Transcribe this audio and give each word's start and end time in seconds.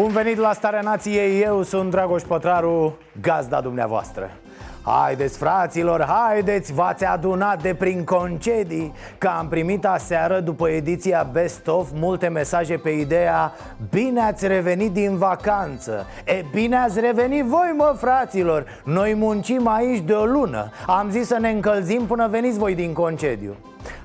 Bun 0.00 0.12
venit 0.12 0.36
la 0.36 0.52
Starea 0.52 0.80
Nației, 0.80 1.42
eu 1.42 1.62
sunt 1.62 1.90
Dragoș 1.90 2.22
Pătraru, 2.22 2.98
gazda 3.20 3.60
dumneavoastră. 3.60 4.30
Haideți 4.82 5.38
fraților, 5.38 6.04
haideți, 6.04 6.72
v-ați 6.72 7.04
adunat 7.04 7.62
de 7.62 7.74
prin 7.74 8.04
concedii 8.04 8.94
Că 9.18 9.30
am 9.38 9.48
primit 9.48 9.86
aseară 9.86 10.40
după 10.40 10.68
ediția 10.68 11.28
Best 11.32 11.66
Of 11.66 11.88
multe 11.94 12.28
mesaje 12.28 12.76
pe 12.76 12.90
ideea 12.90 13.52
Bine 13.90 14.20
ați 14.20 14.46
revenit 14.46 14.92
din 14.92 15.16
vacanță. 15.16 16.06
E 16.24 16.44
bine 16.52 16.76
ați 16.76 17.00
revenit 17.00 17.44
voi 17.44 17.74
mă 17.76 17.94
fraților! 17.98 18.64
Noi 18.84 19.14
muncim 19.14 19.68
aici 19.68 20.04
de 20.04 20.12
o 20.12 20.24
lună. 20.24 20.70
Am 20.86 21.10
zis 21.10 21.26
să 21.26 21.38
ne 21.40 21.50
încălzim 21.50 22.06
până 22.06 22.28
veniți 22.28 22.58
voi 22.58 22.74
din 22.74 22.92
concediu 22.92 23.56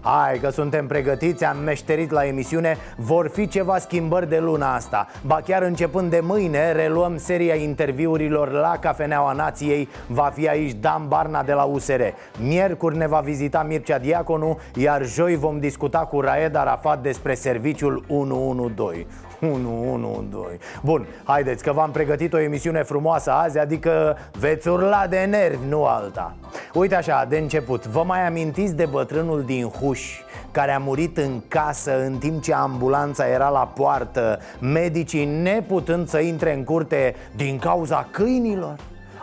Hai 0.02 0.40
că 0.40 0.50
suntem 0.50 0.88
pregătiți, 0.88 1.44
am 1.44 1.58
meșterit 1.58 2.12
la 2.12 2.26
emisiune 2.26 2.78
Vor 2.96 3.30
fi 3.34 3.48
ceva 3.48 3.78
schimbări 3.78 4.30
de 4.30 4.40
luna 4.40 4.76
asta. 4.76 5.08
Ba 5.26 5.42
chiar 5.46 5.62
începând 5.62 6.10
de 6.10 6.20
mâine 6.24 6.72
reluăm 6.72 7.18
seria 7.18 7.56
interviurilor 7.56 8.52
la 8.52 8.78
Cafeneaua 8.80 9.32
Nației. 9.32 9.90
Va 10.08 10.32
fi 10.34 10.48
aici 10.48 10.74
Dan 10.74 11.08
Barna 11.08 11.44
de 11.44 11.54
la 11.54 11.64
USR 11.64 12.02
Miercuri 12.40 12.98
ne 12.98 13.08
va 13.08 13.20
vizita 13.20 13.64
Mircea 13.64 13.98
Diaconu 13.98 14.60
Iar 14.76 15.06
joi 15.06 15.36
vom 15.36 15.60
discuta 15.60 16.00
cu 16.00 16.22
Raed 16.22 16.56
Arafat 16.56 17.02
despre 17.02 17.34
serviciul 17.34 18.04
112 18.08 19.06
112 19.42 20.60
Bun, 20.84 21.06
haideți 21.24 21.64
că 21.64 21.72
v-am 21.72 21.92
pregătit 21.92 22.34
o 22.34 22.40
emisiune 22.40 22.84
frumoasă 22.84 23.32
azi 23.32 23.60
Adică 23.60 24.18
veți 24.40 24.68
urla 24.68 25.08
de 25.08 25.28
nervi, 25.30 25.68
nu 25.70 25.86
alta. 25.86 26.36
Uite 26.74 26.96
așa, 26.96 27.26
de 27.30 27.38
început 27.38 27.86
Vă 27.88 28.04
mai 28.04 28.28
amintiți 28.28 28.76
de 28.76 28.86
bătrânul 28.86 29.44
din 29.44 29.68
Huș 29.68 30.20
care 30.52 30.72
a 30.72 30.78
murit 30.78 31.18
în 31.18 31.42
casă 31.48 32.04
în 32.06 32.18
timp 32.18 32.42
ce 32.42 32.54
ambulanța 32.54 33.28
era 33.28 33.50
la 33.50 33.68
poartă? 33.68 34.40
Medicii 34.60 35.26
neputând 35.26 36.08
să 36.08 36.20
intre 36.20 36.54
în 36.54 36.64
curte 36.64 37.16
din 37.36 37.60
cauza 37.60 38.08
câinilor? 38.12 38.76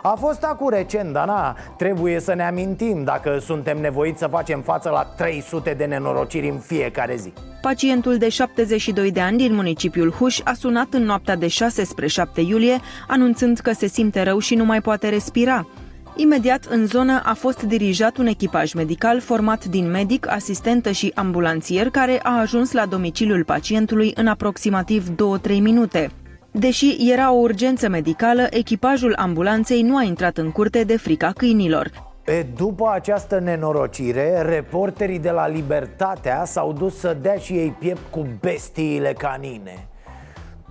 A 0.05 0.15
fost 0.19 0.43
acum 0.43 0.69
recent, 0.69 1.13
dar 1.13 1.27
na, 1.27 1.55
trebuie 1.77 2.19
să 2.19 2.33
ne 2.33 2.43
amintim 2.43 3.03
dacă 3.03 3.37
suntem 3.39 3.77
nevoiți 3.81 4.19
să 4.19 4.27
facem 4.27 4.61
față 4.61 4.89
la 4.89 5.03
300 5.03 5.73
de 5.77 5.85
nenorociri 5.85 6.49
în 6.49 6.57
fiecare 6.57 7.15
zi 7.15 7.33
Pacientul 7.61 8.17
de 8.17 8.29
72 8.29 9.11
de 9.11 9.19
ani 9.19 9.37
din 9.37 9.53
municipiul 9.53 10.11
Huș 10.11 10.39
a 10.43 10.53
sunat 10.53 10.87
în 10.93 11.03
noaptea 11.03 11.35
de 11.35 11.47
6 11.47 11.83
spre 11.83 12.07
7 12.07 12.41
iulie, 12.41 12.79
anunțând 13.07 13.59
că 13.59 13.71
se 13.71 13.87
simte 13.87 14.21
rău 14.21 14.39
și 14.39 14.55
nu 14.55 14.65
mai 14.65 14.81
poate 14.81 15.09
respira. 15.09 15.67
Imediat 16.15 16.65
în 16.65 16.85
zonă 16.85 17.21
a 17.25 17.33
fost 17.33 17.61
dirijat 17.61 18.17
un 18.17 18.25
echipaj 18.25 18.73
medical 18.73 19.19
format 19.19 19.65
din 19.65 19.89
medic, 19.89 20.29
asistentă 20.29 20.91
și 20.91 21.11
ambulanțier 21.15 21.89
care 21.89 22.19
a 22.23 22.39
ajuns 22.39 22.71
la 22.71 22.85
domiciliul 22.85 23.43
pacientului 23.43 24.11
în 24.15 24.27
aproximativ 24.27 25.09
2-3 25.09 25.15
minute. 25.59 26.11
Deși 26.55 27.11
era 27.11 27.31
o 27.31 27.37
urgență 27.37 27.89
medicală, 27.89 28.47
echipajul 28.49 29.15
ambulanței 29.17 29.81
nu 29.81 29.97
a 29.97 30.03
intrat 30.03 30.37
în 30.37 30.51
curte 30.51 30.83
de 30.83 30.97
frica 30.97 31.31
câinilor. 31.37 31.91
E, 32.25 32.43
după 32.55 32.89
această 32.93 33.39
nenorocire, 33.39 34.41
reporterii 34.41 35.19
de 35.19 35.29
la 35.29 35.47
Libertatea 35.47 36.45
s-au 36.45 36.73
dus 36.73 36.97
să 36.97 37.17
dea 37.21 37.35
și 37.35 37.53
ei 37.53 37.75
piept 37.79 38.11
cu 38.11 38.27
bestiile 38.39 39.13
canine 39.13 39.87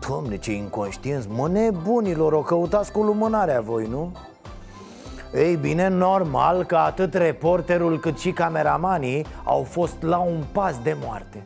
Doamne, 0.08 0.36
ce 0.36 0.52
inconștienți, 0.52 1.28
mă 1.30 1.48
nebunilor, 1.48 2.32
o 2.32 2.40
căutați 2.40 2.92
cu 2.92 3.02
lumânarea 3.02 3.60
voi, 3.60 3.86
nu? 3.86 4.12
Ei 5.34 5.56
bine, 5.56 5.88
normal 5.88 6.64
că 6.64 6.76
atât 6.76 7.14
reporterul 7.14 7.98
cât 8.00 8.18
și 8.18 8.30
cameramanii 8.30 9.26
au 9.44 9.62
fost 9.62 10.02
la 10.02 10.18
un 10.18 10.42
pas 10.52 10.78
de 10.82 10.96
moarte 11.04 11.44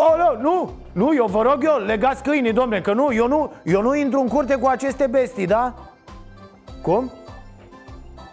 Oh, 0.00 0.14
nu, 0.18 0.40
nu, 0.40 0.70
nu, 0.92 1.14
eu 1.14 1.26
vă 1.26 1.42
rog 1.42 1.64
eu, 1.64 1.76
legați 1.86 2.22
câinii, 2.22 2.52
domne, 2.52 2.80
că 2.80 2.92
nu, 2.92 3.12
eu 3.12 3.26
nu, 3.28 3.52
eu 3.64 3.82
nu 3.82 3.94
intru 3.94 4.20
în 4.20 4.28
curte 4.28 4.54
cu 4.54 4.66
aceste 4.66 5.06
bestii, 5.06 5.46
da? 5.46 5.74
Cum? 6.82 7.12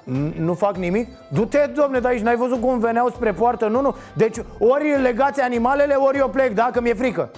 N- 0.04 0.34
Nu 0.38 0.54
fac 0.54 0.76
nimic? 0.76 1.08
Du-te, 1.30 1.72
domne, 1.76 2.00
de 2.00 2.08
aici, 2.08 2.22
n-ai 2.22 2.36
văzut 2.36 2.62
cum 2.62 2.80
veneau 2.80 3.10
spre 3.10 3.32
poartă? 3.34 3.68
Nu, 3.68 3.82
nu, 3.82 3.96
deci 4.14 4.38
ori 4.60 5.02
legați 5.02 5.42
animalele, 5.42 5.94
ori 5.94 6.18
eu 6.18 6.30
plec, 6.30 6.54
da? 6.54 6.70
Că 6.74 6.82
mi-e 6.82 6.94
frică 6.94 7.30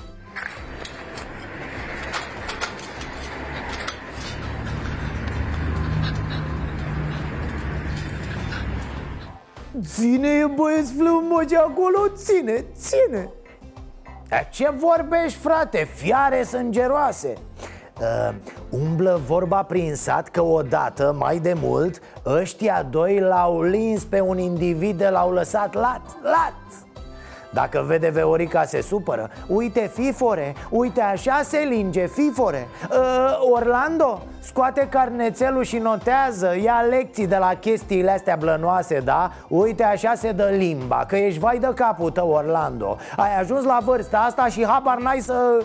Ține, 9.86 10.46
băieți 10.56 10.94
flămăci 10.94 11.54
acolo, 11.54 12.08
ține, 12.16 12.66
ține 12.76 13.30
Dar 14.30 14.48
ce 14.50 14.70
vorbești, 14.70 15.40
frate? 15.40 15.88
Fiare 15.94 16.44
sângeroase 16.44 17.34
uh, 18.02 18.36
Umblă 18.70 19.22
vorba 19.26 19.64
prin 19.64 19.96
sat 19.96 20.30
că 20.30 20.42
odată, 20.42 21.16
mai 21.18 21.40
de 21.40 21.54
mult 21.62 22.02
Ăștia 22.26 22.84
doi 22.84 23.20
l-au 23.20 23.62
lins 23.62 24.04
pe 24.04 24.20
un 24.20 24.38
individ 24.38 24.98
de 24.98 25.10
l-au 25.10 25.32
lăsat 25.32 25.74
lat, 25.74 26.02
lat 26.22 26.87
dacă 27.54 27.84
vede 27.88 28.10
Veorica 28.10 28.64
se 28.64 28.82
supără. 28.82 29.30
Uite 29.48 29.92
fifore, 29.94 30.56
uite 30.70 31.02
așa 31.02 31.42
se 31.44 31.58
linge 31.58 32.06
fifore. 32.06 32.68
Uh, 32.92 32.98
Orlando, 33.52 34.22
scoate 34.40 34.88
carnețelul 34.90 35.64
și 35.64 35.78
notează. 35.78 36.56
Ia 36.64 36.86
lecții 36.90 37.28
de 37.28 37.38
la 37.38 37.54
chestiile 37.54 38.12
astea 38.12 38.36
blănoase, 38.36 39.00
da? 39.00 39.32
Uite 39.48 39.84
așa 39.84 40.14
se 40.16 40.32
dă 40.32 40.50
limba 40.58 41.06
Că 41.08 41.16
ești 41.16 41.40
vai 41.40 41.60
de 41.60 41.72
capul 41.76 42.12
tău, 42.12 42.30
Orlando. 42.30 42.98
Ai 43.16 43.40
ajuns 43.40 43.64
la 43.64 43.80
vârsta 43.86 44.18
asta 44.18 44.48
și 44.48 44.66
habar 44.66 44.98
n-ai 44.98 45.20
să... 45.20 45.64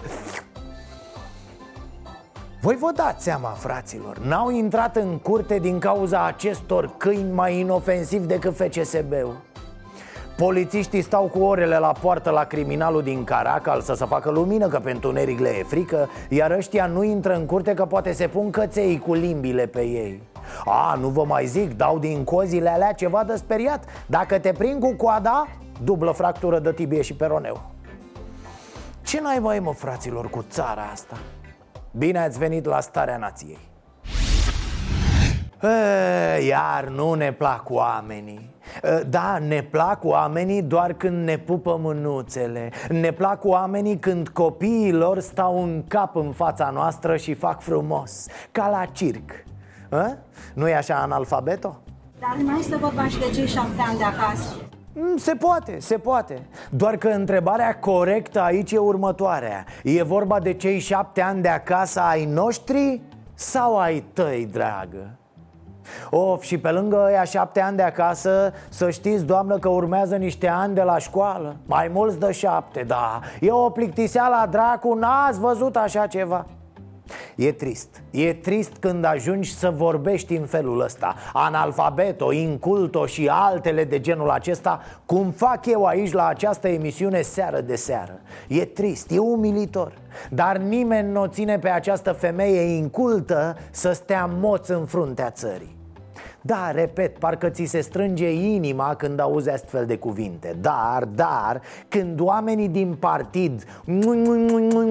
Voi 2.61 2.77
vă 2.77 2.93
dați 2.95 3.25
seama, 3.25 3.49
fraților 3.49 4.19
N-au 4.19 4.51
intrat 4.51 4.97
în 4.97 5.19
curte 5.19 5.59
din 5.59 5.79
cauza 5.79 6.27
acestor 6.27 6.91
câini 6.97 7.33
mai 7.33 7.59
inofensivi 7.59 8.27
decât 8.27 8.57
FCSB-ul 8.57 9.52
Polițiștii 10.43 11.03
stau 11.03 11.25
cu 11.25 11.39
orele 11.39 11.79
la 11.79 11.93
poartă 12.01 12.31
la 12.31 12.45
criminalul 12.45 13.03
din 13.03 13.25
Caracal 13.25 13.81
să 13.81 13.95
se 13.95 14.05
facă 14.05 14.31
lumină 14.31 14.69
că 14.69 14.79
pentru 14.79 15.09
întuneric 15.09 15.39
le 15.39 15.59
e 15.59 15.63
frică 15.63 16.09
Iar 16.29 16.51
ăștia 16.51 16.87
nu 16.87 17.03
intră 17.03 17.35
în 17.35 17.47
curte 17.47 17.75
că 17.75 17.87
poate 17.87 18.13
se 18.13 18.29
pun 18.29 18.51
căței 18.51 18.99
cu 18.99 19.15
limbile 19.15 19.67
pe 19.67 19.81
ei. 19.81 20.23
A, 20.65 20.97
nu 21.01 21.09
vă 21.09 21.25
mai 21.25 21.47
zic, 21.47 21.77
dau 21.77 21.99
din 21.99 22.25
cozile 22.25 22.69
alea 22.69 22.93
ceva 22.93 23.25
de 23.25 23.35
speriat. 23.37 23.85
Dacă 24.07 24.39
te 24.39 24.53
prind 24.53 24.81
cu 24.81 24.95
coada, 24.95 25.47
dublă 25.85 26.11
fractură 26.11 26.59
de 26.59 26.73
tibie 26.73 27.03
și 27.03 27.15
peroneu. 27.15 27.61
Ce 29.03 29.21
n-ai 29.21 29.39
mai 29.39 29.59
mă, 29.59 29.73
fraților, 29.73 30.31
cu 30.31 30.45
țara 30.51 30.83
asta? 30.93 31.17
Bine 31.91 32.19
ați 32.19 32.39
venit 32.39 32.65
la 32.65 32.81
Starea 32.81 33.17
Nației. 33.17 33.59
E, 33.59 33.72
Iar 36.49 36.85
nu 36.95 37.15
ne 37.15 37.33
plac 37.33 37.71
oamenii. 37.71 38.51
Da, 39.09 39.39
ne 39.39 39.63
plac 39.63 40.05
oamenii 40.05 40.63
doar 40.63 40.93
când 40.93 41.25
ne 41.25 41.37
pupă 41.39 41.79
mânuțele. 41.81 42.71
Ne 42.89 43.11
plac 43.11 43.45
oamenii 43.45 43.99
când 43.99 44.29
copiii 44.29 44.93
lor 44.93 45.19
stau 45.21 45.63
în 45.63 45.85
cap 45.89 46.17
în 46.17 46.33
fața 46.33 46.71
noastră 46.71 47.17
și 47.17 47.35
fac 47.35 47.61
frumos 47.61 48.27
Ca 48.53 48.69
la 48.69 48.85
circ. 48.85 49.31
Nu 50.55 50.69
e 50.69 50.75
așa 50.77 50.95
analfabeto? 50.95 51.81
Dar 52.21 52.37
mai 52.45 52.57
este 52.59 52.77
vorba 52.77 53.09
și 53.09 53.19
de 53.19 53.31
cei 53.35 53.47
șapte 53.47 53.83
ani 53.89 53.99
de 53.99 54.05
acasă. 54.05 54.55
Mm, 54.93 55.17
Se 55.17 55.35
poate, 55.35 55.77
se 55.81 55.99
poate. 55.99 56.43
Doar 56.71 56.97
că 56.97 57.09
întrebarea 57.09 57.79
corectă 57.79 58.41
aici 58.41 58.73
e 58.73 58.79
următoarea. 58.79 59.65
E 59.83 60.03
vorba 60.03 60.39
de 60.41 60.53
cei 60.53 60.79
șapte 60.79 61.21
ani 61.21 61.43
de 61.43 61.49
acasă 61.49 62.01
ai 62.01 62.25
noștri 62.25 63.01
sau 63.35 63.79
ai 63.79 64.05
tăi, 64.13 64.49
dragă? 64.53 65.17
Of, 66.11 66.43
și 66.43 66.59
pe 66.59 66.71
lângă 66.71 67.05
ăia 67.07 67.25
șapte 67.25 67.61
ani 67.61 67.77
de 67.77 67.83
acasă 67.83 68.53
Să 68.69 68.91
știți, 68.91 69.25
doamnă, 69.25 69.59
că 69.59 69.69
urmează 69.69 70.17
niște 70.17 70.49
ani 70.49 70.75
de 70.75 70.83
la 70.83 70.99
școală. 70.99 71.57
Mai 71.67 71.91
mulți 71.93 72.19
de 72.19 72.33
șapte, 72.33 72.83
da. 72.83 73.21
E 73.41 73.51
o 73.51 73.71
plictiseală 73.71 74.35
a 74.43 74.47
dracu, 74.47 74.95
n-ați 74.95 75.41
văzut 75.41 75.77
așa 75.77 76.07
ceva 76.07 76.47
E 77.37 77.53
trist. 77.53 78.03
E 78.11 78.33
trist 78.33 78.73
când 78.81 79.05
ajungi 79.05 79.55
să 79.55 79.71
vorbești 79.71 80.35
în 80.35 80.47
felul 80.47 80.81
ăsta. 80.81 81.15
Analfabeto, 81.33 82.33
inculto 82.33 83.07
și 83.07 83.29
altele 83.31 83.85
de 83.85 84.01
genul 84.01 84.31
acesta 84.31 84.81
Cum 85.07 85.31
fac 85.31 85.67
eu 85.67 85.85
aici 85.85 86.13
la 86.13 86.27
această 86.27 86.69
emisiune 86.69 87.23
seară 87.23 87.61
de 87.61 87.77
seară. 87.77 88.21
E 88.49 88.65
trist, 88.65 89.11
e 89.11 89.19
umilitor. 89.19 89.93
Dar 90.31 90.57
nimeni 90.57 91.13
nu 91.13 91.21
o 91.21 91.27
ține 91.27 91.59
pe 91.59 91.69
această 91.69 92.13
femeie 92.13 92.61
incultă 92.61 93.57
Să 93.71 93.93
stea 93.93 94.31
moț 94.41 94.69
în 94.69 94.87
fruntea 94.87 95.31
țării 95.31 95.81
da, 96.43 96.71
repet, 96.71 97.19
parcă 97.19 97.49
ți 97.49 97.65
se 97.65 97.81
strânge 97.81 98.31
inima 98.31 98.95
când 98.95 99.21
auzi 99.21 99.51
astfel 99.51 99.87
de 99.87 99.97
cuvinte 99.97 100.57
Dar, 100.61 101.05
dar, 101.05 101.61
când 101.89 102.21
oamenii 102.21 102.69
din 102.69 102.95
partid 102.95 103.65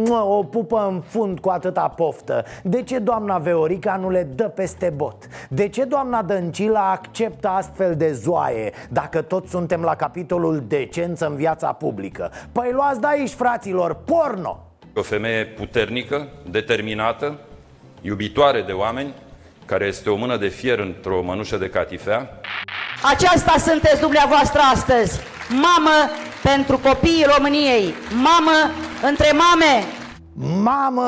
o 0.09 0.43
pupă 0.43 0.87
în 0.89 1.01
fund 1.01 1.39
cu 1.39 1.49
atâta 1.49 1.87
poftă 1.87 2.45
De 2.63 2.83
ce 2.83 2.99
doamna 2.99 3.37
Veorica 3.37 3.95
nu 3.95 4.09
le 4.09 4.23
dă 4.23 4.43
peste 4.43 4.93
bot? 4.95 5.27
De 5.49 5.67
ce 5.67 5.83
doamna 5.83 6.21
Dăncilă 6.21 6.77
acceptă 6.77 7.47
astfel 7.47 7.95
de 7.95 8.11
zoaie 8.11 8.71
Dacă 8.89 9.21
tot 9.21 9.47
suntem 9.47 9.81
la 9.81 9.95
capitolul 9.95 10.63
decență 10.67 11.27
în 11.27 11.35
viața 11.35 11.73
publică? 11.73 12.31
Păi 12.51 12.71
luați 12.71 13.01
de 13.01 13.07
aici, 13.07 13.29
fraților, 13.29 13.93
porno! 13.93 14.65
O 14.95 15.01
femeie 15.01 15.45
puternică, 15.45 16.27
determinată, 16.49 17.39
iubitoare 18.01 18.61
de 18.61 18.71
oameni 18.71 19.13
care 19.71 19.85
este 19.85 20.09
o 20.09 20.15
mână 20.15 20.37
de 20.37 20.47
fier 20.47 20.79
într-o 20.79 21.21
mănușă 21.23 21.57
de 21.57 21.69
catifea. 21.69 22.29
Aceasta 23.13 23.55
sunteți 23.57 23.99
dumneavoastră 23.99 24.59
astăzi, 24.73 25.19
mamă 25.49 26.09
pentru 26.43 26.77
copiii 26.77 27.25
României, 27.35 27.93
mamă 28.13 28.71
între 29.03 29.31
mame. 29.31 29.83
Mamă 30.63 31.07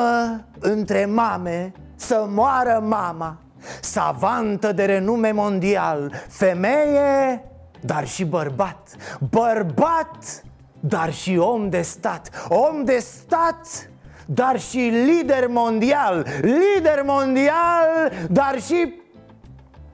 între 0.60 1.04
mame, 1.04 1.72
să 1.96 2.26
moară 2.28 2.84
mama, 2.88 3.36
savantă 3.80 4.72
de 4.72 4.84
renume 4.84 5.30
mondial, 5.30 6.12
femeie, 6.28 7.44
dar 7.80 8.06
și 8.06 8.24
bărbat, 8.24 8.88
bărbat, 9.30 10.42
dar 10.80 11.12
și 11.12 11.36
om 11.36 11.68
de 11.68 11.82
stat, 11.82 12.46
om 12.48 12.84
de 12.84 12.98
stat, 12.98 13.88
dar 14.26 14.60
și 14.60 14.78
lider 14.78 15.48
mondial 15.48 16.26
Lider 16.40 17.02
mondial, 17.04 18.12
dar 18.28 18.60
și 18.60 19.02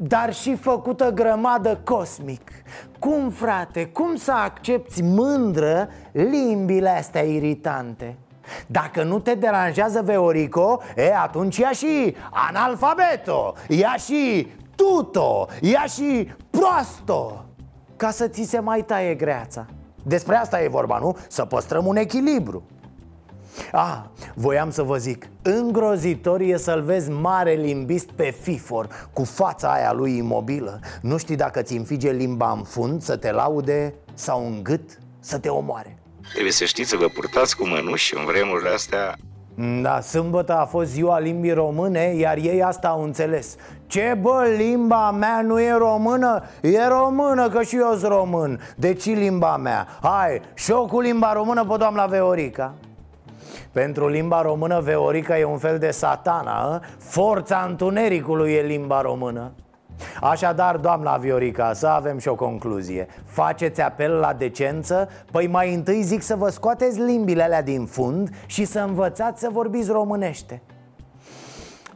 dar 0.02 0.34
și 0.34 0.56
făcută 0.56 1.10
grămadă 1.10 1.80
cosmic 1.84 2.50
Cum, 2.98 3.30
frate, 3.30 3.86
cum 3.86 4.16
să 4.16 4.32
accepti 4.32 5.02
mândră 5.02 5.88
limbile 6.12 6.88
astea 6.88 7.22
iritante? 7.22 8.16
Dacă 8.66 9.02
nu 9.02 9.18
te 9.18 9.34
deranjează 9.34 10.02
Veorico, 10.02 10.80
e, 10.96 11.14
atunci 11.16 11.56
ia 11.56 11.70
și 11.70 12.16
analfabeto 12.30 13.54
Ia 13.68 13.94
și 14.04 14.52
tuto 14.74 15.48
Ia 15.60 15.84
și 15.84 16.28
prosto 16.50 17.44
Ca 17.96 18.10
să 18.10 18.28
ți 18.28 18.42
se 18.42 18.58
mai 18.58 18.82
taie 18.82 19.14
greața 19.14 19.66
Despre 20.02 20.36
asta 20.36 20.62
e 20.62 20.68
vorba, 20.68 20.98
nu? 20.98 21.16
Să 21.28 21.44
păstrăm 21.44 21.86
un 21.86 21.96
echilibru 21.96 22.62
Ah, 23.72 23.98
voiam 24.34 24.70
să 24.70 24.82
vă 24.82 24.96
zic 24.96 25.28
Îngrozitor 25.42 26.40
e 26.40 26.56
să-l 26.56 26.82
vezi 26.82 27.10
mare 27.10 27.52
limbist 27.52 28.10
pe 28.10 28.34
FIFOR 28.40 29.08
Cu 29.12 29.24
fața 29.24 29.72
aia 29.72 29.92
lui 29.92 30.16
imobilă. 30.16 30.80
Nu 31.02 31.16
știi 31.16 31.36
dacă 31.36 31.62
ți 31.62 31.76
înfige 31.76 32.10
limba 32.10 32.50
în 32.50 32.62
fund 32.62 33.02
să 33.02 33.16
te 33.16 33.32
laude 33.32 33.94
Sau 34.14 34.46
în 34.46 34.62
gât 34.62 34.98
să 35.20 35.38
te 35.38 35.48
omoare. 35.48 35.98
Trebuie 36.32 36.52
să 36.52 36.64
știți 36.64 36.90
să 36.90 36.96
vă 36.96 37.06
purtați 37.06 37.56
cu 37.56 37.66
mănuși 37.66 38.16
în 38.16 38.24
vremurile 38.24 38.68
astea. 38.68 39.16
Da, 39.82 40.00
sâmbătă 40.00 40.54
a 40.56 40.64
fost 40.64 40.90
ziua 40.90 41.18
limbii 41.18 41.52
române, 41.52 42.14
iar 42.16 42.36
ei 42.36 42.62
asta 42.62 42.88
au 42.88 43.02
înțeles. 43.02 43.56
Ce 43.86 44.18
bă, 44.20 44.44
limba 44.56 45.10
mea 45.10 45.42
nu 45.42 45.60
e 45.60 45.72
română? 45.72 46.42
E 46.60 46.86
română, 46.86 47.48
că 47.48 47.62
și 47.62 47.76
eu 47.76 47.90
sunt 47.90 48.12
român. 48.12 48.60
Deci 48.76 49.04
limba 49.04 49.56
mea? 49.56 49.86
Hai, 50.02 50.40
și 50.54 50.72
cu 50.72 51.00
limba 51.00 51.32
română 51.32 51.64
pe 51.64 51.76
doamna 51.78 52.06
Veorica 52.06 52.74
pentru 53.72 54.08
limba 54.08 54.42
română, 54.42 54.80
Veorica 54.80 55.38
e 55.38 55.44
un 55.44 55.58
fel 55.58 55.78
de 55.78 55.90
satana 55.90 56.74
ă? 56.74 56.80
Forța 56.98 57.66
întunericului 57.68 58.52
e 58.52 58.60
limba 58.60 59.00
română 59.00 59.52
Așadar, 60.20 60.76
doamna 60.76 61.16
Viorica, 61.16 61.72
să 61.72 61.86
avem 61.86 62.18
și 62.18 62.28
o 62.28 62.34
concluzie 62.34 63.06
Faceți 63.24 63.80
apel 63.80 64.12
la 64.12 64.32
decență? 64.32 65.08
Păi 65.30 65.46
mai 65.46 65.74
întâi 65.74 66.02
zic 66.02 66.22
să 66.22 66.36
vă 66.36 66.48
scoateți 66.48 67.00
limbile 67.00 67.42
alea 67.42 67.62
din 67.62 67.86
fund 67.86 68.30
Și 68.46 68.64
să 68.64 68.80
învățați 68.80 69.40
să 69.40 69.48
vorbiți 69.52 69.90
românește 69.90 70.62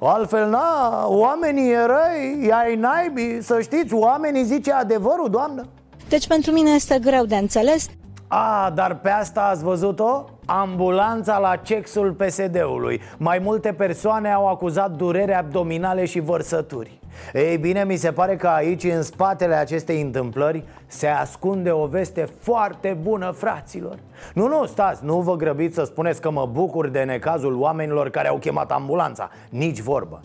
Altfel, 0.01 0.49
na, 0.49 1.05
oamenii 1.07 1.71
e 1.71 1.87
răi, 1.87 2.51
ai 2.53 2.77
naibii 2.77 3.43
Să 3.43 3.61
știți, 3.61 3.95
oamenii 3.95 4.45
zice 4.45 4.73
adevărul, 4.73 5.31
doamnă 5.31 5.67
Deci 6.09 6.27
pentru 6.27 6.53
mine 6.53 6.71
este 6.71 6.99
greu 6.99 7.25
de 7.25 7.37
înțeles 7.37 7.89
A, 8.29 8.73
dar 8.75 8.99
pe 8.99 9.11
asta 9.11 9.41
ați 9.41 9.63
văzut-o? 9.63 10.25
Ambulanța 10.47 11.39
la 11.39 11.57
cexul 11.57 12.13
PSD-ului 12.13 13.01
Mai 13.17 13.39
multe 13.39 13.73
persoane 13.73 14.33
au 14.33 14.49
acuzat 14.49 14.91
durere 14.91 15.35
abdominale 15.35 16.05
și 16.05 16.21
vărsături 16.21 16.99
Ei 17.33 17.57
bine, 17.57 17.85
mi 17.85 17.97
se 17.97 18.13
pare 18.13 18.37
că 18.37 18.47
aici, 18.47 18.85
în 18.85 19.03
spatele 19.03 19.55
acestei 19.55 20.01
întâmplări 20.01 20.65
Se 20.87 21.07
ascunde 21.07 21.71
o 21.71 21.87
veste 21.87 22.29
foarte 22.39 22.99
bună, 23.03 23.31
fraților. 23.31 23.99
Nu, 24.35 24.49
nu, 24.49 24.67
stați, 24.67 25.05
nu 25.05 25.21
vă 25.21 25.37
grăbiți 25.37 25.75
să 25.75 25.85
spuneți 25.85 26.21
că 26.21 26.31
mă 26.31 26.49
bucur 26.53 26.89
de 26.89 27.03
necazul 27.03 27.61
oamenilor 27.61 28.11
care 28.11 28.29
au 28.29 28.37
chemat 28.39 28.71
ambulanța. 28.71 29.31
Nici 29.49 29.81
vorbă. 29.81 30.21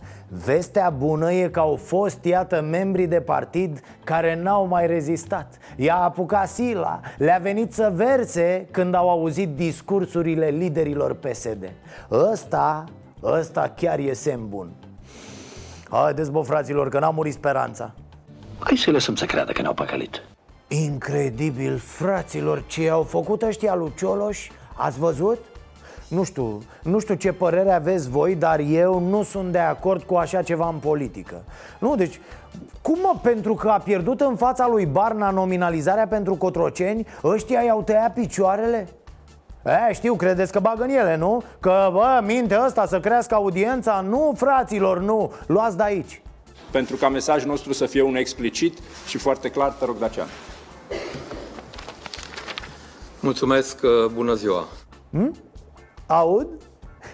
Vestea 0.45 0.89
bună 0.89 1.31
e 1.31 1.47
că 1.47 1.59
au 1.59 1.75
fost, 1.75 2.23
iată, 2.23 2.61
membri 2.61 3.05
de 3.05 3.21
partid 3.21 3.81
care 4.03 4.39
n-au 4.41 4.67
mai 4.67 4.87
rezistat. 4.87 5.57
I-a 5.75 5.95
apucat 5.95 6.47
sila, 6.47 6.99
le-a 7.17 7.39
venit 7.41 7.73
să 7.73 7.91
verse 7.95 8.67
când 8.71 8.95
au 8.95 9.09
auzit 9.09 9.55
discursurile 9.55 10.47
liderilor 10.47 11.13
PSD 11.13 11.71
Ăsta, 12.11 12.83
ăsta 13.23 13.73
chiar 13.75 13.99
e 13.99 14.13
semn 14.13 14.49
bun 14.49 14.69
Haideți, 15.89 16.31
bă, 16.31 16.41
fraților, 16.41 16.89
că 16.89 16.99
n-a 16.99 17.09
murit 17.09 17.33
speranța 17.33 17.91
Hai 18.59 18.77
să 18.77 18.91
lăsăm 18.91 19.15
să 19.15 19.25
creadă 19.25 19.51
că 19.51 19.61
ne-au 19.61 19.73
păcălit 19.73 20.21
Incredibil, 20.67 21.77
fraților, 21.77 22.63
ce 22.67 22.89
au 22.89 23.03
făcut 23.03 23.41
ăștia 23.41 23.75
lui 23.75 23.91
Cioloș 23.97 24.49
Ați 24.75 24.99
văzut? 24.99 25.37
Nu 26.07 26.23
știu, 26.23 26.61
nu 26.83 26.99
știu 26.99 27.13
ce 27.13 27.31
părere 27.31 27.71
aveți 27.71 28.09
voi, 28.09 28.35
dar 28.35 28.59
eu 28.59 28.99
nu 28.99 29.23
sunt 29.23 29.51
de 29.51 29.57
acord 29.59 30.03
cu 30.03 30.15
așa 30.15 30.41
ceva 30.41 30.67
în 30.67 30.75
politică 30.75 31.43
Nu, 31.79 31.95
deci, 31.95 32.19
cum 32.81 32.97
mă, 33.01 33.19
pentru 33.21 33.53
că 33.53 33.69
a 33.69 33.77
pierdut 33.77 34.21
în 34.21 34.35
fața 34.35 34.67
lui 34.67 34.85
Barna 34.85 35.29
nominalizarea 35.29 36.07
pentru 36.07 36.35
Cotroceni 36.35 37.07
Ăștia 37.23 37.61
i-au 37.61 37.81
tăiat 37.81 38.13
picioarele? 38.13 38.87
E, 39.65 39.93
știu, 39.93 40.15
credeți 40.15 40.51
că 40.51 40.59
bagă 40.59 40.83
în 40.83 40.89
ele, 40.89 41.15
nu? 41.15 41.43
Că, 41.59 41.89
bă, 41.91 42.21
minte 42.25 42.59
ăsta 42.65 42.85
să 42.85 42.99
crească 42.99 43.35
audiența? 43.35 44.01
Nu, 44.01 44.33
fraților, 44.37 44.99
nu, 44.99 45.33
luați 45.47 45.77
de 45.77 45.83
aici 45.83 46.21
Pentru 46.71 46.95
ca 46.95 47.09
mesajul 47.09 47.49
nostru 47.49 47.73
să 47.73 47.85
fie 47.85 48.01
unul 48.01 48.17
explicit 48.17 48.77
și 49.07 49.17
foarte 49.17 49.49
clar, 49.49 49.71
te 49.71 49.85
rog, 49.85 49.97
Dacian 49.97 50.27
Mulțumesc, 53.19 53.79
uh, 53.83 54.11
bună 54.13 54.33
ziua 54.33 54.67
hmm? 55.11 55.35
Aud? 56.05 56.47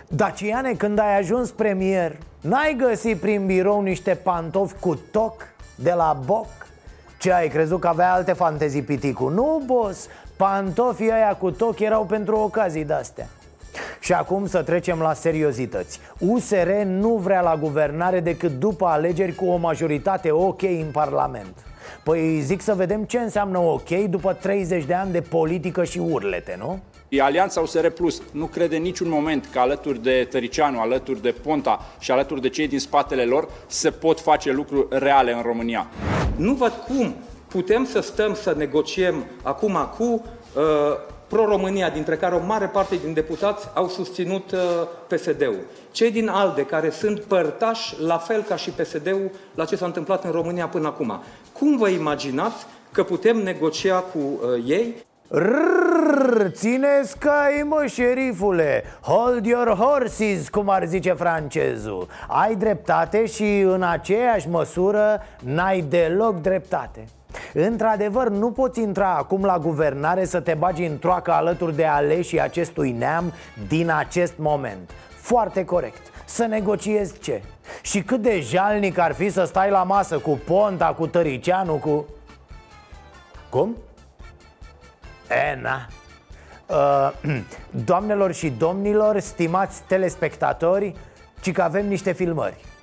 Daciane, 0.08 0.74
când 0.74 1.00
ai 1.00 1.18
ajuns 1.18 1.52
premier 1.52 2.18
N-ai 2.42 2.76
găsit 2.78 3.18
prin 3.18 3.46
birou 3.46 3.82
niște 3.82 4.20
pantofi 4.24 4.76
cu 4.80 5.00
toc 5.12 5.34
de 5.76 5.94
la 5.96 6.20
boc? 6.26 6.48
Ce 7.20 7.34
ai 7.34 7.48
crezut 7.48 7.80
că 7.80 7.88
avea 7.88 8.14
alte 8.14 8.34
fantezii 8.34 8.82
piticu? 8.82 9.28
Nu, 9.28 9.62
boss, 9.66 10.08
pantofii 10.36 11.12
aia 11.12 11.36
cu 11.36 11.52
toc 11.52 11.80
erau 11.80 12.06
pentru 12.06 12.36
ocazii 12.36 12.86
de-astea 12.86 13.28
și 14.00 14.14
acum 14.14 14.48
să 14.48 14.64
trecem 14.64 15.00
la 15.00 15.14
seriozități 15.14 16.00
USR 16.20 16.70
nu 16.86 17.16
vrea 17.16 17.42
la 17.42 17.56
guvernare 17.56 18.20
decât 18.20 18.52
după 18.52 18.86
alegeri 18.86 19.36
cu 19.36 19.46
o 19.46 19.56
majoritate 19.56 20.32
ok 20.32 20.62
în 20.62 20.90
Parlament 20.92 21.66
Păi 22.04 22.42
zic 22.42 22.62
să 22.62 22.74
vedem 22.74 23.04
ce 23.04 23.18
înseamnă 23.18 23.58
ok 23.58 23.90
după 23.90 24.34
30 24.34 24.84
de 24.84 24.94
ani 24.94 25.12
de 25.12 25.22
politică 25.22 25.84
și 25.84 26.00
urlete, 26.00 26.56
nu? 26.60 26.80
Alianța 27.20 27.62
USR 27.62 27.88
Plus 27.88 28.22
nu 28.32 28.46
crede 28.46 28.78
niciun 28.78 29.10
moment 29.10 29.48
că 29.52 29.60
alături 29.60 30.04
de 30.04 30.28
Tăricianu, 30.30 30.80
alături 30.80 31.22
de 31.22 31.36
Ponta 31.44 31.80
și 32.00 32.12
alături 32.12 32.42
de 32.42 32.50
cei 32.50 32.68
din 32.68 32.80
spatele 32.80 33.24
lor 33.24 33.50
se 33.68 33.90
pot 33.90 34.20
face 34.20 34.52
lucruri 34.52 34.88
reale 34.90 35.34
în 35.34 35.42
România. 35.42 35.88
Nu 36.36 36.54
văd 36.54 36.72
cum 36.88 37.16
putem 37.56 37.86
să 37.86 38.00
stăm 38.00 38.34
să 38.34 38.54
negociem 38.58 39.26
acum 39.44 39.78
cu 39.98 40.04
uh, 40.04 40.64
pro-România, 41.28 41.90
dintre 41.90 42.16
care 42.16 42.36
o 42.36 42.46
mare 42.46 42.66
parte 42.66 42.96
din 43.04 43.14
deputați 43.14 43.68
au 43.74 43.88
susținut 43.88 44.52
uh, 44.52 44.60
PSD-ul. 45.08 45.60
Cei 45.92 46.12
din 46.12 46.28
ALDE, 46.28 46.66
care 46.66 46.90
sunt 46.90 47.20
părtași, 47.20 47.96
la 48.02 48.18
fel 48.18 48.42
ca 48.42 48.56
și 48.56 48.70
PSD-ul, 48.70 49.32
la 49.54 49.66
ce 49.66 49.76
s-a 49.76 49.86
întâmplat 49.86 50.24
în 50.24 50.32
România 50.32 50.68
până 50.68 50.88
acum. 50.88 51.22
Cum 51.54 51.78
vă 51.78 51.90
imaginați 51.90 52.66
că 52.92 53.04
putem 53.04 53.38
negocia 53.38 54.00
cu 54.00 54.20
uh, 54.20 54.64
ei 54.68 54.96
Rrrr, 55.28 56.50
țineți 56.52 57.18
cai 57.18 57.66
mă, 57.66 57.86
șerifule 57.88 58.84
Hold 59.02 59.46
your 59.46 59.68
horses, 59.68 60.50
cum 60.50 60.70
ar 60.70 60.86
zice 60.86 61.14
francezul 61.14 62.08
Ai 62.28 62.56
dreptate 62.56 63.26
și 63.26 63.60
în 63.60 63.84
aceeași 63.84 64.50
măsură 64.50 65.22
n-ai 65.44 65.82
deloc 65.82 66.42
dreptate 66.42 67.06
Într-adevăr, 67.54 68.30
nu 68.30 68.52
poți 68.52 68.82
intra 68.82 69.16
acum 69.16 69.44
la 69.44 69.60
guvernare 69.60 70.26
să 70.26 70.40
te 70.40 70.54
bagi 70.54 70.86
în 70.86 71.00
troacă 71.00 71.32
alături 71.32 71.76
de 71.76 71.86
aleșii 71.86 72.42
acestui 72.42 72.92
neam 72.92 73.34
din 73.68 73.90
acest 73.90 74.34
moment 74.38 74.92
Foarte 75.10 75.66
corect 75.66 76.02
Să 76.26 76.46
negociezi 76.46 77.20
ce? 77.20 77.42
Și 77.82 78.02
cât 78.02 78.22
de 78.22 78.40
jalnic 78.40 78.98
ar 78.98 79.14
fi 79.14 79.30
să 79.30 79.44
stai 79.44 79.70
la 79.70 79.84
masă 79.84 80.18
cu 80.18 80.40
Ponta, 80.46 80.86
cu 80.86 81.08
Tăricianu, 81.08 81.74
cu... 81.74 82.06
Cum? 83.50 83.78
E, 85.30 85.62
na 85.62 85.88
uh, 86.68 87.36
Doamnelor 87.86 88.34
și 88.34 88.50
domnilor, 88.50 89.20
stimați 89.20 89.82
telespectatori 89.88 90.94
Ci 91.42 91.52
că 91.52 91.62
avem 91.62 91.88
niște 91.88 92.12
filmări 92.12 92.75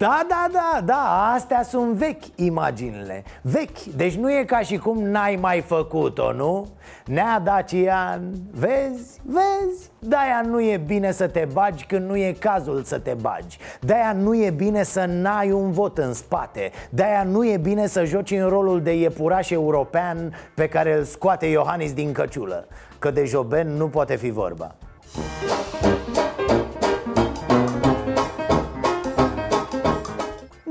Da, 0.00 0.26
da, 0.28 0.46
da, 0.52 0.80
da, 0.84 1.32
astea 1.34 1.62
sunt 1.62 1.92
vechi 1.92 2.22
imaginile. 2.34 3.24
Vechi, 3.42 3.82
deci 3.82 4.14
nu 4.14 4.32
e 4.32 4.44
ca 4.44 4.58
și 4.58 4.76
cum 4.76 5.02
n-ai 5.02 5.36
mai 5.40 5.60
făcut-o, 5.60 6.32
nu? 6.32 6.66
Nea 7.06 7.40
Dacian, 7.44 8.32
vezi, 8.50 9.20
vezi? 9.24 9.90
De-aia 9.98 10.42
nu 10.46 10.60
e 10.60 10.76
bine 10.86 11.12
să 11.12 11.28
te 11.28 11.48
bagi 11.52 11.84
când 11.84 12.08
nu 12.08 12.16
e 12.16 12.36
cazul 12.38 12.82
să 12.82 12.98
te 12.98 13.14
bagi. 13.20 13.58
De-aia 13.80 14.12
nu 14.12 14.34
e 14.34 14.50
bine 14.50 14.82
să 14.82 15.04
n-ai 15.08 15.52
un 15.52 15.70
vot 15.70 15.98
în 15.98 16.12
spate. 16.12 16.70
De-aia 16.90 17.22
nu 17.22 17.46
e 17.46 17.56
bine 17.56 17.86
să 17.86 18.04
joci 18.04 18.30
în 18.30 18.48
rolul 18.48 18.82
de 18.82 18.94
iepuraș 18.98 19.50
european 19.50 20.34
Pe 20.54 20.68
care 20.68 20.96
îl 20.96 21.04
scoate 21.04 21.46
Iohannis 21.46 21.92
din 21.92 22.12
căciulă 22.12 22.66
Că 22.98 23.10
de 23.10 23.24
Joben 23.24 23.68
nu 23.68 23.88
poate 23.88 24.16
fi 24.16 24.30
vorba 24.30 24.74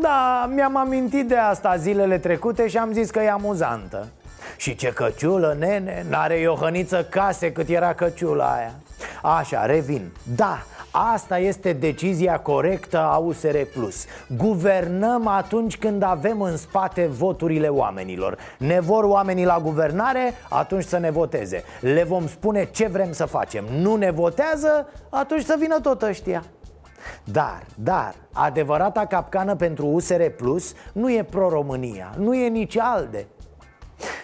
Da, 0.09 0.49
mi-am 0.53 0.77
amintit 0.77 1.27
de 1.27 1.35
asta 1.35 1.75
zilele 1.75 2.17
trecute 2.17 2.67
și 2.67 2.77
am 2.77 2.91
zis 2.91 3.09
că 3.09 3.19
e 3.19 3.29
amuzantă. 3.29 4.07
Și 4.57 4.75
ce 4.75 4.87
căciulă, 4.87 5.55
nene, 5.59 6.05
n-are 6.09 6.39
Iohăniță 6.39 7.03
case 7.09 7.51
cât 7.51 7.69
era 7.69 7.93
căciula 7.93 8.45
aia. 8.45 8.73
Așa, 9.21 9.65
revin. 9.65 10.11
Da, 10.35 10.63
asta 10.91 11.37
este 11.37 11.73
decizia 11.73 12.39
corectă 12.39 12.97
a 12.97 13.17
USR 13.17 13.57
Plus. 13.73 14.05
Guvernăm 14.37 15.27
atunci 15.27 15.77
când 15.77 16.03
avem 16.03 16.41
în 16.41 16.57
spate 16.57 17.07
voturile 17.07 17.67
oamenilor. 17.67 18.37
Ne 18.57 18.79
vor 18.79 19.03
oamenii 19.03 19.45
la 19.45 19.59
guvernare, 19.59 20.33
atunci 20.49 20.83
să 20.83 20.97
ne 20.97 21.11
voteze. 21.11 21.63
Le 21.79 22.03
vom 22.03 22.27
spune 22.27 22.67
ce 22.71 22.87
vrem 22.87 23.11
să 23.11 23.25
facem. 23.25 23.65
Nu 23.79 23.95
ne 23.95 24.11
votează, 24.11 24.89
atunci 25.09 25.43
să 25.43 25.55
vină 25.59 25.79
tot 25.79 26.01
ăștia 26.01 26.43
dar, 27.23 27.63
dar, 27.75 28.15
adevărata 28.33 29.05
capcană 29.05 29.55
pentru 29.55 29.87
USR 29.87 30.23
Plus 30.23 30.73
nu 30.93 31.11
e 31.11 31.23
pro-România, 31.23 32.13
nu 32.17 32.35
e 32.35 32.47
nici 32.47 32.77
ALDE. 32.77 33.27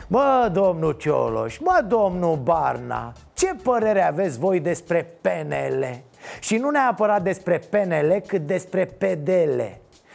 Bă, 0.07 0.49
domnul 0.53 0.91
Cioloș, 0.91 1.57
bă, 1.63 1.85
domnul 1.87 2.35
Barna, 2.35 3.13
ce 3.33 3.55
părere 3.63 4.07
aveți 4.07 4.39
voi 4.39 4.59
despre 4.59 5.17
PNL? 5.21 6.03
Și 6.39 6.57
nu 6.57 6.69
neapărat 6.69 7.21
despre 7.21 7.61
PNL, 7.69 8.23
cât 8.27 8.41
despre 8.41 8.85
PDL 8.85 9.61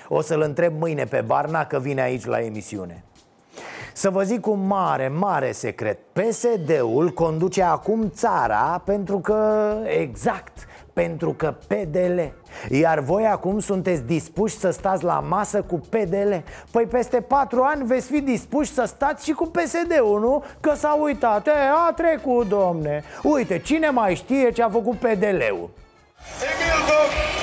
O 0.09 0.21
să-l 0.21 0.41
întreb 0.41 0.79
mâine 0.79 1.05
pe 1.05 1.21
Barna 1.21 1.65
că 1.65 1.79
vine 1.79 2.01
aici 2.01 2.25
la 2.25 2.41
emisiune. 2.41 3.05
Să 3.93 4.11
vă 4.11 4.23
zic 4.23 4.47
un 4.47 4.67
mare, 4.67 5.09
mare 5.09 5.53
secret. 5.53 5.99
PSD-ul 6.13 7.11
conduce 7.11 7.63
acum 7.63 8.11
țara 8.15 8.83
pentru 8.85 9.19
că, 9.19 9.73
exact, 9.85 10.67
pentru 10.93 11.33
că 11.33 11.55
PDL 11.67 12.21
Iar 12.69 12.99
voi 12.99 13.27
acum 13.27 13.59
sunteți 13.61 14.03
dispuși 14.03 14.59
să 14.59 14.71
stați 14.71 15.05
la 15.05 15.21
masă 15.29 15.63
cu 15.63 15.79
PDL 15.89 16.33
Păi 16.71 16.87
peste 16.87 17.21
patru 17.21 17.63
ani 17.63 17.87
veți 17.87 18.07
fi 18.07 18.21
dispuși 18.21 18.73
să 18.73 18.85
stați 18.87 19.25
și 19.25 19.33
cu 19.33 19.47
PSD-ul, 19.47 20.21
nu? 20.21 20.45
Că 20.61 20.75
s-a 20.75 20.99
uitat, 21.01 21.47
e, 21.47 21.51
a 21.89 21.93
trecut, 21.93 22.49
domne 22.49 23.05
Uite, 23.23 23.59
cine 23.59 23.91
mai 23.91 24.15
știe 24.15 24.51
ce 24.51 24.63
a 24.63 24.69
făcut 24.69 24.97
PDL-ul? 24.97 25.71
Tăticuțul 26.39 27.40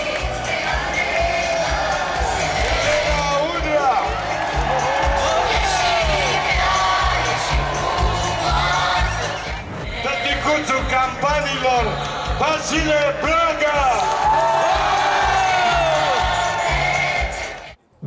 Vasile 12.67 12.93
Blaga! 13.21 13.79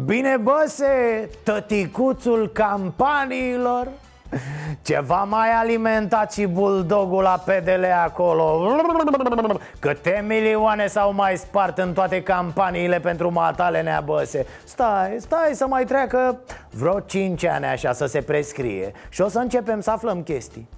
Bine 0.04 0.36
băse, 0.36 1.28
tăticuțul 1.42 2.48
campaniilor. 2.48 3.88
Ceva 4.82 5.24
mai 5.24 5.50
alimentat 5.50 6.32
și 6.32 6.46
buldogul 6.46 7.22
la 7.22 7.42
PDL 7.44 7.84
acolo. 8.04 8.76
Câte 9.78 10.24
milioane 10.26 10.86
s-au 10.86 11.12
mai 11.12 11.36
spart 11.36 11.78
în 11.78 11.92
toate 11.92 12.22
campaniile 12.22 13.00
pentru 13.00 13.32
matale 13.32 13.82
neabăse. 13.82 14.46
Stai, 14.64 15.16
stai 15.18 15.50
să 15.52 15.66
mai 15.66 15.84
treacă 15.84 16.40
vreo 16.70 17.00
5 17.00 17.44
ani 17.44 17.64
așa 17.64 17.92
să 17.92 18.06
se 18.06 18.22
prescrie. 18.22 18.92
Și 19.08 19.20
o 19.20 19.28
să 19.28 19.38
începem 19.38 19.80
să 19.80 19.90
aflăm 19.90 20.22
chestii 20.22 20.68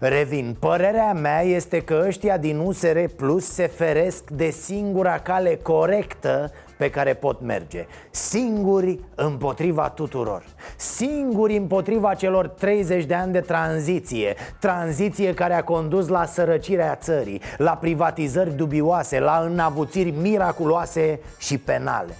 Revin, 0.00 0.56
părerea 0.58 1.12
mea 1.12 1.42
este 1.42 1.80
că 1.80 2.02
ăștia 2.06 2.36
din 2.36 2.58
USR 2.58 2.98
Plus 3.16 3.52
se 3.52 3.66
feresc 3.66 4.30
de 4.30 4.50
singura 4.50 5.18
cale 5.18 5.58
corectă 5.62 6.52
pe 6.76 6.90
care 6.90 7.14
pot 7.14 7.40
merge. 7.40 7.86
Singuri 8.10 9.00
împotriva 9.14 9.88
tuturor. 9.88 10.44
Singuri 10.76 11.56
împotriva 11.56 12.14
celor 12.14 12.48
30 12.48 13.04
de 13.04 13.14
ani 13.14 13.32
de 13.32 13.40
tranziție. 13.40 14.34
Tranziție 14.60 15.34
care 15.34 15.54
a 15.54 15.64
condus 15.64 16.08
la 16.08 16.24
sărăcirea 16.24 16.94
țării 16.94 17.40
La 17.56 17.76
privatizări 17.76 18.56
dubioase, 18.56 19.18
la 19.18 19.48
înabuțiri 19.50 20.10
miraculoase 20.10 21.20
și 21.38 21.58
penale 21.58 22.12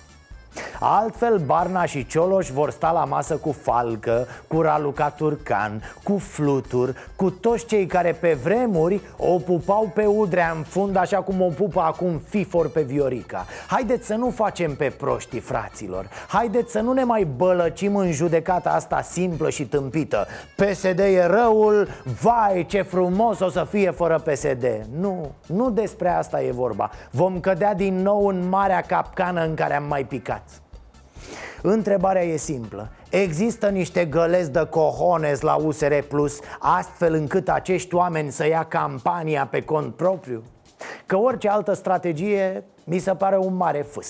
Altfel 0.81 1.39
Barna 1.39 1.85
și 1.85 2.07
Cioloș 2.07 2.51
vor 2.51 2.71
sta 2.71 2.91
la 2.91 3.05
masă 3.05 3.37
cu 3.37 3.53
Falcă, 3.53 4.27
cu 4.49 4.61
Raluca 4.61 5.11
Turcan, 5.11 5.83
cu 6.03 6.19
Flutur 6.19 7.11
Cu 7.17 7.31
toți 7.31 7.67
cei 7.67 7.87
care 7.87 8.13
pe 8.13 8.39
vremuri 8.43 9.01
o 9.17 9.39
pupau 9.39 9.91
pe 9.95 10.05
Udrea 10.05 10.53
în 10.57 10.63
fund 10.63 10.97
așa 10.97 11.17
cum 11.17 11.41
o 11.41 11.49
pupă 11.49 11.81
acum 11.81 12.21
Fifor 12.29 12.71
pe 12.71 12.83
Viorica. 12.83 13.47
Haideți 13.67 14.07
să 14.07 14.15
nu 14.15 14.31
facem 14.31 14.75
pe 14.75 14.93
proști, 14.99 15.41
fraților. 15.41 16.09
Haideți 16.29 16.73
să 16.73 16.81
nu 16.81 16.93
ne 16.93 17.05
mai 17.05 17.25
bălăcim 17.37 17.97
în 17.97 18.13
judecata 18.13 18.71
asta 18.71 19.03
simplă 19.03 19.51
și 19.51 19.67
tâmpită. 19.67 20.27
PSD 20.55 20.99
e 20.99 21.27
răul, 21.27 21.89
vai 22.21 22.67
ce 22.69 22.83
frumos 22.83 23.41
o 23.41 23.51
să 23.51 23.67
fie 23.71 23.91
fără 23.91 24.19
PSD 24.19 24.67
Nu, 25.01 25.31
nu 25.47 25.71
despre 25.71 26.09
asta 26.09 26.43
e 26.43 26.53
vorba. 26.53 26.91
Vom 27.11 27.41
cădea 27.41 27.75
din 27.75 28.03
nou 28.03 28.27
în 28.27 28.49
marea 28.49 28.81
capcană 28.81 29.45
în 29.45 29.55
care 29.55 29.75
am 29.75 29.85
mai 29.85 30.05
picat 30.05 30.42
Întrebarea 31.63 32.23
e 32.23 32.37
simplă. 32.37 32.91
Există 33.11 33.69
niște 33.69 34.05
gălezi 34.05 34.51
de 34.51 34.67
cohones 34.71 35.41
la 35.41 35.55
USR 35.55 35.95
Plus 36.09 36.39
Astfel 36.59 37.15
încât 37.15 37.49
acești 37.49 37.95
oameni 37.95 38.33
să 38.33 38.47
ia 38.47 38.65
campania 38.65 39.47
pe 39.47 39.63
cont 39.63 39.95
propriu? 39.95 40.43
Că 41.07 41.17
orice 41.17 41.49
altă 41.49 41.73
strategie 41.73 42.65
mi 42.85 42.99
se 42.99 43.15
pare 43.15 43.37
un 43.37 43.55
mare 43.55 43.87
fâs. 43.91 44.09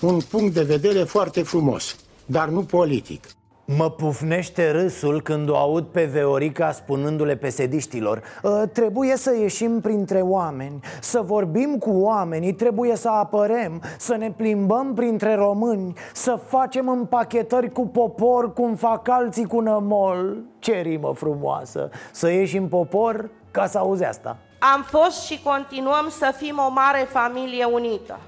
Un 0.00 0.18
punct 0.30 0.54
de 0.54 0.62
vedere 0.62 1.02
foarte 1.02 1.42
frumos, 1.42 1.96
dar 2.26 2.48
nu 2.48 2.62
politic 2.62 3.24
Mă 3.64 3.90
pufnește 3.90 4.70
râsul 4.70 5.22
când 5.22 5.48
o 5.48 5.56
aud 5.56 5.84
pe 5.84 6.04
Veorica 6.04 6.72
spunându-le 6.72 7.36
pesediștilor 7.36 8.22
ă, 8.44 8.66
Trebuie 8.66 9.16
să 9.16 9.36
ieșim 9.36 9.80
printre 9.80 10.20
oameni, 10.20 10.80
să 11.00 11.20
vorbim 11.20 11.76
cu 11.78 11.90
oamenii, 11.90 12.52
trebuie 12.52 12.96
să 12.96 13.08
apărem, 13.08 13.82
să 13.98 14.16
ne 14.16 14.30
plimbăm 14.30 14.94
printre 14.94 15.34
români 15.34 15.92
Să 16.12 16.38
facem 16.46 16.88
împachetări 16.88 17.72
cu 17.72 17.86
popor 17.86 18.52
cum 18.52 18.74
fac 18.74 19.08
alții 19.08 19.46
cu 19.46 19.60
nămol. 19.60 20.36
Ce 20.58 20.80
rimă 20.80 21.12
frumoasă, 21.14 21.90
să 22.12 22.30
ieșim 22.30 22.68
popor 22.68 23.30
ca 23.50 23.66
să 23.66 23.78
auzi 23.78 24.04
asta. 24.04 24.36
Am 24.74 24.82
fost 24.82 25.22
și 25.22 25.42
continuăm 25.42 26.06
să 26.18 26.34
fim 26.36 26.62
o 26.68 26.70
mare 26.70 27.08
familie 27.10 27.64
unită 27.64 28.18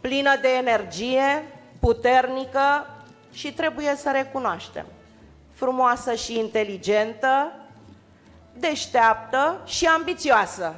Plină 0.00 0.30
de 0.42 0.48
energie, 0.58 1.44
puternică, 1.80 2.86
și 3.38 3.52
trebuie 3.52 3.94
să 3.96 4.10
recunoaștem. 4.14 4.86
Frumoasă 5.52 6.14
și 6.14 6.38
inteligentă, 6.38 7.52
deșteaptă 8.58 9.60
și 9.64 9.86
ambițioasă. 9.86 10.74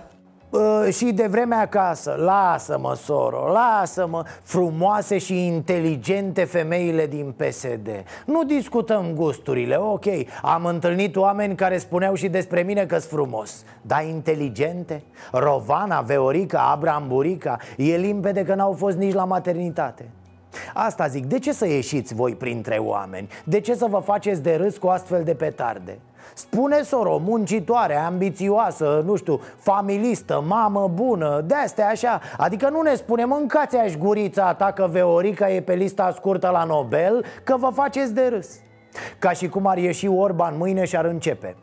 Uh, 0.50 0.88
și 0.92 1.04
de 1.04 1.26
vremea 1.26 1.60
acasă 1.60 2.14
Lasă-mă, 2.18 2.94
soro, 2.94 3.52
lasă-mă 3.52 4.24
Frumoase 4.42 5.18
și 5.18 5.46
inteligente 5.46 6.44
femeile 6.44 7.06
din 7.06 7.34
PSD 7.36 7.88
Nu 8.26 8.44
discutăm 8.44 9.14
gusturile, 9.14 9.76
ok 9.76 10.04
Am 10.42 10.64
întâlnit 10.64 11.16
oameni 11.16 11.54
care 11.56 11.78
spuneau 11.78 12.14
și 12.14 12.28
despre 12.28 12.62
mine 12.62 12.86
că-s 12.86 13.06
frumos 13.06 13.64
Dar 13.82 14.04
inteligente? 14.04 15.02
Rovana, 15.32 16.00
Veorica, 16.00 16.70
Abraham 16.70 17.08
Burica 17.08 17.56
E 17.76 17.96
limpede 17.96 18.44
că 18.44 18.54
n-au 18.54 18.72
fost 18.72 18.96
nici 18.96 19.14
la 19.14 19.24
maternitate 19.24 20.08
Asta 20.74 21.06
zic, 21.06 21.26
de 21.26 21.38
ce 21.38 21.52
să 21.52 21.66
ieșiți 21.66 22.14
voi 22.14 22.34
printre 22.34 22.76
oameni? 22.76 23.28
De 23.44 23.60
ce 23.60 23.74
să 23.74 23.86
vă 23.88 23.98
faceți 23.98 24.42
de 24.42 24.54
râs 24.54 24.76
cu 24.76 24.86
astfel 24.86 25.24
de 25.24 25.34
petarde? 25.34 25.98
Spune 26.34 26.82
soro, 26.82 27.18
muncitoare, 27.18 27.96
ambițioasă, 27.96 29.02
nu 29.06 29.16
știu, 29.16 29.40
familistă, 29.56 30.44
mamă 30.46 30.90
bună, 30.94 31.44
de-astea 31.46 31.88
așa 31.88 32.20
Adică 32.36 32.68
nu 32.68 32.80
ne 32.80 32.94
spune, 32.94 33.24
mâncați-aș 33.24 33.94
gurița 33.96 34.54
ta 34.54 34.72
că 34.72 34.88
Veorica 34.90 35.50
e 35.50 35.60
pe 35.60 35.74
lista 35.74 36.12
scurtă 36.16 36.48
la 36.48 36.64
Nobel 36.64 37.24
Că 37.44 37.56
vă 37.56 37.70
faceți 37.74 38.14
de 38.14 38.26
râs 38.26 38.48
Ca 39.18 39.30
și 39.30 39.48
cum 39.48 39.66
ar 39.66 39.78
ieși 39.78 40.06
Orban 40.06 40.56
mâine 40.56 40.84
și 40.84 40.96
ar 40.96 41.04
începe 41.04 41.56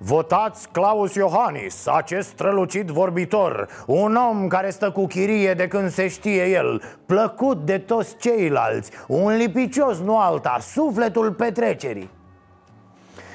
Votați 0.00 0.68
Claus 0.68 1.14
Iohannis, 1.14 1.86
acest 1.86 2.28
strălucit 2.28 2.86
vorbitor 2.86 3.68
Un 3.86 4.14
om 4.14 4.46
care 4.46 4.70
stă 4.70 4.90
cu 4.90 5.06
chirie 5.06 5.54
de 5.54 5.68
când 5.68 5.90
se 5.90 6.08
știe 6.08 6.48
el 6.48 6.82
Plăcut 7.06 7.64
de 7.64 7.78
toți 7.78 8.16
ceilalți 8.16 8.90
Un 9.06 9.36
lipicios, 9.36 9.98
nu 10.00 10.18
alta, 10.18 10.58
sufletul 10.60 11.32
petrecerii. 11.32 12.10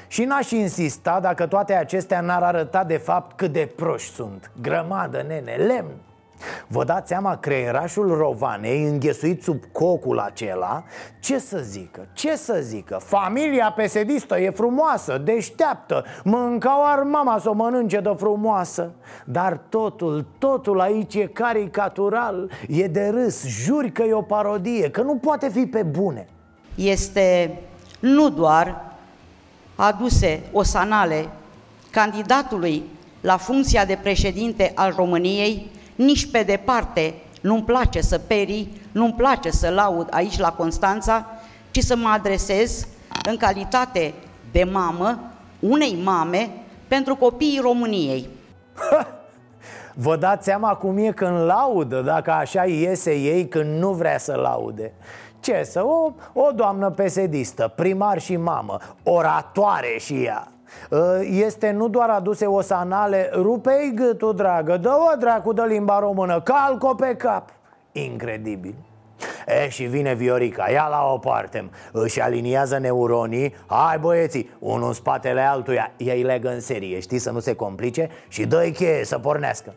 Și 0.08 0.24
n-aș 0.24 0.52
insista 0.52 1.20
dacă 1.20 1.46
toate 1.46 1.74
acestea 1.74 2.22
n-ar 2.22 2.44
arăta 2.44 2.84
de 2.84 2.98
fapt 2.98 3.38
cât 3.38 3.52
de 3.52 3.72
proști 3.76 4.14
sunt. 4.14 4.52
Grămadă, 4.62 5.26
nene, 5.28 5.56
lemn 5.56 5.92
Vă 6.68 6.84
dați 6.84 7.08
seama, 7.08 7.36
creierașul 7.38 8.18
Rovanei, 8.18 8.84
înghesuit 8.84 9.44
sub 9.44 9.64
cocul 9.72 10.20
acela? 10.20 10.84
Ce 11.20 11.40
să 11.40 11.58
zică, 11.58 12.08
ce 12.14 12.36
să 12.36 12.60
zică? 12.62 13.02
Familia 13.04 13.74
pesedistă 13.76 14.40
e 14.40 14.50
frumoasă, 14.50 15.18
deșteaptă. 15.18 16.06
Mâncau 16.24 16.86
ar 16.86 17.04
mama 17.04 17.38
să 17.40 17.50
o 17.50 17.54
mănânce 17.54 18.00
de 18.00 18.14
frumoasă. 18.18 18.92
Dar 19.26 19.60
totul, 19.70 20.26
totul 20.38 20.80
aici 20.80 21.16
e 21.16 21.26
caricatural. 21.26 22.52
E 22.68 22.88
de 22.88 23.08
râs, 23.08 23.46
juri 23.46 23.92
că 23.92 24.04
e 24.04 24.14
o 24.14 24.22
parodie, 24.22 24.90
că 24.90 25.02
nu 25.02 25.16
poate 25.16 25.50
fi 25.50 25.66
pe 25.66 25.84
bune. 25.84 26.28
Este 26.76 27.58
nu 28.00 28.30
doar 28.30 28.82
aduse 29.76 30.44
osanale 30.52 31.30
candidatului 31.90 32.84
la 33.22 33.38
funcția 33.38 33.86
de 33.86 34.00
președinte 34.02 34.72
al 34.76 34.94
României, 34.96 35.72
nici 35.96 36.32
pe 36.32 36.44
departe 36.44 37.14
nu-mi 37.42 37.64
place 37.64 38.02
să 38.02 38.18
peri, 38.18 38.68
nu-mi 38.92 39.14
place 39.14 39.50
să 39.50 39.70
laud 39.70 40.08
aici 40.12 40.38
la 40.38 40.52
Constanța, 40.52 41.26
ci 41.72 41.80
să 41.80 41.96
mă 41.96 42.10
adresez 42.10 42.88
în 43.30 43.38
calitate 43.38 44.14
de 44.52 44.64
mamă, 44.64 45.20
unei 45.60 45.98
mame, 46.04 46.50
pentru 46.88 47.16
copiii 47.16 47.60
României. 47.62 48.30
Vă 49.96 50.16
dați 50.16 50.46
seama 50.46 50.76
cum 50.76 50.98
e 50.98 51.12
când 51.12 51.46
laudă, 51.46 52.02
dacă 52.02 52.32
așa 52.32 52.66
iese 52.66 53.16
ei 53.16 53.48
când 53.48 53.80
nu 53.80 53.92
vrea 53.92 54.18
să 54.18 54.34
laude 54.34 54.94
ce 55.44 55.64
să, 55.64 55.84
o, 55.84 56.12
o 56.34 56.52
doamnă 56.52 56.90
pesedistă, 56.90 57.72
primar 57.76 58.20
și 58.20 58.36
mamă, 58.36 58.78
oratoare 59.04 59.96
și 60.00 60.24
ea 60.24 60.48
ă, 60.48 60.53
este 61.22 61.72
nu 61.72 61.88
doar 61.88 62.10
aduse 62.10 62.46
osanale 62.46 63.30
Rupei 63.34 63.92
gâtul, 63.96 64.36
dragă, 64.36 64.78
dă-o 64.78 65.18
dracu 65.20 65.54
de 65.54 65.62
limba 65.62 66.00
română 66.00 66.42
Calco 66.42 66.96
pe 66.96 67.16
cap. 67.16 67.50
Incredibil. 67.92 68.76
E, 69.48 69.70
și 69.70 69.84
vine 69.84 70.14
Viorica, 70.14 70.70
ia 70.70 70.88
la 70.90 71.12
o 71.14 71.18
parte 71.18 71.70
Își 71.92 72.22
aliniază 72.22 72.78
neuronii. 72.78 73.56
Hai 73.66 73.98
băieții, 74.00 74.50
unul 74.60 74.88
în 74.88 74.94
spatele 74.94 75.42
altuia. 75.42 75.92
Ei 75.98 76.22
legă 76.22 76.50
în 76.50 76.60
serie, 76.60 77.00
știi, 77.00 77.20
să 77.20 77.32
nu 77.32 77.40
se 77.40 77.54
complice? 77.54 78.10
Și 78.28 78.46
dă-i 78.46 78.72
cheie 78.72 79.06
să 79.06 79.20
pornească 79.20 79.74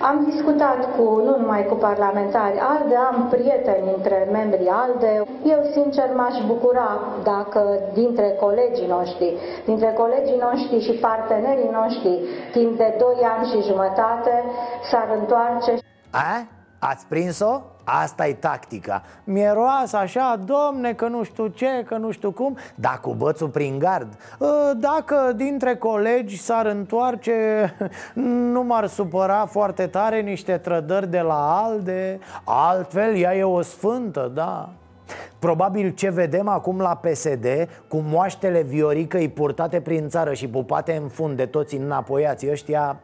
am 0.00 0.26
discutat 0.30 0.96
cu, 0.96 1.02
nu 1.02 1.36
numai 1.38 1.66
cu 1.66 1.74
parlamentari 1.74 2.58
ALDE, 2.58 2.94
am 2.94 3.28
prieteni 3.30 3.92
între 3.96 4.28
membrii 4.32 4.68
ALDE. 4.68 5.22
Eu, 5.44 5.60
sincer, 5.72 6.08
m-aș 6.14 6.36
bucura 6.46 7.00
dacă 7.22 7.78
dintre 7.92 8.36
colegii 8.40 8.86
noștri, 8.86 9.36
dintre 9.64 9.92
colegii 9.96 10.40
noștri 10.40 10.80
și 10.80 10.92
partenerii 10.92 11.70
noștri, 11.72 12.20
timp 12.52 12.76
de 12.76 12.96
2 12.98 13.14
ani 13.36 13.48
și 13.48 13.68
jumătate, 13.68 14.44
s-ar 14.90 15.08
întoarce. 15.18 15.78
A? 16.10 16.46
Ați 16.78 17.06
prins-o? 17.06 17.60
Asta 17.84 18.26
e 18.26 18.32
tactica. 18.32 19.02
Mieroasă 19.24 19.96
așa, 19.96 20.40
domne, 20.44 20.92
că 20.92 21.08
nu 21.08 21.22
știu 21.22 21.46
ce, 21.46 21.84
că 21.86 21.96
nu 21.96 22.10
știu 22.10 22.30
cum 22.30 22.56
Dar 22.74 23.00
cu 23.00 23.14
bățul 23.14 23.48
prin 23.48 23.78
gard. 23.78 24.08
Ă, 24.40 24.72
Dacă 24.74 25.32
dintre 25.36 25.76
colegi 25.76 26.38
s-ar 26.38 26.66
întoarce 26.66 27.32
Nu 28.52 28.62
m-ar 28.62 28.86
supăra 28.86 29.46
foarte 29.46 29.86
tare 29.86 30.20
niște 30.20 30.58
trădări 30.58 31.10
de 31.10 31.20
la 31.20 31.62
ALDE. 31.62 32.18
Altfel, 32.44 33.16
ea 33.16 33.36
e 33.36 33.44
o 33.44 33.62
sfântă, 33.62 34.30
da. 34.34 34.68
Probabil 35.38 35.90
ce 35.90 36.10
vedem 36.10 36.48
acum 36.48 36.80
la 36.80 36.94
PSD 36.94 37.46
Cu 37.88 37.96
moaștele 37.96 38.62
vioricăi 38.62 39.28
purtate 39.28 39.80
prin 39.80 40.08
țară 40.08 40.32
și 40.32 40.48
pupate 40.48 40.96
în 41.02 41.08
fund 41.08 41.36
de 41.36 41.46
toți 41.46 41.76
înapoiați 41.76 42.50
ăștia 42.50 43.00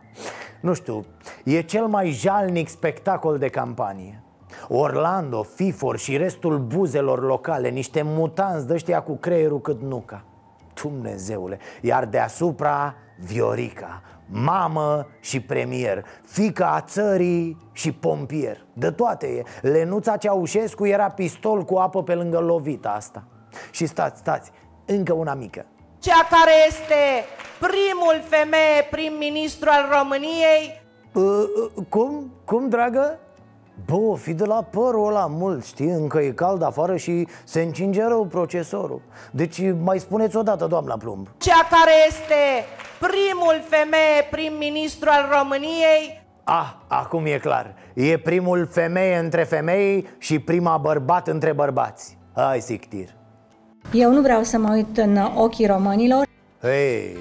Nu 0.61 0.73
știu, 0.73 1.05
e 1.45 1.61
cel 1.61 1.87
mai 1.87 2.11
jalnic 2.11 2.69
spectacol 2.69 3.39
de 3.39 3.49
campanie 3.49 4.23
Orlando, 4.69 5.43
Fifor 5.43 5.99
și 5.99 6.17
restul 6.17 6.59
buzelor 6.59 7.23
locale 7.23 7.69
Niște 7.69 8.03
mutanți 8.05 8.67
de 8.67 8.73
ăștia 8.75 9.03
cu 9.03 9.17
creierul 9.17 9.61
cât 9.61 9.81
nuca. 9.83 10.25
Dumnezeule 10.83 11.59
Iar 11.81 12.07
deasupra 12.07 12.95
Viorica 13.19 14.03
Mamă 14.31 15.07
și 15.21 15.41
premier 15.41 16.05
Fica 16.27 16.67
a 16.67 16.81
țării 16.81 17.57
și 17.73 17.93
pompier. 17.93 18.67
De 18.73 18.91
toate 18.91 19.27
e. 19.27 19.69
Lenuța 19.69 20.17
Ceaușescu 20.17 20.87
era 20.87 21.11
pistol 21.11 21.65
cu 21.65 21.77
apă 21.77 22.03
pe 22.03 22.15
lângă 22.15 22.39
lovita 22.39 22.89
asta. 22.89 23.25
Și 23.71 23.87
stați, 23.87 24.19
stați, 24.19 24.51
încă 24.87 25.13
una 25.13 25.35
mică. 25.35 25.67
Cea 25.99 26.27
care 26.31 26.53
este 26.69 27.25
primul 27.59 28.23
femeie 28.29 28.87
prim-ministru 28.91 29.69
al 29.73 29.89
României? 29.99 30.83
Uh, 31.13 31.23
uh, 31.77 31.85
Cum? 31.89 32.33
Cum, 32.45 32.69
dragă? 32.69 33.19
Bă, 33.87 34.17
fi 34.17 34.35
de 34.35 34.45
la 34.45 34.63
părul 34.71 35.09
ăla 35.09 35.27
mult, 35.27 35.65
știi? 35.65 35.91
Încă 35.91 36.19
e 36.21 36.31
cald 36.31 36.63
afară 36.63 36.97
și 36.97 37.29
se 37.45 37.61
încinge 37.63 38.05
rău 38.05 38.25
procesorul 38.25 39.01
Deci 39.31 39.61
mai 39.83 39.99
spuneți 39.99 40.37
odată, 40.37 40.67
doamna 40.67 40.97
Plumb 40.97 41.29
Cea 41.39 41.69
care 41.71 41.93
este 42.09 42.35
primul 42.99 43.63
femeie 43.69 44.27
prim-ministru 44.31 45.09
al 45.13 45.29
României 45.39 46.27
Ah, 46.45 46.73
acum 46.87 47.27
e 47.27 47.39
clar 47.39 47.75
E 47.95 48.19
primul 48.19 48.69
femeie 48.71 49.17
între 49.17 49.43
femei 49.43 50.09
și 50.19 50.39
prima 50.39 50.77
bărbat 50.77 51.29
între 51.29 51.53
bărbați 51.53 52.19
Hai, 52.35 52.61
sictir 52.61 53.09
Eu 53.93 54.13
nu 54.13 54.21
vreau 54.21 54.43
să 54.43 54.59
mă 54.59 54.73
uit 54.75 54.99
în 54.99 55.19
ochii 55.37 55.67
românilor 55.67 56.27
Hei, 56.63 57.17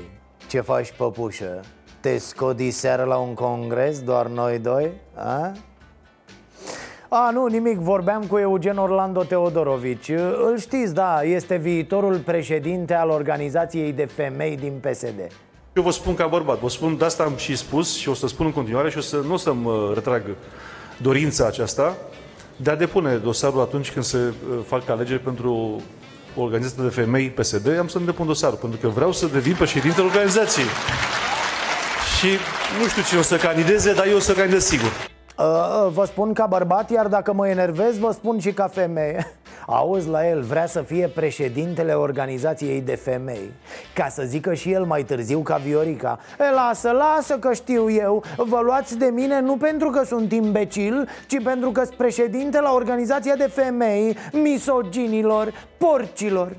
ce 0.47 0.61
faci, 0.61 0.91
păpușă? 0.91 1.59
Te 1.99 2.17
scodi 2.17 2.71
seara 2.71 3.03
la 3.03 3.17
un 3.17 3.33
congres, 3.33 3.99
doar 3.99 4.27
noi 4.27 4.59
doi? 4.59 4.91
A? 5.15 5.51
A, 7.09 7.29
nu, 7.33 7.45
nimic, 7.45 7.77
vorbeam 7.77 8.23
cu 8.23 8.37
Eugen 8.37 8.77
Orlando 8.77 9.23
Teodorovici 9.23 10.09
Îl 10.49 10.57
știți, 10.59 10.93
da, 10.93 11.21
este 11.21 11.55
viitorul 11.55 12.17
președinte 12.17 12.93
al 12.93 13.09
organizației 13.09 13.91
de 13.91 14.05
femei 14.05 14.57
din 14.57 14.73
PSD 14.81 15.31
Eu 15.73 15.83
vă 15.83 15.91
spun 15.91 16.15
ca 16.15 16.27
bărbat, 16.27 16.59
vă 16.59 16.69
spun, 16.69 16.97
de 16.97 17.05
asta 17.05 17.23
am 17.23 17.35
și 17.35 17.55
spus 17.55 17.95
și 17.97 18.09
o 18.09 18.13
să 18.13 18.27
spun 18.27 18.45
în 18.45 18.51
continuare 18.51 18.89
și 18.89 18.97
o 18.97 19.01
să, 19.01 19.23
nu 19.27 19.33
o 19.33 19.37
să-mi 19.37 19.65
uh, 19.65 19.91
retrag 19.93 20.21
dorința 20.97 21.45
aceasta 21.45 21.95
de 22.55 22.69
a 22.69 22.75
depune 22.75 23.15
dosarul 23.15 23.61
atunci 23.61 23.91
când 23.91 24.05
se 24.05 24.17
uh, 24.17 24.57
fac 24.65 24.89
alegeri 24.89 25.19
pentru 25.19 25.81
organizația 26.35 26.83
de 26.83 26.89
femei 26.89 27.29
PSD, 27.29 27.77
am 27.79 27.87
să-mi 27.87 28.05
depun 28.05 28.25
dosarul, 28.25 28.57
pentru 28.57 28.79
că 28.79 28.87
vreau 28.87 29.11
să 29.11 29.25
devin 29.25 29.55
președintele 29.55 30.05
organizației. 30.05 30.65
Și 32.19 32.27
nu 32.81 32.87
știu 32.87 33.01
cine 33.01 33.19
o 33.19 33.23
să 33.23 33.35
candideze, 33.35 33.93
dar 33.93 34.07
eu 34.07 34.15
o 34.15 34.19
să 34.19 34.33
candidez 34.33 34.65
sigur. 34.65 34.91
Uh, 35.37 35.87
vă 35.93 36.05
spun 36.05 36.33
ca 36.33 36.45
bărbat, 36.45 36.89
iar 36.91 37.07
dacă 37.07 37.33
mă 37.33 37.47
enervez, 37.47 37.97
vă 37.97 38.11
spun 38.11 38.39
și 38.39 38.51
ca 38.51 38.67
femeie 38.67 39.31
Auzi 39.65 40.09
la 40.09 40.27
el, 40.27 40.41
vrea 40.41 40.65
să 40.65 40.81
fie 40.81 41.07
președintele 41.07 41.93
organizației 41.93 42.81
de 42.81 42.95
femei 42.95 43.51
Ca 43.93 44.07
să 44.07 44.23
zică 44.25 44.53
și 44.53 44.71
el 44.71 44.83
mai 44.83 45.03
târziu 45.03 45.39
ca 45.39 45.55
Viorica 45.55 46.19
e, 46.39 46.53
Lasă, 46.53 46.91
lasă 46.91 47.37
că 47.37 47.53
știu 47.53 47.91
eu 47.91 48.23
Vă 48.37 48.59
luați 48.63 48.97
de 48.97 49.05
mine 49.05 49.39
nu 49.39 49.57
pentru 49.57 49.89
că 49.89 50.03
sunt 50.05 50.31
imbecil 50.31 51.07
Ci 51.27 51.43
pentru 51.43 51.71
că 51.71 51.83
sunt 51.83 51.97
președinte 51.97 52.61
la 52.61 52.73
organizația 52.73 53.35
de 53.35 53.49
femei 53.53 54.17
Misoginilor, 54.31 55.53
porcilor 55.77 56.55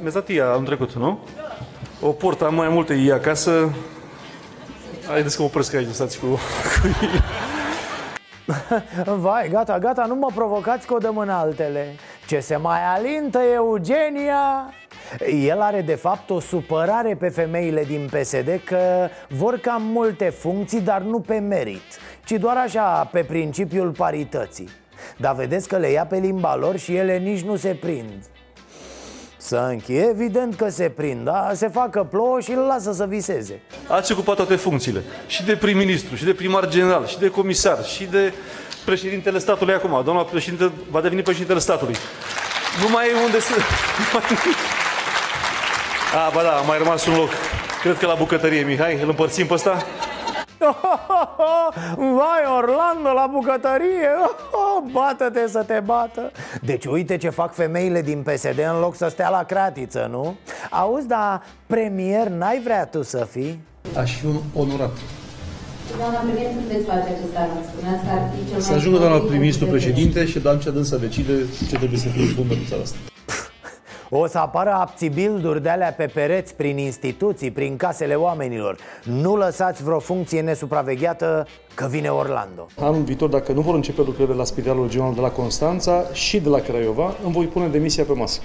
Mi-ați 0.00 0.14
dat 0.14 0.28
ea 0.28 0.50
anul 0.50 0.64
trecut, 0.64 0.92
nu? 0.92 1.18
o 2.00 2.08
port, 2.08 2.42
am 2.42 2.54
mai 2.54 2.68
multe 2.68 2.94
ei 2.94 3.12
acasă. 3.12 3.70
Haideți 5.06 5.36
că 5.36 5.42
mă 5.42 5.48
opresc 5.48 5.74
aici, 5.74 5.88
stați 5.92 6.18
cu, 6.18 6.26
cu 6.26 6.86
ei. 6.86 7.20
Vai, 9.24 9.48
gata, 9.48 9.78
gata, 9.78 10.04
nu 10.04 10.14
mă 10.14 10.28
provocați 10.34 10.86
că 10.86 10.94
o 10.94 10.98
dăm 10.98 11.16
în 11.16 11.28
altele 11.28 11.94
Ce 12.26 12.40
se 12.40 12.56
mai 12.56 12.80
alintă 12.94 13.38
Eugenia 13.38 14.72
el 15.26 15.60
are 15.60 15.80
de 15.80 15.94
fapt 15.94 16.30
o 16.30 16.40
supărare 16.40 17.14
pe 17.14 17.28
femeile 17.28 17.84
din 17.84 18.08
PSD 18.10 18.60
că 18.64 19.08
vor 19.28 19.58
cam 19.58 19.82
multe 19.82 20.28
funcții, 20.28 20.80
dar 20.80 21.02
nu 21.02 21.20
pe 21.20 21.38
merit, 21.38 21.98
ci 22.24 22.32
doar 22.32 22.56
așa, 22.56 23.08
pe 23.12 23.22
principiul 23.22 23.90
parității. 23.90 24.68
Dar 25.16 25.34
vedeți 25.34 25.68
că 25.68 25.76
le 25.76 25.90
ia 25.90 26.06
pe 26.06 26.16
limba 26.16 26.56
lor 26.56 26.76
și 26.76 26.96
ele 26.96 27.18
nici 27.18 27.42
nu 27.42 27.56
se 27.56 27.74
prind. 27.80 28.24
Să 29.46 29.66
închie, 29.70 30.08
evident 30.10 30.54
că 30.54 30.68
se 30.68 30.88
prind, 30.88 31.24
da? 31.24 31.50
Se 31.54 31.68
facă 31.68 32.06
plouă 32.10 32.40
și 32.40 32.50
îl 32.50 32.58
lasă 32.58 32.92
să 32.92 33.06
viseze. 33.06 33.60
Ați 33.88 34.12
ocupat 34.12 34.36
toate 34.36 34.56
funcțiile. 34.56 35.02
Și 35.26 35.44
de 35.44 35.56
prim-ministru, 35.56 36.14
și 36.16 36.24
de 36.24 36.32
primar 36.34 36.68
general, 36.68 37.06
și 37.06 37.18
de 37.18 37.28
comisar, 37.28 37.84
și 37.84 38.04
de 38.04 38.32
președintele 38.84 39.38
statului 39.38 39.74
acum. 39.74 40.00
Doamna 40.04 40.22
președinte 40.22 40.70
va 40.90 41.00
deveni 41.00 41.22
președintele 41.22 41.58
statului. 41.58 41.94
Nu 42.82 42.88
mai 42.88 43.06
e 43.08 43.24
unde 43.24 43.40
să... 43.40 43.52
A, 46.26 46.30
ba 46.34 46.42
da, 46.42 46.56
a 46.56 46.60
mai 46.60 46.78
rămas 46.78 47.06
un 47.06 47.16
loc. 47.16 47.30
Cred 47.82 47.98
că 47.98 48.06
la 48.06 48.14
bucătărie, 48.14 48.62
Mihai, 48.62 49.00
îl 49.02 49.08
împărțim 49.08 49.46
pe 49.46 49.52
ăsta? 49.52 49.86
Vai, 52.18 52.42
Orlando, 52.56 53.12
la 53.14 53.28
bucătărie 53.32 54.10
Bată-te 54.96 55.48
să 55.48 55.62
te 55.62 55.80
bată 55.84 56.30
Deci 56.62 56.84
uite 56.84 57.16
ce 57.16 57.28
fac 57.28 57.54
femeile 57.54 58.02
din 58.02 58.22
PSD 58.22 58.58
în 58.74 58.80
loc 58.80 58.94
să 58.94 59.08
stea 59.08 59.30
la 59.30 59.42
cratiță, 59.42 60.08
nu? 60.10 60.36
Auzi, 60.70 61.06
dar 61.06 61.42
premier 61.66 62.28
n-ai 62.28 62.60
vrea 62.64 62.86
tu 62.86 63.02
să 63.02 63.26
fii? 63.30 63.60
Aș 63.96 64.18
fi 64.18 64.26
un 64.26 64.36
onorat 64.54 64.96
Doamna 65.98 66.18
premier, 66.18 66.46
cum 66.46 66.64
veți 66.68 66.84
face 66.84 67.08
acest 67.14 67.36
anunț? 67.36 67.66
Spuneați 67.66 68.04
că 68.04 68.10
ar 68.10 68.22
fi 68.32 68.50
cel 68.50 68.60
Să 68.60 68.72
ajungă 68.72 68.98
doamna 68.98 69.18
prim-ministru 69.18 69.66
președinte 69.66 70.26
și 70.26 70.38
doamna 70.38 70.70
dânsă 70.70 70.96
decide 70.96 71.32
ce 71.68 71.76
trebuie 71.76 71.98
să 71.98 72.08
fie 72.08 72.32
bun 72.36 72.46
pentru 72.46 72.66
țara 72.68 72.82
asta 72.82 72.96
o 74.10 74.26
să 74.26 74.38
apară 74.38 74.70
apțibilduri 74.70 75.62
de 75.62 75.68
alea 75.68 75.92
pe 75.92 76.06
pereți 76.06 76.54
prin 76.54 76.78
instituții, 76.78 77.50
prin 77.50 77.76
casele 77.76 78.14
oamenilor 78.14 78.76
Nu 79.02 79.36
lăsați 79.36 79.82
vreo 79.82 79.98
funcție 79.98 80.40
nesupravegheată 80.40 81.46
că 81.74 81.86
vine 81.90 82.08
Orlando 82.08 82.66
Anul 82.80 83.02
viitor, 83.02 83.28
dacă 83.28 83.52
nu 83.52 83.60
vor 83.60 83.74
începe 83.74 84.02
lucrările 84.02 84.36
la 84.36 84.44
Spitalul 84.44 84.82
Regional 84.82 85.14
de 85.14 85.20
la 85.20 85.30
Constanța 85.30 86.04
și 86.12 86.40
de 86.40 86.48
la 86.48 86.58
Craiova, 86.58 87.14
îmi 87.24 87.32
voi 87.32 87.44
pune 87.46 87.66
demisia 87.66 88.04
pe 88.04 88.12
masă 88.12 88.40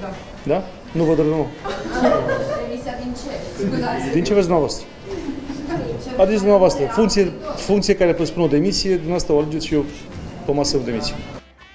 Da? 0.00 0.08
da? 0.54 0.62
Nu 0.92 1.04
vă 1.04 1.14
rău. 1.14 1.46
Demisia 2.66 2.92
din 3.02 3.14
ce? 3.14 4.12
Din 4.12 4.24
ce 4.24 4.34
vezi 4.34 4.46
dumneavoastră? 4.46 4.86
Adică 6.18 6.38
dumneavoastră, 6.38 6.84
funcție, 6.84 7.32
funcție 7.56 7.94
care 7.94 8.14
presupune 8.14 8.44
o 8.44 8.48
demisie, 8.48 8.90
dumneavoastră 8.90 9.32
o 9.34 9.38
alegeți 9.38 9.66
și 9.66 9.74
eu 9.74 9.84
pe 10.44 10.52
masă 10.52 10.76
o 10.76 10.80
demisie. 10.84 11.14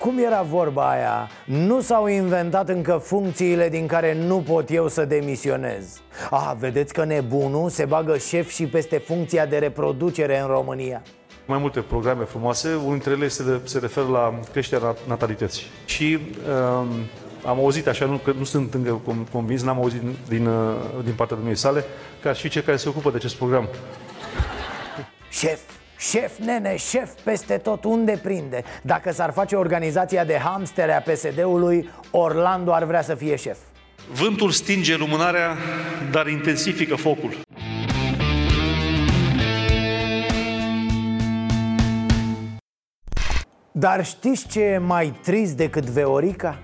Cum 0.08 0.18
era 0.18 0.42
vorba 0.42 0.90
aia? 0.90 1.30
Nu 1.46 1.82
s-au 1.82 2.08
inventat 2.08 2.70
încă 2.70 3.02
funcțiile 3.04 3.70
din 3.70 3.88
care 3.88 4.14
nu 4.14 4.38
pot 4.38 4.72
eu 4.72 4.88
să 4.88 5.06
demisionez 5.06 6.02
Ah, 6.32 6.52
vedeți 6.60 6.94
că 6.94 7.04
nebunul 7.06 7.70
se 7.70 7.86
bagă 7.86 8.18
șef 8.18 8.50
și 8.50 8.66
peste 8.66 8.98
funcția 8.98 9.46
de 9.46 9.58
reproducere 9.58 10.40
în 10.40 10.48
România 10.48 11.02
mai 11.46 11.58
multe 11.58 11.80
programe 11.80 12.24
frumoase, 12.24 12.76
unul 12.76 12.90
dintre 12.90 13.12
ele 13.12 13.28
se, 13.28 13.44
de, 13.44 13.60
se 13.64 13.80
referă 13.80 14.08
la 14.08 14.40
creșterea 14.52 14.96
natalității. 15.08 15.66
Și 15.86 16.18
um, 16.18 16.88
am 17.46 17.58
auzit, 17.58 17.88
așa, 17.88 18.06
nu, 18.06 18.18
că 18.18 18.34
nu 18.38 18.44
sunt 18.44 18.74
încă 18.74 19.02
convins, 19.32 19.64
n-am 19.64 19.78
auzit 19.78 20.02
din, 20.28 20.46
uh, 20.46 20.76
din 21.04 21.14
partea 21.14 21.36
dumneavoastră 21.36 21.70
sale, 21.70 21.86
că 22.22 22.28
ar 22.28 22.36
fi 22.36 22.50
cei 22.50 22.62
care 22.62 22.78
se 22.78 22.90
ocupă 22.90 23.10
de 23.10 23.16
acest 23.16 23.36
program. 23.36 23.68
Șef, 25.30 25.60
Șef, 25.98 26.38
nene, 26.38 26.76
șef 26.76 27.12
peste 27.24 27.58
tot 27.58 27.84
unde 27.84 28.20
prinde? 28.24 28.64
Dacă 28.82 29.12
s-ar 29.12 29.32
face 29.32 29.56
organizația 29.56 30.26
de 30.26 30.38
hamstere 30.38 30.94
a 30.94 31.02
PSD-ului 31.02 31.90
Orlando 32.12 32.74
ar 32.74 32.84
vrea 32.84 33.02
să 33.02 33.16
fie 33.16 33.36
șef. 33.36 33.58
Vântul 34.12 34.52
stinge 34.52 34.96
lumânarea, 34.96 35.58
dar 36.12 36.28
intensifică 36.28 36.96
focul. 36.96 37.38
Dar 43.72 44.06
știți 44.06 44.48
ce 44.48 44.62
e 44.62 44.78
mai 44.78 45.20
trist 45.24 45.58
decât 45.58 45.84
Veorica? 45.84 46.60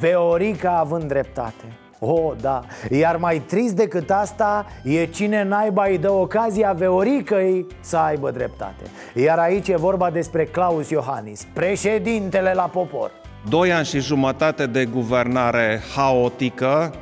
Veorica 0.00 0.78
având 0.78 1.04
dreptate 1.04 1.83
Oh, 1.98 2.32
da, 2.40 2.64
iar 2.90 3.16
mai 3.16 3.38
trist 3.38 3.74
decât 3.74 4.10
asta 4.10 4.66
e 4.82 5.06
cine 5.06 5.42
naiba 5.42 5.86
îi 5.86 5.98
dă 5.98 6.10
ocazia 6.10 6.72
Veoricăi 6.72 7.66
să 7.80 7.96
aibă 7.96 8.30
dreptate. 8.30 8.84
Iar 9.14 9.38
aici 9.38 9.68
e 9.68 9.76
vorba 9.76 10.10
despre 10.10 10.44
Claus 10.44 10.90
Iohannis, 10.90 11.46
președintele 11.52 12.52
la 12.54 12.62
popor. 12.62 13.10
Doi 13.48 13.72
ani 13.72 13.86
și 13.86 14.00
jumătate 14.00 14.66
de 14.66 14.84
guvernare 14.84 15.80
haotică, 15.94 16.94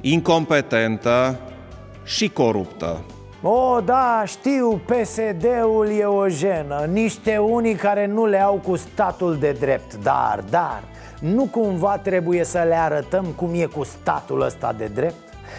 incompetentă 0.00 1.38
și 2.04 2.28
coruptă. 2.28 3.04
O, 3.42 3.48
oh, 3.50 3.84
da, 3.84 4.22
știu, 4.26 4.80
PSD-ul 4.84 5.88
e 5.98 6.04
o 6.04 6.28
jenă 6.28 6.88
Niște 6.92 7.36
unii 7.36 7.74
care 7.74 8.06
nu 8.06 8.26
le 8.26 8.42
au 8.42 8.60
cu 8.64 8.76
statul 8.76 9.36
de 9.36 9.56
drept 9.60 9.94
Dar, 10.02 10.44
dar, 10.50 10.82
nu 11.20 11.44
cumva 11.44 11.98
trebuie 11.98 12.44
să 12.44 12.64
le 12.68 12.74
arătăm 12.74 13.24
cum 13.24 13.50
e 13.54 13.64
cu 13.64 13.84
statul 13.84 14.40
ăsta 14.40 14.74
de 14.78 14.86
drept? 14.94 15.14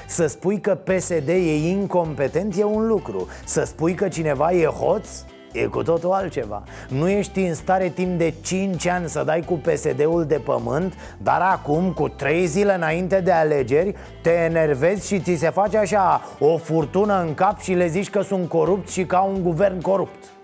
Să 0.07 0.27
spui 0.27 0.59
că 0.59 0.75
PSD 0.75 1.27
e 1.27 1.69
incompetent 1.69 2.57
e 2.57 2.63
un 2.63 2.87
lucru. 2.87 3.27
Să 3.45 3.63
spui 3.63 3.93
că 3.93 4.07
cineva 4.07 4.51
e 4.51 4.65
hoț 4.65 5.07
E 5.51 5.65
cu 5.65 5.83
totul 5.83 6.11
altceva. 6.11 6.63
Nu 6.89 7.09
ești 7.09 7.39
în 7.39 7.53
stare 7.53 7.89
timp 7.89 8.17
de 8.17 8.33
5 8.41 8.87
ani 8.87 9.09
să 9.09 9.23
dai 9.23 9.41
cu 9.41 9.53
PSD-ul 9.53 10.25
de 10.25 10.41
pământ 10.43 10.93
Dar 11.17 11.41
acum, 11.41 11.91
cu 11.91 12.07
3 12.07 12.45
zile 12.45 12.73
înainte 12.73 13.21
de 13.21 13.31
alegeri 13.31 13.95
Te 14.21 14.29
enervezi 14.29 15.07
și 15.07 15.19
ți 15.19 15.35
se 15.35 15.49
face 15.49 15.77
așa 15.77 16.21
o 16.39 16.57
furtună 16.57 17.21
în 17.21 17.33
cap 17.33 17.59
Și 17.59 17.73
le 17.73 17.87
zici 17.87 18.09
că 18.09 18.21
sunt 18.21 18.49
corupți 18.49 18.93
și 18.93 19.05
ca 19.05 19.21
un 19.21 19.43
guvern 19.43 19.81
corupt 19.81 20.38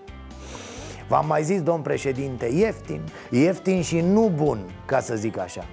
V-am 1.08 1.26
mai 1.26 1.42
zis, 1.42 1.62
domn 1.62 1.82
președinte, 1.82 2.46
ieftin 2.46 3.00
Ieftin 3.30 3.82
și 3.82 4.00
nu 4.00 4.30
bun, 4.34 4.58
ca 4.84 5.00
să 5.00 5.14
zic 5.14 5.38
așa. 5.38 5.64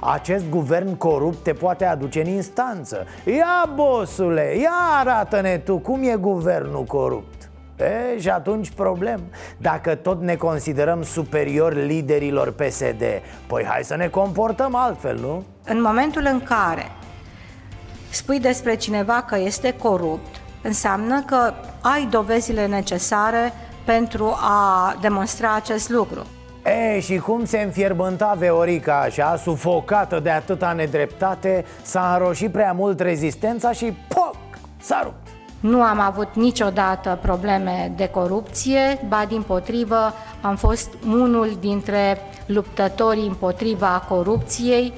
Acest 0.00 0.48
guvern 0.48 0.96
corupt 0.96 1.42
te 1.42 1.52
poate 1.52 1.84
aduce 1.84 2.20
în 2.20 2.26
instanță. 2.26 3.06
Ia, 3.24 3.72
bosule, 3.74 4.56
ia 4.60 4.72
arată-ne 4.98 5.58
tu 5.58 5.78
cum 5.78 6.02
e 6.02 6.16
guvernul 6.16 6.84
corupt. 6.84 7.50
E, 7.76 8.18
și 8.18 8.28
atunci 8.28 8.70
problem. 8.70 9.20
Dacă 9.56 9.94
tot 9.94 10.22
ne 10.22 10.34
considerăm 10.34 11.02
superiori 11.02 11.86
liderilor 11.86 12.52
PSD 12.52 13.02
Păi 13.46 13.64
hai 13.64 13.84
să 13.84 13.96
ne 13.96 14.08
comportăm 14.08 14.74
altfel, 14.74 15.18
nu? 15.18 15.44
În 15.64 15.80
momentul 15.80 16.28
în 16.32 16.40
care 16.40 16.90
spui 18.10 18.40
despre 18.40 18.74
cineva 18.74 19.22
că 19.22 19.38
este 19.38 19.74
corupt 19.74 20.40
Înseamnă 20.62 21.22
că 21.26 21.52
ai 21.80 22.06
dovezile 22.10 22.66
necesare 22.66 23.52
pentru 23.96 24.36
a 24.40 24.96
demonstra 25.00 25.54
acest 25.54 25.88
lucru. 25.88 26.26
E, 26.64 27.00
și 27.00 27.18
cum 27.18 27.44
se 27.44 27.58
înfierbânta 27.58 28.34
Veorica 28.38 29.00
așa, 29.00 29.36
sufocată 29.36 30.20
de 30.20 30.30
atâta 30.30 30.72
nedreptate, 30.72 31.64
s-a 31.82 32.16
înroșit 32.18 32.52
prea 32.52 32.72
mult 32.72 33.00
rezistența 33.00 33.72
și 33.72 33.94
poc, 34.08 34.36
s-a 34.80 35.00
rupt. 35.02 35.26
Nu 35.60 35.82
am 35.82 36.00
avut 36.00 36.28
niciodată 36.34 37.18
probleme 37.22 37.92
de 37.96 38.08
corupție, 38.08 39.00
ba 39.08 39.24
din 39.28 39.42
potrivă 39.42 40.12
am 40.40 40.56
fost 40.56 40.88
unul 41.06 41.56
dintre 41.60 42.18
luptătorii 42.46 43.26
împotriva 43.26 44.04
corupției 44.08 44.92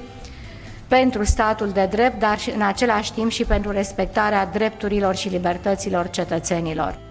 pentru 0.87 1.23
statul 1.23 1.69
de 1.69 1.87
drept, 1.91 2.19
dar 2.19 2.37
în 2.55 2.61
același 2.61 3.13
timp 3.13 3.31
și 3.31 3.45
pentru 3.45 3.71
respectarea 3.71 4.45
drepturilor 4.45 5.15
și 5.15 5.29
libertăților 5.29 6.09
cetățenilor 6.09 7.02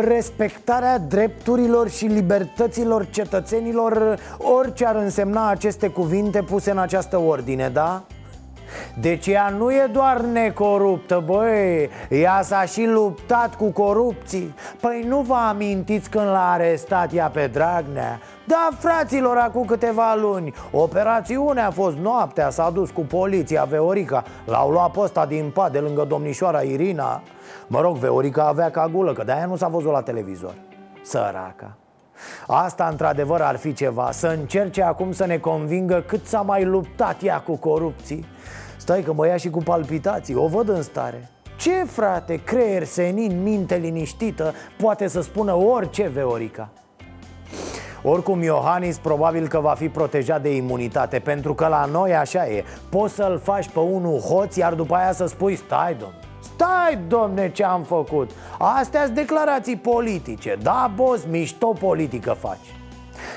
respectarea 0.00 0.98
drepturilor 0.98 1.88
și 1.88 2.04
libertăților 2.04 3.06
cetățenilor, 3.10 4.18
orice 4.38 4.86
ar 4.86 4.96
însemna 4.96 5.50
aceste 5.50 5.88
cuvinte 5.88 6.42
puse 6.42 6.70
în 6.70 6.78
această 6.78 7.18
ordine, 7.18 7.68
da? 7.68 8.02
Deci 9.00 9.26
ea 9.26 9.48
nu 9.58 9.72
e 9.72 9.88
doar 9.92 10.20
necoruptă, 10.20 11.22
băi 11.26 11.90
Ea 12.08 12.40
s-a 12.42 12.64
și 12.64 12.84
luptat 12.84 13.54
cu 13.54 13.64
corupții 13.64 14.54
Păi 14.80 15.04
nu 15.08 15.20
vă 15.20 15.34
amintiți 15.48 16.10
când 16.10 16.26
l-a 16.26 16.50
arestat 16.50 17.14
ea 17.14 17.26
pe 17.26 17.50
Dragnea? 17.52 18.20
Da, 18.44 18.68
fraților, 18.78 19.36
acum 19.36 19.64
câteva 19.64 20.14
luni 20.14 20.54
Operațiunea 20.70 21.66
a 21.66 21.70
fost 21.70 21.96
noaptea, 21.96 22.50
s-a 22.50 22.70
dus 22.70 22.90
cu 22.90 23.00
poliția 23.00 23.64
Veorica 23.64 24.24
L-au 24.44 24.70
luat 24.70 24.90
pe 24.90 25.00
ăsta 25.00 25.26
din 25.26 25.50
pat 25.54 25.72
de 25.72 25.78
lângă 25.78 26.04
domnișoara 26.08 26.60
Irina 26.60 27.22
Mă 27.66 27.80
rog, 27.80 27.96
Veorica 27.96 28.46
avea 28.46 28.70
cagulă, 28.70 29.12
că 29.12 29.24
de-aia 29.24 29.46
nu 29.46 29.56
s-a 29.56 29.68
văzut 29.68 29.92
la 29.92 30.02
televizor. 30.02 30.54
Săraca. 31.02 31.76
Asta 32.46 32.88
într-adevăr 32.90 33.40
ar 33.40 33.56
fi 33.56 33.72
ceva. 33.72 34.10
Să 34.10 34.26
încerce 34.26 34.82
acum 34.82 35.12
să 35.12 35.26
ne 35.26 35.38
convingă 35.38 36.04
cât 36.06 36.26
s-a 36.26 36.40
mai 36.40 36.64
luptat 36.64 37.22
ea 37.22 37.40
cu 37.40 37.56
corupții. 37.56 38.24
Stai 38.76 39.02
că 39.02 39.12
mă 39.12 39.26
ia 39.26 39.36
și 39.36 39.50
cu 39.50 39.58
palpitații, 39.62 40.34
o 40.34 40.46
văd 40.46 40.68
în 40.68 40.82
stare. 40.82 41.30
Ce 41.56 41.84
frate, 41.84 42.40
creier 42.44 42.84
senin, 42.84 43.42
minte 43.42 43.76
liniștită 43.76 44.54
Poate 44.82 45.06
să 45.06 45.20
spună 45.20 45.54
orice 45.54 46.06
Veorica? 46.08 46.68
Oricum 48.02 48.42
Iohannis 48.42 48.98
probabil 48.98 49.48
că 49.48 49.60
va 49.60 49.74
fi 49.74 49.88
protejat 49.88 50.42
de 50.42 50.56
imunitate 50.56 51.18
Pentru 51.18 51.54
că 51.54 51.66
la 51.66 51.84
noi 51.84 52.14
așa 52.14 52.48
e. 52.48 52.64
Poți 52.90 53.14
să-l 53.14 53.40
faci 53.42 53.68
pe 53.68 53.78
unul 53.78 54.18
hoț 54.18 54.56
Iar 54.56 54.74
după 54.74 54.94
aia 54.94 55.12
să 55.12 55.26
spui 55.26 55.56
stai 55.56 55.94
domn 55.94 56.14
Stai 56.58 56.98
domne 57.08 57.52
ce 57.52 57.64
am 57.64 57.82
făcut? 57.82 58.30
Astea 58.58 59.02
sunt 59.04 59.14
declarații 59.14 59.76
politice. 59.76 60.58
Da, 60.62 60.90
boss, 60.94 61.24
mișto 61.30 61.66
politică 61.66 62.36
faci. 62.40 62.74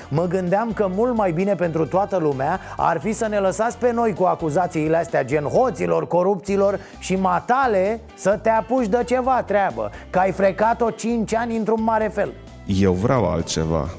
Mă 0.10 0.26
gândeam 0.26 0.74
că 0.74 0.90
mult 0.96 1.16
mai 1.16 1.32
bine 1.32 1.56
pentru 1.56 1.86
toată 1.88 2.18
lumea 2.18 2.60
ar 2.78 3.00
fi 3.00 3.12
să 3.12 3.28
ne 3.28 3.40
lăsați 3.40 3.78
pe 3.78 3.92
noi 3.92 4.14
cu 4.14 4.24
acuzațiile 4.24 4.98
astea 4.98 5.24
gen 5.24 5.44
hoților, 5.44 6.08
corupților 6.08 6.80
și 7.00 7.16
matale 7.16 8.02
să 8.16 8.40
te 8.42 8.50
apuci 8.50 8.88
de 8.88 9.04
ceva 9.06 9.44
treabă 9.44 9.92
Că 10.10 10.20
ai 10.20 10.32
frecat-o 10.32 10.90
5 10.90 11.36
ani 11.36 11.58
într-un 11.58 11.84
mare 11.84 12.08
fel. 12.08 12.34
Eu 12.66 12.94
vreau 12.94 13.30
altceva. 13.30 13.90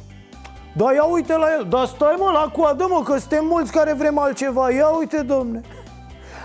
Da, 0.76 0.92
ia 0.92 1.04
uite 1.04 1.36
la 1.36 1.46
el, 1.58 1.66
dar 1.68 1.86
stai 1.86 2.14
mă 2.18 2.30
la 2.32 2.50
coadă 2.52 2.86
mă 2.88 3.02
că 3.04 3.18
suntem 3.18 3.44
mulți 3.50 3.72
care 3.72 3.92
vrem 3.92 4.18
altceva. 4.18 4.70
Ia 4.70 4.86
uite 4.86 5.22
domne 5.22 5.60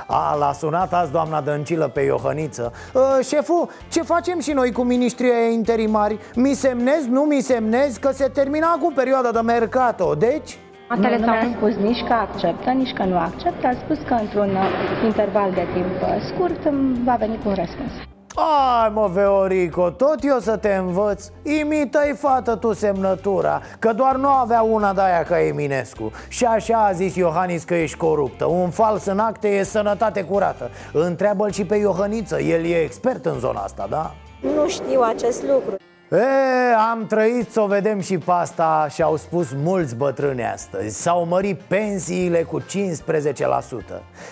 a, 0.07 0.35
l-a 0.35 0.51
sunat 0.51 0.93
azi 0.93 1.11
doamna 1.11 1.41
Dăncilă 1.41 1.87
pe 1.87 2.01
Iohăniță 2.01 2.73
uh, 2.93 3.25
Șeful, 3.25 3.69
ce 3.91 4.01
facem 4.01 4.39
și 4.39 4.51
noi 4.51 4.71
cu 4.71 4.81
ministrii 4.81 5.53
interimari? 5.53 6.17
Mi 6.35 6.53
semnez, 6.53 7.05
nu 7.07 7.21
mi 7.21 7.41
semnez, 7.41 7.97
că 7.97 8.11
se 8.11 8.27
termina 8.27 8.71
acum 8.71 8.93
perioada 8.93 9.31
de 9.31 9.39
mercato 9.39 10.15
Deci? 10.15 10.57
Nu, 10.89 10.95
nu 10.95 11.25
mi-a 11.25 11.55
spus 11.57 11.75
nici 11.75 12.03
că 12.07 12.13
acceptă, 12.13 12.69
nici 12.69 12.93
că 12.93 13.03
nu 13.03 13.17
acceptă 13.17 13.67
A 13.67 13.73
spus 13.83 13.97
că 14.07 14.13
într-un 14.13 14.57
interval 15.05 15.51
de 15.51 15.67
timp 15.73 16.21
scurt 16.33 16.63
va 17.03 17.15
veni 17.15 17.39
cu 17.43 17.47
un 17.49 17.55
răspuns 17.55 17.91
ai 18.35 18.91
mă, 18.93 19.09
Veorico, 19.13 19.89
tot 19.89 20.23
eu 20.23 20.39
să 20.39 20.57
te 20.57 20.73
învăț. 20.73 21.27
Imită-i 21.43 22.15
fată 22.17 22.55
tu 22.55 22.73
semnătura 22.73 23.61
Că 23.79 23.93
doar 23.93 24.15
nu 24.15 24.27
avea 24.27 24.61
una 24.61 24.93
de 24.93 25.01
aia 25.01 25.23
ca 25.23 25.41
Eminescu. 25.41 26.11
Și 26.27 26.45
așa 26.45 26.85
a 26.85 26.91
zis 26.91 27.15
Iohannis 27.15 27.63
că 27.63 27.75
ești 27.75 27.97
coruptă. 27.97 28.45
Un 28.45 28.69
fals 28.69 29.05
în 29.05 29.19
acte 29.19 29.47
e 29.47 29.63
sănătate 29.63 30.23
curată. 30.23 30.69
Întreabă-l 30.93 31.51
și 31.51 31.65
pe 31.65 31.75
Iohăniță 31.75 32.39
El 32.39 32.65
e 32.65 32.81
expert 32.81 33.25
în 33.25 33.39
zona 33.39 33.59
asta, 33.59 33.87
da? 33.89 34.15
Nu 34.41 34.67
știu 34.67 35.01
acest 35.01 35.43
lucru 35.43 35.75
E, 36.11 36.73
am 36.91 37.05
trăit 37.05 37.51
să 37.51 37.61
o 37.61 37.67
vedem 37.67 37.99
și 37.99 38.17
pe 38.17 38.31
asta 38.31 38.87
și 38.89 39.01
au 39.01 39.15
spus 39.15 39.47
mulți 39.63 39.95
bătrâni 39.95 40.43
astăzi. 40.43 41.01
S-au 41.01 41.25
mărit 41.25 41.59
pensiile 41.59 42.43
cu 42.43 42.61
15% 42.61 42.63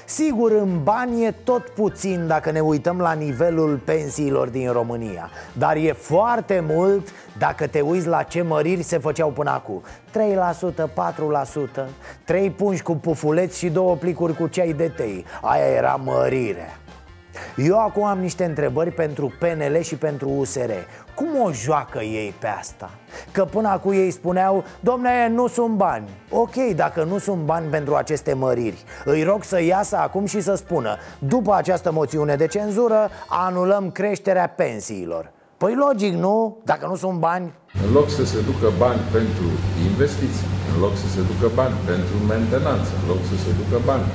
Sigur, 0.05 0.51
în 0.51 0.83
bani 0.83 1.25
e 1.25 1.33
tot 1.43 1.69
puțin 1.69 2.27
dacă 2.27 2.51
ne 2.51 2.59
uităm 2.59 2.97
la 2.99 3.11
nivelul 3.11 3.81
pensiilor 3.85 4.47
din 4.47 4.71
România. 4.71 5.29
Dar 5.53 5.75
e 5.75 5.91
foarte 5.91 6.63
mult 6.67 7.07
dacă 7.37 7.67
te 7.67 7.81
uiți 7.81 8.07
la 8.07 8.23
ce 8.23 8.41
măriri 8.41 8.81
se 8.83 8.97
făceau 8.97 9.29
până 9.29 9.49
acum. 9.49 9.83
3%, 10.71 10.83
4%, 11.83 11.87
3 12.23 12.51
pungi 12.51 12.81
cu 12.81 12.95
pufuleți 12.95 13.57
și 13.57 13.69
două 13.69 13.95
plicuri 13.95 14.35
cu 14.35 14.47
ceai 14.47 14.73
de 14.73 14.87
tei. 14.87 15.25
Aia 15.41 15.65
era 15.65 15.99
mărire 16.03 16.77
eu 17.55 17.79
acum 17.79 18.03
am 18.03 18.19
niște 18.19 18.43
întrebări 18.43 18.91
pentru 18.91 19.33
PNL 19.39 19.81
și 19.81 19.95
pentru 19.95 20.29
USR 20.29 20.71
Cum 21.15 21.27
o 21.43 21.51
joacă 21.51 21.99
ei 21.99 22.33
pe 22.39 22.47
asta? 22.47 22.89
Că 23.31 23.45
până 23.45 23.67
acum 23.67 23.91
ei 23.91 24.11
spuneau, 24.11 24.63
domne, 24.79 25.29
nu 25.29 25.47
sunt 25.47 25.75
bani. 25.75 26.09
Ok, 26.29 26.55
dacă 26.75 27.03
nu 27.03 27.17
sunt 27.17 27.41
bani 27.41 27.67
pentru 27.69 27.95
aceste 27.95 28.33
măriri 28.33 28.83
Îi 29.05 29.23
rog 29.23 29.43
să 29.43 29.61
iasă 29.61 29.97
acum 29.97 30.25
și 30.25 30.41
să 30.41 30.55
spună 30.55 30.97
După 31.19 31.53
această 31.53 31.91
moțiune 31.91 32.35
de 32.35 32.47
cenzură, 32.47 33.09
anulăm 33.27 33.91
creșterea 33.91 34.47
pensiilor. 34.47 35.31
Păi 35.57 35.75
logic, 35.75 36.13
nu? 36.13 36.57
Dacă 36.63 36.85
nu 36.87 36.95
sunt 36.95 37.17
bani. 37.19 37.53
În 37.85 37.91
loc 37.93 38.09
să 38.09 38.25
se 38.25 38.39
ducă 38.41 38.73
bani 38.77 39.01
pentru 39.11 39.45
investiții 39.89 40.47
În 40.73 40.81
loc 40.81 40.93
să 40.95 41.07
se 41.15 41.21
ducă 41.31 41.51
bani 41.55 41.73
pentru 41.85 42.15
mentenanță 42.27 42.91
În 43.01 43.07
loc 43.11 43.21
să 43.29 43.35
se 43.43 43.51
ducă 43.61 43.81
bani 43.85 44.05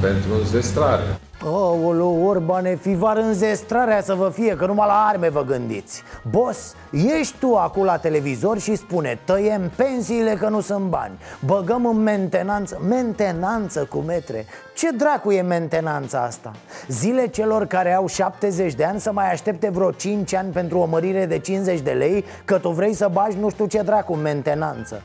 pentru 0.00 0.30
înzestrare 0.40 1.08
Oh, 1.44 2.24
Orbane, 2.24 2.74
fi 2.74 2.94
var 2.94 3.16
înzestrarea 3.16 4.00
să 4.00 4.14
vă 4.14 4.28
fie, 4.28 4.56
că 4.56 4.66
numai 4.66 4.86
la 4.86 5.06
arme 5.08 5.28
vă 5.28 5.44
gândiți. 5.44 6.02
Boss, 6.30 6.74
ești 7.20 7.38
tu 7.38 7.56
acum 7.56 7.84
la 7.84 7.96
televizor 7.96 8.58
și 8.58 8.74
spune 8.74 9.18
Tăiem 9.24 9.70
pensiile 9.76 10.34
că 10.34 10.48
nu 10.48 10.60
sunt 10.60 10.84
bani. 10.84 11.18
Băgăm 11.44 11.86
în 11.86 11.96
mentenanță 11.96 12.80
Mentenanță 12.88 13.84
cu 13.84 13.98
metre. 13.98 14.46
Ce 14.74 14.90
dracu 14.90 15.30
e 15.30 15.40
mentenanța 15.40 16.22
asta? 16.22 16.52
Zile 16.88 17.26
celor 17.26 17.66
care 17.66 17.94
au 17.94 18.06
70 18.06 18.74
de 18.74 18.84
ani 18.84 19.00
să 19.00 19.12
mai 19.12 19.32
aștepte 19.32 19.68
vreo 19.70 19.90
5 19.90 20.34
ani 20.34 20.52
pentru 20.52 20.78
o 20.78 20.86
mărire 20.86 21.26
de 21.26 21.38
50 21.38 21.80
de 21.80 21.90
lei 21.90 22.24
Că 22.44 22.58
tu 22.58 22.68
vrei 22.68 22.94
să 22.94 23.08
bagi 23.12 23.36
nu 23.38 23.50
știu 23.50 23.66
ce 23.66 23.82
dracu 23.82 24.14
mentenanță 24.14 25.02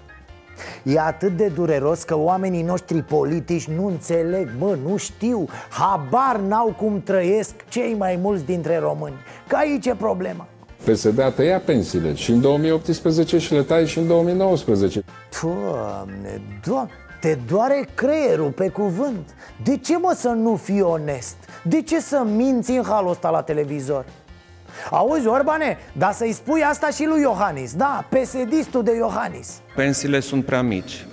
E 0.84 1.00
atât 1.00 1.38
de 1.38 1.48
dureros 1.48 2.04
că 2.04 2.18
oamenii 2.18 2.64
noștri 2.64 3.02
politici 3.02 3.68
nu 3.68 3.86
înțeleg, 3.86 4.50
mă, 4.60 4.78
nu 4.88 4.98
știu. 4.98 5.48
Habar 5.70 6.40
n-au 6.40 6.76
cum 6.78 7.02
trăiesc 7.02 7.54
cei 7.70 7.96
mai 7.98 8.20
mulți 8.22 8.46
dintre 8.46 8.78
români. 8.78 9.16
Că 9.48 9.56
aici 9.56 9.86
e 9.86 9.96
problema. 9.96 10.48
PSD 10.84 11.20
a 11.20 11.30
tăiat 11.30 11.62
pensiile 11.62 12.14
și 12.14 12.32
în 12.32 12.42
2018 12.42 13.38
și 13.38 13.54
le 13.54 13.62
tai 13.62 13.88
și 13.88 13.98
în 13.98 14.08
2019 14.08 15.04
Doamne, 15.42 16.42
doamne 16.66 16.92
te 17.24 17.38
doare 17.48 17.88
creierul 17.96 18.52
pe 18.52 18.70
cuvânt. 18.70 19.36
De 19.64 19.78
ce 19.78 19.98
mă 19.98 20.14
să 20.16 20.28
nu 20.28 20.56
fii 20.56 20.82
onest? 20.82 21.36
De 21.64 21.82
ce 21.82 22.00
să 22.00 22.24
minți 22.36 22.72
în 22.72 22.84
halul 22.84 23.10
ăsta 23.10 23.30
la 23.30 23.42
televizor? 23.42 24.06
Auzi, 24.90 25.28
Orbane, 25.28 25.78
dar 25.94 26.12
să-i 26.12 26.32
spui 26.32 26.64
asta 26.64 26.90
și 26.90 27.06
lui 27.06 27.22
Iohannis 27.22 27.74
Da, 27.74 28.06
psd 28.10 28.78
de 28.84 28.96
Iohannis 28.96 29.62
Pensiile 29.76 30.20
sunt 30.20 30.46
prea 30.46 30.62
mici. 30.62 31.06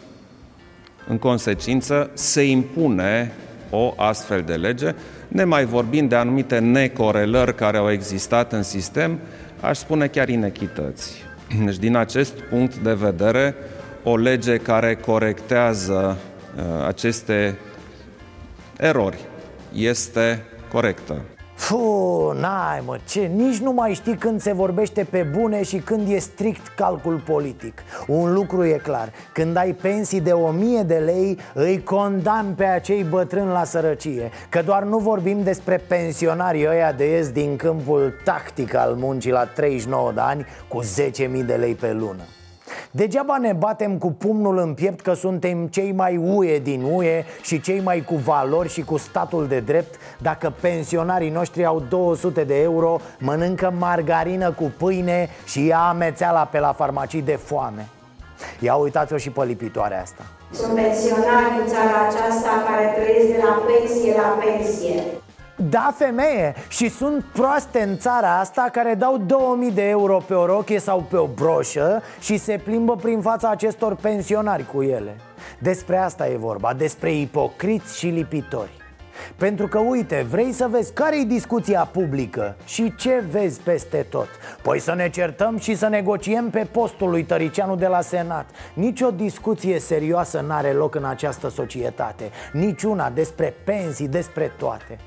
În 1.08 1.18
consecință, 1.18 2.10
se 2.12 2.42
impune 2.42 3.32
o 3.70 3.94
astfel 3.96 4.42
de 4.42 4.54
lege, 4.54 4.94
nemai 5.28 5.64
vorbind 5.64 6.08
de 6.08 6.16
anumite 6.16 6.58
necorelări 6.58 7.54
care 7.54 7.76
au 7.76 7.90
existat 7.90 8.52
în 8.52 8.62
sistem, 8.62 9.18
aș 9.60 9.78
spune 9.78 10.06
chiar 10.06 10.28
inechități. 10.28 11.24
Deci, 11.64 11.76
din 11.76 11.96
acest 11.96 12.32
punct 12.32 12.76
de 12.76 12.92
vedere, 12.92 13.54
o 14.02 14.16
lege 14.16 14.56
care 14.56 14.94
corectează 14.94 16.16
uh, 16.56 16.86
aceste 16.86 17.58
erori 18.78 19.18
este 19.72 20.44
corectă. 20.72 21.22
Fu, 21.60 22.36
n-ai 22.40 22.82
mă, 22.86 22.98
ce, 23.04 23.20
nici 23.20 23.58
nu 23.58 23.72
mai 23.72 23.94
știi 23.94 24.16
când 24.16 24.40
se 24.40 24.52
vorbește 24.52 25.06
pe 25.10 25.22
bune 25.22 25.62
și 25.62 25.76
când 25.76 26.10
e 26.10 26.18
strict 26.18 26.66
calcul 26.66 27.22
politic. 27.26 27.82
Un 28.06 28.32
lucru 28.32 28.64
e 28.64 28.80
clar, 28.82 29.12
când 29.32 29.56
ai 29.56 29.72
pensii 29.72 30.20
de 30.20 30.32
1000 30.32 30.82
de 30.82 30.94
lei, 30.94 31.38
îi 31.54 31.82
condamn 31.82 32.54
pe 32.54 32.64
acei 32.64 33.02
bătrâni 33.02 33.50
la 33.50 33.64
sărăcie. 33.64 34.30
Că 34.48 34.62
doar 34.62 34.82
nu 34.82 34.98
vorbim 34.98 35.42
despre 35.42 35.76
pensionarii 35.76 36.68
ăia 36.68 36.92
de 36.92 37.10
ies 37.10 37.30
din 37.30 37.56
câmpul 37.56 38.14
tactic 38.24 38.74
al 38.74 38.94
muncii 38.94 39.30
la 39.30 39.44
39 39.44 40.12
de 40.12 40.20
ani 40.20 40.46
cu 40.68 40.82
10.000 40.82 41.44
de 41.46 41.54
lei 41.54 41.74
pe 41.74 41.92
lună 41.92 42.22
Degeaba 42.92 43.38
ne 43.38 43.52
batem 43.52 43.98
cu 43.98 44.12
pumnul 44.12 44.58
în 44.58 44.74
piept 44.74 45.00
că 45.00 45.12
suntem 45.12 45.66
cei 45.66 45.92
mai 45.92 46.16
uie 46.16 46.58
din 46.58 46.82
UE 46.82 47.24
și 47.42 47.60
cei 47.60 47.80
mai 47.80 48.00
cu 48.00 48.14
valori 48.14 48.68
și 48.68 48.82
cu 48.82 48.96
statul 48.96 49.46
de 49.46 49.60
drept. 49.60 49.94
Dacă 50.18 50.52
pensionarii 50.60 51.30
noștri 51.30 51.64
au 51.64 51.82
200 51.88 52.44
de 52.44 52.60
euro, 52.62 53.00
mănâncă 53.18 53.72
margarină 53.78 54.50
cu 54.50 54.72
pâine 54.78 55.28
și 55.44 55.66
ia 55.66 55.78
amețeala 55.78 56.44
pe 56.44 56.58
la 56.58 56.72
farmacii 56.72 57.22
de 57.22 57.36
foame. 57.36 57.88
Ia 58.60 58.74
uitați-o 58.74 59.16
și 59.16 59.30
pe 59.30 59.44
lipitoarea 59.44 60.00
asta. 60.00 60.22
Sunt 60.52 60.74
pensionari 60.74 61.54
în 61.62 61.66
țara 61.66 61.96
aceasta 62.08 62.50
care 62.68 62.94
trăiesc 62.96 63.26
de 63.26 63.42
la 63.42 63.62
pensie 63.66 64.14
la 64.16 64.38
pensie 64.42 65.02
da, 65.68 65.94
femeie, 65.96 66.54
și 66.68 66.88
sunt 66.88 67.24
proaste 67.32 67.82
în 67.82 67.98
țara 67.98 68.38
asta 68.38 68.68
care 68.72 68.94
dau 68.94 69.18
2000 69.18 69.70
de 69.70 69.88
euro 69.88 70.18
pe 70.26 70.34
o 70.34 70.46
rochie 70.46 70.78
sau 70.78 71.06
pe 71.10 71.16
o 71.16 71.26
broșă 71.26 72.02
și 72.20 72.36
se 72.36 72.60
plimbă 72.64 72.96
prin 72.96 73.20
fața 73.20 73.50
acestor 73.50 73.94
pensionari 73.94 74.66
cu 74.72 74.82
ele. 74.82 75.16
Despre 75.58 75.96
asta 75.96 76.28
e 76.28 76.36
vorba, 76.36 76.74
despre 76.74 77.12
ipocriți 77.12 77.98
și 77.98 78.06
lipitori. 78.06 78.78
Pentru 79.36 79.68
că, 79.68 79.78
uite, 79.78 80.26
vrei 80.30 80.52
să 80.52 80.68
vezi 80.70 80.92
care 80.92 81.20
e 81.20 81.24
discuția 81.24 81.88
publică 81.92 82.56
și 82.64 82.94
ce 82.94 83.24
vezi 83.30 83.60
peste 83.60 84.06
tot. 84.10 84.28
Păi 84.62 84.78
să 84.78 84.94
ne 84.94 85.10
certăm 85.10 85.58
și 85.58 85.74
să 85.74 85.88
negociem 85.88 86.50
pe 86.50 86.66
postul 86.70 87.10
lui 87.10 87.24
Tăricianu 87.24 87.76
de 87.76 87.86
la 87.86 88.00
Senat. 88.00 88.46
Nici 88.74 89.00
o 89.00 89.10
discuție 89.10 89.78
serioasă 89.78 90.44
n-are 90.46 90.72
loc 90.72 90.94
în 90.94 91.04
această 91.04 91.48
societate. 91.48 92.30
Niciuna 92.52 93.10
despre 93.10 93.54
pensii, 93.64 94.08
despre 94.08 94.52
toate 94.58 94.98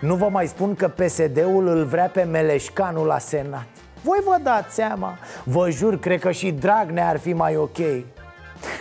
nu 0.00 0.14
vă 0.14 0.28
mai 0.28 0.46
spun 0.46 0.74
că 0.74 0.88
PSD-ul 0.88 1.66
îl 1.66 1.84
vrea 1.84 2.06
pe 2.06 2.22
Meleșcanu 2.22 3.04
la 3.04 3.18
Senat. 3.18 3.66
Voi 4.02 4.18
vă 4.24 4.36
dați 4.42 4.74
seama. 4.74 5.18
Vă 5.44 5.70
jur, 5.70 5.98
cred 5.98 6.20
că 6.20 6.30
și 6.30 6.50
Dragnea 6.50 7.08
ar 7.08 7.18
fi 7.18 7.32
mai 7.32 7.56
ok. 7.56 7.78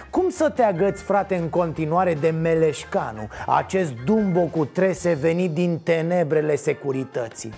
Cum 0.10 0.30
să 0.30 0.50
te 0.50 0.64
agăți, 0.64 1.04
frate, 1.04 1.36
în 1.36 1.50
continuare 1.50 2.14
de 2.14 2.30
Meleșcanu? 2.30 3.28
Acest 3.48 3.94
dumbo 4.06 4.42
cu 4.42 4.66
trese 4.66 5.14
venit 5.14 5.52
din 5.52 5.80
tenebrele 5.84 6.56
securității. 6.56 7.54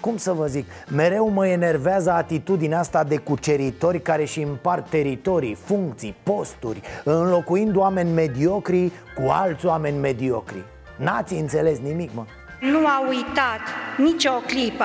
Cum 0.00 0.16
să 0.16 0.32
vă 0.32 0.46
zic, 0.46 0.66
mereu 0.88 1.28
mă 1.28 1.46
enervează 1.46 2.10
atitudinea 2.10 2.78
asta 2.78 3.04
de 3.04 3.16
cuceritori 3.16 4.00
care 4.00 4.24
și 4.24 4.40
împart 4.40 4.88
teritorii, 4.88 5.54
funcții, 5.54 6.16
posturi 6.22 6.80
Înlocuind 7.04 7.76
oameni 7.76 8.12
mediocri 8.12 8.92
cu 9.14 9.28
alți 9.28 9.66
oameni 9.66 9.98
mediocri 9.98 10.64
N-ați 11.02 11.34
înțeles 11.34 11.78
nimic, 11.78 12.10
mă 12.14 12.24
Nu 12.60 12.86
a 12.86 13.02
uitat 13.08 13.60
nicio 13.96 14.32
clipă 14.46 14.84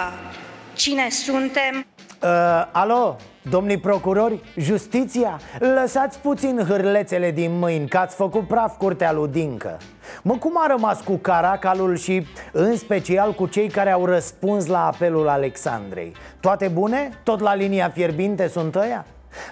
cine 0.74 1.10
suntem 1.10 1.86
uh, 2.24 2.70
Alo, 2.72 3.16
domnii 3.50 3.78
procurori, 3.78 4.40
justiția 4.56 5.40
Lăsați 5.60 6.20
puțin 6.20 6.66
hârlețele 6.68 7.32
din 7.32 7.60
mâini 7.60 7.88
Că 7.88 7.98
ați 7.98 8.16
făcut 8.16 8.48
praf 8.48 8.78
curtea 8.78 9.12
lui 9.12 9.28
Dincă 9.28 9.78
Mă, 10.22 10.38
cum 10.38 10.52
a 10.56 10.68
rămas 10.68 11.02
cu 11.02 11.16
Caracalul 11.16 11.98
și 11.98 12.26
în 12.52 12.78
special 12.78 13.34
cu 13.34 13.48
cei 13.48 13.70
care 13.70 13.92
au 13.92 14.06
răspuns 14.06 14.66
la 14.66 14.86
apelul 14.86 15.28
Alexandrei? 15.28 16.12
Toate 16.40 16.68
bune? 16.68 17.20
Tot 17.24 17.40
la 17.40 17.56
linia 17.56 17.90
fierbinte 17.90 18.48
sunt 18.48 18.76
ăia? 18.76 19.06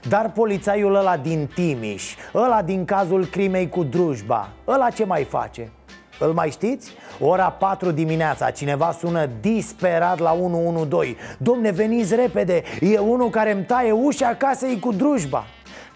Dar 0.10 0.32
polițaiul 0.32 0.95
ăla 0.95 1.17
din 1.17 1.49
Timiș, 1.54 2.15
ăla 2.34 2.62
din 2.62 2.86
cazul 2.86 3.25
crimei 3.25 3.69
cu 3.69 3.84
drujba, 3.84 4.49
ăla 4.67 4.89
ce 4.89 5.06
mai 5.06 5.23
face? 5.23 5.71
Îl 6.19 6.34
mai 6.34 6.49
știți? 6.49 6.91
Ora 7.19 7.49
4 7.49 7.91
dimineața, 7.91 8.49
cineva 8.49 8.91
sună 8.99 9.30
disperat 9.41 10.19
la 10.19 10.34
112 10.34 11.15
Domne, 11.38 11.71
veniți 11.71 12.15
repede, 12.15 12.63
e 12.82 12.97
unul 12.97 13.30
care 13.30 13.51
îmi 13.51 13.63
taie 13.63 13.91
ușa 13.91 14.36
casei 14.38 14.80
cu 14.80 14.91
drujba 14.91 15.45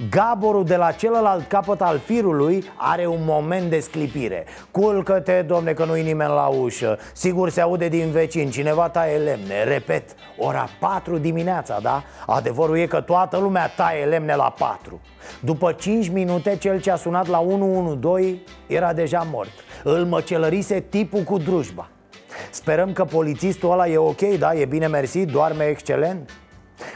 Gaborul 0.08 0.66
de 0.66 0.76
la 0.76 0.92
celălalt 0.92 1.48
capăt 1.48 1.82
al 1.82 2.00
firului 2.06 2.64
are 2.76 3.06
un 3.06 3.20
moment 3.22 3.70
de 3.70 3.80
sclipire. 3.80 4.46
Culcă-te, 4.72 5.42
domne, 5.42 5.74
că 5.74 5.86
nu-i 5.86 6.04
nimeni 6.04 6.30
la 6.30 6.46
ușă. 6.48 6.98
Sigur 7.14 7.50
se 7.50 7.62
aude 7.62 7.88
din 7.88 8.12
vecin, 8.12 8.50
cineva 8.50 8.90
taie 8.90 9.18
lemne. 9.18 9.64
Repet, 9.64 10.04
ora 10.38 10.68
4 10.80 11.18
dimineața, 11.18 11.80
da? 11.82 12.04
Adevărul 12.26 12.78
e 12.78 12.86
că 12.86 13.02
toată 13.02 13.38
lumea 13.38 13.68
taie 13.68 14.06
lemne 14.06 14.36
la 14.36 14.54
4 14.58 15.00
După 15.40 15.72
5 15.72 16.10
minute, 16.10 16.58
cel 16.58 16.82
ce 16.82 16.92
a 16.92 16.96
sunat 16.96 17.28
la 17.28 17.40
112 17.40 18.44
era 18.68 18.94
deja 18.94 19.28
mort. 19.32 19.52
Îl 19.84 20.06
măcelărise 20.06 20.80
tipul 20.80 21.22
cu 21.22 21.38
drujba. 21.38 21.90
Sperăm 22.52 22.94
că 22.94 23.06
polițistul 23.06 23.72
ăla 23.72 23.88
e 23.88 23.98
ok, 23.98 24.22
da? 24.22 24.54
E 24.54 24.66
bine 24.66 24.88
mersi, 24.88 25.26
doarme 25.26 25.64
excelent 25.64 26.30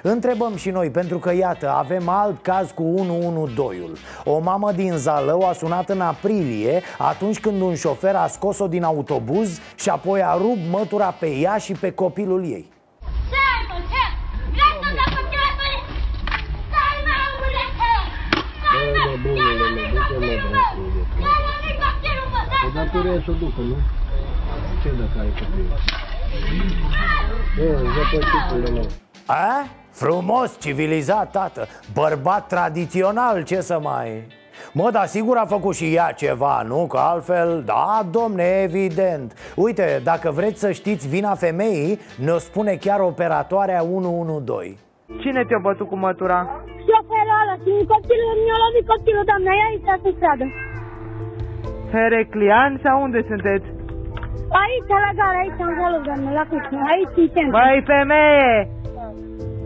Întrebăm 0.06 0.56
și 0.56 0.70
noi, 0.70 0.90
pentru 0.90 1.18
că 1.18 1.34
iată, 1.34 1.70
avem 1.70 2.10
alt 2.10 2.42
caz 2.42 2.72
cu 2.72 2.96
112-ul 3.54 3.98
O 4.24 4.40
mamă 4.40 4.72
din 4.72 4.94
Zalău 4.98 5.48
a 5.48 5.54
sunat 5.54 5.90
în 5.90 6.02
aprilie 6.02 6.82
Atunci 6.98 7.40
când 7.40 7.62
un 7.62 7.76
șofer 7.76 8.16
a 8.16 8.28
scos-o 8.28 8.68
din 8.68 8.84
autobuz 8.84 9.60
Și 9.76 9.90
apoi 9.90 10.22
a 10.22 10.38
rupt 10.38 10.70
mătura 10.72 11.06
pe 11.06 11.28
ea 11.28 11.58
și 11.58 11.74
pe 11.74 11.92
copilul 11.92 12.44
ei. 12.44 12.72
Datoria 22.74 23.22
să 23.26 23.32
ducă, 23.32 23.62
nu? 23.62 23.78
Ce 24.84 24.90
dacă 24.90 25.20
ai 25.20 25.34
copil? 25.40 25.66
Nu, 27.58 27.92
zăpăcitul 27.94 28.74
meu 28.74 29.03
a? 29.26 29.66
Frumos, 29.92 30.60
civilizat, 30.60 31.32
tată 31.32 31.68
Bărbat 31.94 32.48
tradițional, 32.48 33.44
ce 33.44 33.62
să 33.62 33.80
mai... 33.84 34.08
Mă, 34.74 34.90
dar 34.92 35.06
sigur 35.06 35.38
a 35.38 35.46
făcut 35.46 35.76
și 35.76 35.94
ea 35.96 36.12
ceva, 36.12 36.62
nu? 36.62 36.88
Că 36.92 36.98
altfel, 36.98 37.64
da, 37.66 38.02
domne, 38.12 38.44
evident 38.68 39.54
Uite, 39.56 40.02
dacă 40.04 40.32
vreți 40.32 40.60
să 40.60 40.72
știți 40.72 41.08
vina 41.08 41.34
femeii 41.36 42.00
Ne-o 42.26 42.38
spune 42.38 42.74
chiar 42.86 43.00
operatoarea 43.00 43.84
112 43.84 44.78
Cine 45.22 45.42
te-a 45.48 45.62
bătut 45.68 45.88
cu 45.88 45.96
mătura? 45.96 46.40
Șoferul 46.88 47.40
ăla, 47.42 47.56
și 47.64 47.74
copilul, 47.94 48.36
mi-a 48.46 48.58
lovit 48.64 48.86
copilul, 48.94 49.24
doamna, 49.30 49.52
e 49.60 49.64
aici 49.70 50.02
pe 50.04 50.10
stradă 50.18 50.46
Hereclian 51.92 52.80
sau 52.84 52.96
unde 53.06 53.20
sunteți? 53.30 53.68
Aici, 54.64 54.92
la 55.06 55.12
gara, 55.18 55.38
aici, 55.44 55.62
în 55.66 55.72
Zalău, 55.78 56.02
doamnă, 56.08 56.30
la 56.40 56.46
cușnă, 56.50 56.80
aici, 56.94 57.18
în 57.24 57.28
centru 57.34 57.58
Băi, 57.58 57.84
femeie! 57.92 58.83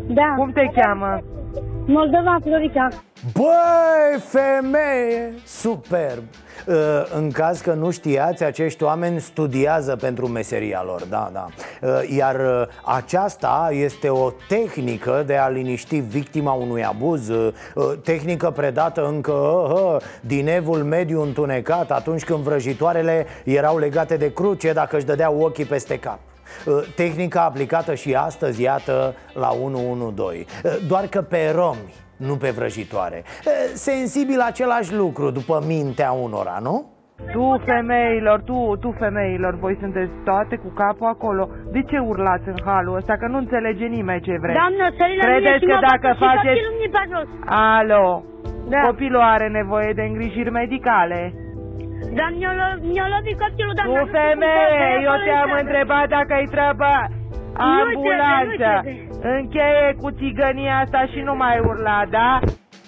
Da. 0.08 0.34
Cum 0.38 0.52
te 0.52 0.72
cheamă? 0.76 1.22
Moldova 1.86 2.38
Florica. 2.44 2.88
Băi, 3.34 4.20
femeie! 4.20 5.34
Superb! 5.46 6.24
Uh, 6.68 6.76
în 7.16 7.32
caz 7.32 7.60
că 7.62 7.74
nu 7.74 7.92
știați, 7.92 8.44
acești 8.44 8.84
oameni 8.84 9.20
studiază 9.20 9.96
pentru 9.96 10.28
meseria 10.28 10.84
lor, 10.86 11.04
da, 11.04 11.30
da 11.34 11.48
uh, 11.82 12.16
Iar 12.18 12.36
uh, 12.36 12.68
aceasta 12.86 13.70
este 13.72 14.10
o 14.10 14.32
tehnică 14.48 15.24
de 15.26 15.36
a 15.36 15.50
liniști 15.50 16.00
victima 16.00 16.52
unui 16.52 16.84
abuz 16.84 17.32
Tehnică 18.04 18.52
predată 18.52 19.08
încă 19.08 19.62
din 20.22 20.48
evul 20.48 20.84
mediu 20.84 21.22
întunecat 21.22 21.92
Atunci 21.92 22.24
când 22.24 22.40
vrăjitoarele 22.40 23.26
erau 23.44 23.78
legate 23.78 24.18
de 24.18 24.34
cruce 24.34 24.74
dacă 24.74 24.96
își 24.96 25.06
dădeau 25.06 25.40
ochii 25.40 25.66
peste 25.66 26.00
cap 26.00 26.20
Uh, 26.20 26.27
tehnica 26.96 27.42
aplicată 27.44 27.94
și 27.96 28.14
astăzi, 28.14 28.62
iată, 28.62 29.16
la 29.34 29.50
112 29.64 30.46
uh, 30.64 30.72
Doar 30.88 31.06
că 31.08 31.22
pe 31.22 31.52
romi, 31.56 31.94
nu 32.18 32.36
pe 32.36 32.50
vrăjitoare. 32.50 33.24
Uh, 33.26 33.52
Sensibil 33.74 34.40
același 34.40 34.96
lucru 34.96 35.32
după 35.32 35.64
mintea 35.68 36.12
unora, 36.12 36.60
nu? 36.62 36.96
Tu 37.32 37.62
femeilor, 37.66 38.42
tu, 38.42 38.78
tu 38.80 38.96
femeilor, 39.00 39.54
voi 39.60 39.78
sunteți 39.80 40.12
toate 40.24 40.56
cu 40.56 40.68
capul 40.68 41.08
acolo. 41.08 41.50
De 41.72 41.82
ce 41.82 41.98
urlați 41.98 42.48
în 42.48 42.60
halul 42.66 42.96
ăsta? 42.96 43.14
Că 43.18 43.28
nu 43.28 43.38
înțelege 43.38 43.86
nimeni 43.86 44.22
ce 44.22 44.38
vreți. 44.42 44.60
Doamnă, 44.60 44.86
Credeți 45.20 45.66
că 45.66 45.78
dacă 45.92 46.16
faceți... 46.20 46.60
Alo, 47.46 48.24
da. 48.70 48.80
copilul 48.80 49.22
are 49.22 49.48
nevoie 49.48 49.94
de 49.94 50.02
îngrijiri 50.02 50.52
medicale 50.52 51.34
dar 52.18 52.30
mi-a 52.82 53.08
lovit 53.16 53.38
copilul, 53.40 53.74
dar 53.76 53.86
Tu 53.86 54.10
femeie, 54.18 54.88
eu 55.04 55.16
te-am 55.26 55.52
întrebat 55.62 56.08
dacă 56.08 56.34
îi 56.40 56.48
treabă 56.48 56.90
ambulanță. 57.54 58.72
Încheie 59.22 59.96
cu 60.02 60.12
țigănia 60.12 60.78
asta 60.84 61.06
și 61.12 61.20
nu 61.20 61.36
mai 61.36 61.60
urla, 61.60 62.04
da? 62.10 62.40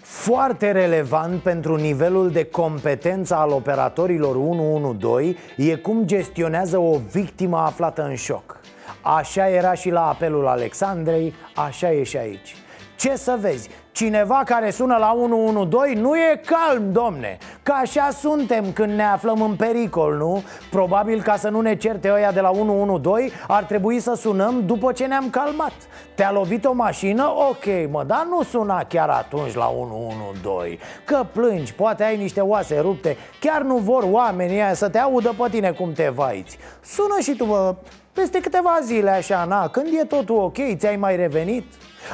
Foarte 0.01 0.71
relevant 0.71 1.41
pentru 1.41 1.75
nivelul 1.75 2.29
de 2.31 2.45
competență 2.45 3.35
al 3.35 3.51
operatorilor 3.51 4.35
112 4.35 5.35
e 5.57 5.75
cum 5.75 6.05
gestionează 6.05 6.77
o 6.77 6.97
victimă 7.11 7.57
aflată 7.57 8.03
în 8.03 8.15
șoc. 8.15 8.59
Așa 9.01 9.49
era 9.49 9.73
și 9.73 9.89
la 9.89 10.07
apelul 10.07 10.47
Alexandrei, 10.47 11.33
așa 11.55 11.91
e 11.91 12.03
și 12.03 12.17
aici. 12.17 12.55
Ce 12.95 13.15
să 13.15 13.37
vezi, 13.41 13.69
cineva 13.91 14.41
care 14.45 14.69
sună 14.69 14.97
la 14.97 15.13
112 15.13 15.99
nu 16.01 16.15
e 16.15 16.41
calm, 16.45 16.91
domne 16.91 17.37
Că 17.63 17.73
așa 17.81 18.09
suntem 18.19 18.71
când 18.71 18.93
ne 18.93 19.03
aflăm 19.03 19.41
în 19.41 19.55
pericol, 19.55 20.15
nu? 20.15 20.43
Probabil 20.69 21.21
ca 21.21 21.35
să 21.35 21.49
nu 21.49 21.61
ne 21.61 21.75
certe 21.75 22.11
ăia 22.11 22.31
de 22.31 22.39
la 22.39 22.49
112 22.49 23.35
Ar 23.47 23.63
trebui 23.63 23.99
să 23.99 24.13
sunăm 24.13 24.65
după 24.65 24.91
ce 24.91 25.05
ne-am 25.05 25.29
calmat 25.29 25.73
Te-a 26.15 26.31
lovit 26.31 26.65
o 26.65 26.73
mașină? 26.73 27.33
Ok, 27.49 27.91
mă, 27.91 28.03
dar 28.07 28.25
nu 28.29 28.43
suna 28.43 28.83
chiar 28.83 29.09
atunci 29.09 29.53
la 29.53 29.69
112 29.69 30.77
Că 31.05 31.25
plângi, 31.31 31.73
poate 31.73 32.03
ai 32.03 32.17
niște 32.17 32.41
oase 32.41 32.79
rupte 32.79 33.17
Chiar 33.39 33.61
nu 33.61 33.77
vor 33.77 34.03
oamenii 34.11 34.61
aia 34.61 34.73
să 34.73 34.89
te 34.89 34.97
audă 34.97 35.33
pe 35.37 35.49
tine 35.49 35.71
cum 35.71 35.91
te 35.91 36.09
vaiți 36.15 36.57
Sună 36.83 37.19
și 37.21 37.35
tu, 37.35 37.45
bă, 37.45 37.75
peste 38.13 38.39
câteva 38.39 38.79
zile 38.83 39.09
așa, 39.09 39.45
na, 39.45 39.67
când 39.67 39.87
e 39.99 40.03
totul 40.03 40.37
ok, 40.37 40.57
ți-ai 40.77 40.95
mai 40.95 41.15
revenit? 41.15 41.65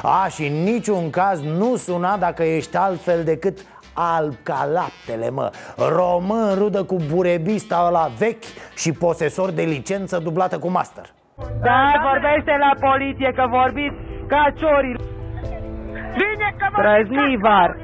A, 0.02 0.28
și 0.28 0.46
în 0.46 0.62
niciun 0.62 1.10
caz 1.10 1.40
nu 1.40 1.65
suna 1.74 2.16
dacă 2.16 2.42
ești 2.42 2.76
altfel 2.76 3.24
decât 3.24 3.58
alb 3.94 4.34
ca 4.42 4.68
laptele, 4.72 5.30
mă. 5.30 5.50
Român 5.96 6.54
rudă 6.58 6.84
cu 6.84 6.96
burebista 7.14 7.84
ăla 7.88 8.10
vechi 8.18 8.44
și 8.76 8.92
posesor 8.92 9.50
de 9.50 9.62
licență 9.62 10.18
dublată 10.18 10.58
cu 10.58 10.70
master. 10.70 11.04
Da, 11.60 11.92
vorbește 12.10 12.52
la 12.58 12.88
poliție 12.88 13.32
că 13.34 13.46
vorbiți 13.50 13.96
ca 14.26 14.52
ciorii 14.54 14.96
Bine 16.20 16.54
că 16.58 16.66
Trăznivar 16.80 17.76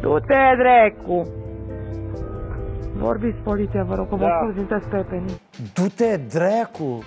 Du-te, 0.00 0.42
drecu 0.58 1.28
Vorbiți 2.98 3.38
poliția, 3.38 3.82
vă 3.82 3.94
rog, 3.94 4.08
că 4.08 4.14
vă 4.14 4.24
da. 4.68 4.78
pe 5.08 5.22
Du-te, 5.74 6.16
drecu 6.16 7.04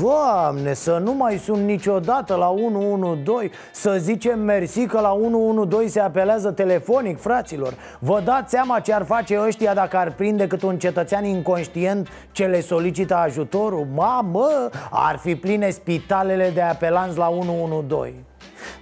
Doamne, 0.00 0.72
să 0.72 0.98
nu 0.98 1.12
mai 1.12 1.38
sun 1.38 1.64
niciodată 1.64 2.34
la 2.34 2.48
112 2.48 3.56
Să 3.72 3.96
zicem 3.98 4.40
mersi 4.40 4.86
că 4.86 5.00
la 5.00 5.12
112 5.12 5.90
se 5.90 6.00
apelează 6.00 6.50
telefonic, 6.50 7.20
fraților. 7.20 7.74
Vă 7.98 8.20
dați 8.24 8.50
seama 8.50 8.80
ce 8.80 8.94
ar 8.94 9.04
face 9.04 9.40
ăștia 9.40 9.74
dacă 9.74 9.96
ar 9.96 10.12
prinde 10.12 10.46
cât 10.46 10.62
un 10.62 10.78
cetățean 10.78 11.24
inconștient 11.24 12.08
ce 12.32 12.46
le 12.46 12.60
solicită 12.60 13.16
ajutorul? 13.16 13.86
Mamă, 13.94 14.48
ar 14.90 15.16
fi 15.16 15.36
pline 15.36 15.70
spitalele 15.70 16.50
de 16.50 16.60
apelanți 16.60 17.18
la 17.18 17.28
112 17.28 18.14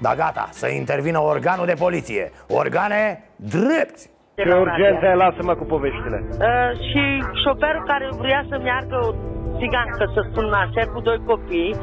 Da 0.01 0.15
gata, 0.15 0.49
să 0.53 0.69
intervină 0.69 1.21
organul 1.23 1.67
de 1.67 1.75
poliție. 1.79 2.33
Organe 2.49 3.25
drepți 3.37 4.10
Ce 4.49 4.53
urgență 4.67 5.07
lasă-mă 5.23 5.55
cu 5.61 5.65
poveștile. 5.75 6.19
Uh, 6.29 6.71
și 6.89 7.03
șoferul 7.45 7.85
care 7.93 8.07
vrea 8.23 8.41
să 8.51 8.57
meargă 8.69 8.97
o 9.09 9.11
țigancă 9.59 10.05
să 10.15 10.21
spun 10.29 10.47
așa 10.65 10.83
cu 10.93 10.99
doi 11.09 11.21
copii 11.31 11.75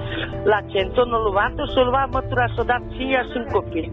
la 0.51 0.60
centru, 0.72 1.01
nu 1.12 1.18
luat, 1.28 1.55
și-o 1.72 1.84
luat 1.93 2.08
mătura 2.18 2.45
și-o 2.53 2.64
dat 2.72 2.84
și 2.95 3.03
ea 3.16 3.24
și 3.30 3.36
un 3.41 3.47
copil. 3.58 3.88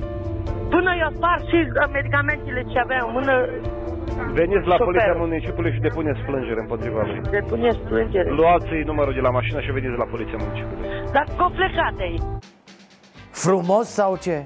Până 0.74 0.90
i-a 1.00 1.10
spart 1.18 1.42
și 1.50 1.58
uh, 1.66 1.88
medicamentele 1.98 2.60
ce 2.70 2.78
avea 2.84 3.00
în 3.06 3.12
mână, 3.16 3.34
Veniți 4.40 4.66
la 4.72 4.76
Șoferul. 4.76 4.84
poliția 4.84 5.14
municipiului 5.24 5.72
și 5.72 5.80
depuneți 5.88 6.20
plângere 6.28 6.60
împotriva 6.60 7.00
lui. 7.08 7.20
depuneți 7.30 7.78
plângere. 7.78 8.30
Luați 8.30 8.72
numărul 8.90 9.14
de 9.14 9.20
la 9.20 9.30
mașină 9.30 9.60
și 9.60 9.70
veniți 9.72 9.98
la 10.02 10.04
poliția 10.04 10.38
municipiului. 10.44 10.86
Dar 11.12 11.26
că 11.36 11.44
plecat 11.58 11.92
de 11.96 12.02
aici. 12.02 12.22
Frumos 13.30 13.86
sau 13.86 14.16
ce? 14.16 14.36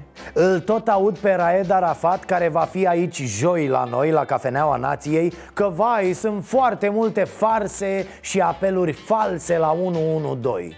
Îl 0.41 0.59
tot 0.59 0.87
aud 0.87 1.17
pe 1.17 1.33
Raed 1.33 1.69
Arafat 1.71 2.23
care 2.23 2.47
va 2.47 2.59
fi 2.59 2.87
aici 2.87 3.21
joi 3.21 3.67
la 3.67 3.83
noi, 3.83 4.11
la 4.11 4.25
Cafeneaua 4.25 4.75
Nației 4.75 5.33
Că 5.53 5.71
vai, 5.75 6.13
sunt 6.13 6.45
foarte 6.45 6.89
multe 6.89 7.23
farse 7.23 8.07
și 8.21 8.39
apeluri 8.39 8.91
false 8.91 9.57
la 9.57 9.71
112 9.71 10.75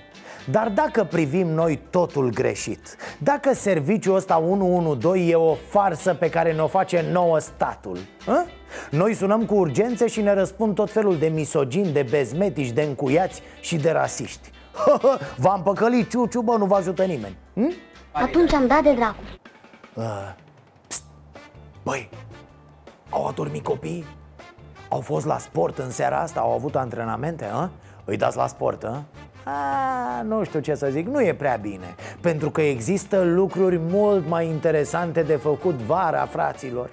dar 0.52 0.70
dacă 0.70 1.04
privim 1.04 1.48
noi 1.48 1.80
totul 1.90 2.30
greșit 2.30 2.96
Dacă 3.18 3.54
serviciul 3.54 4.16
ăsta 4.16 4.40
112 4.40 5.32
e 5.32 5.36
o 5.36 5.54
farsă 5.70 6.14
pe 6.14 6.30
care 6.30 6.54
ne-o 6.54 6.68
face 6.68 7.06
nouă 7.12 7.40
statul 7.40 7.98
hă? 8.26 8.46
Noi 8.90 9.14
sunăm 9.14 9.46
cu 9.46 9.56
urgențe 9.56 10.08
și 10.08 10.22
ne 10.22 10.34
răspund 10.34 10.76
tot 10.76 10.92
felul 10.92 11.18
de 11.18 11.28
misogini, 11.28 11.92
de 11.92 12.06
bezmetici, 12.10 12.72
de 12.72 12.82
încuiați 12.82 13.42
și 13.60 13.76
de 13.76 13.92
rasiști 13.92 14.52
V-am 15.44 15.62
păcălit, 15.64 16.10
ciuciu, 16.10 16.42
bă, 16.42 16.56
nu 16.58 16.66
vă 16.66 16.76
ajută 16.76 17.04
nimeni 17.04 17.36
hm? 17.54 17.74
Atunci 18.12 18.54
am 18.54 18.68
dat 18.68 18.84
de 18.84 18.94
dracu. 18.94 19.41
Uh, 20.02 20.34
pst, 20.88 21.04
băi, 21.84 22.10
au 23.10 23.28
adormit 23.28 23.64
copiii? 23.64 24.06
Au 24.90 25.00
fost 25.00 25.26
la 25.26 25.38
sport 25.38 25.78
în 25.78 25.92
seara 25.92 26.20
asta? 26.20 26.40
Au 26.40 26.52
avut 26.52 26.76
antrenamente, 26.76 27.46
a? 27.54 27.70
Îi 28.06 28.18
dați 28.18 28.38
la 28.38 28.48
sport, 28.48 28.84
a? 28.84 29.04
A, 29.44 30.22
nu 30.22 30.44
știu 30.44 30.60
ce 30.60 30.76
să 30.76 30.88
zic, 30.92 31.08
nu 31.08 31.22
e 31.22 31.34
prea 31.34 31.56
bine 31.62 31.96
Pentru 32.22 32.50
că 32.50 32.62
există 32.62 33.22
lucruri 33.22 33.78
mult 33.78 34.28
mai 34.28 34.48
interesante 34.48 35.24
de 35.24 35.36
făcut 35.36 35.76
vara, 35.76 36.26
fraților 36.26 36.90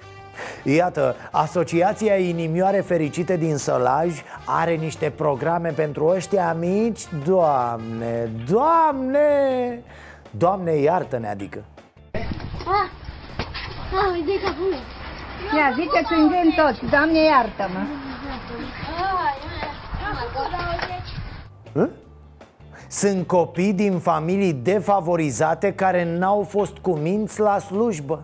Iată, 0.63 1.15
Asociația 1.31 2.15
Inimioare 2.15 2.79
Fericite 2.79 3.37
din 3.37 3.57
Sălaj 3.57 4.21
are 4.45 4.75
niște 4.75 5.09
programe 5.09 5.69
pentru 5.69 6.05
ăștia 6.05 6.53
mici 6.53 7.01
Doamne, 7.25 8.31
Doamne, 8.49 9.81
Doamne 10.31 10.71
iartă-ne 10.71 11.27
adică 11.29 11.63
Ah, 12.71 12.87
ah, 13.99 14.11
uite 14.13 14.39
că 14.43 14.47
acum. 14.47 14.73
Ia, 15.57 15.73
ziceți 15.75 16.13
în 16.13 16.27
gând 16.27 16.53
toți, 16.55 16.91
Doamne 16.91 17.19
iartă-mă. 17.23 17.79
Hă? 21.73 21.89
Sunt 22.87 23.27
copii 23.27 23.73
din 23.73 23.99
familii 23.99 24.53
defavorizate 24.53 25.73
care 25.73 26.17
n-au 26.17 26.45
fost 26.49 26.77
cuminți 26.77 27.39
la 27.39 27.59
slujbă 27.59 28.23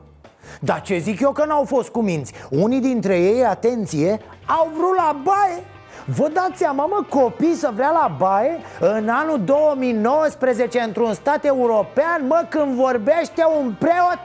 Dar 0.59 0.81
ce 0.81 0.97
zic 0.97 1.19
eu 1.19 1.31
că 1.31 1.45
n-au 1.45 1.63
fost 1.63 1.89
cuminți? 1.89 2.33
Unii 2.49 2.81
dintre 2.81 3.19
ei, 3.19 3.45
atenție, 3.45 4.19
au 4.45 4.71
vrut 4.77 4.95
la 4.95 5.15
baie 5.23 5.63
Vă 6.05 6.29
dați 6.33 6.57
seama, 6.57 6.85
mă, 6.85 7.05
copii 7.09 7.53
să 7.53 7.71
vrea 7.75 7.91
la 7.91 8.15
baie 8.17 8.57
în 8.79 9.09
anul 9.09 9.41
2019 9.43 10.79
într-un 10.79 11.13
stat 11.13 11.45
european, 11.45 12.27
mă, 12.27 12.45
când 12.49 12.75
vorbește 12.75 13.43
un 13.59 13.75
preot? 13.79 14.19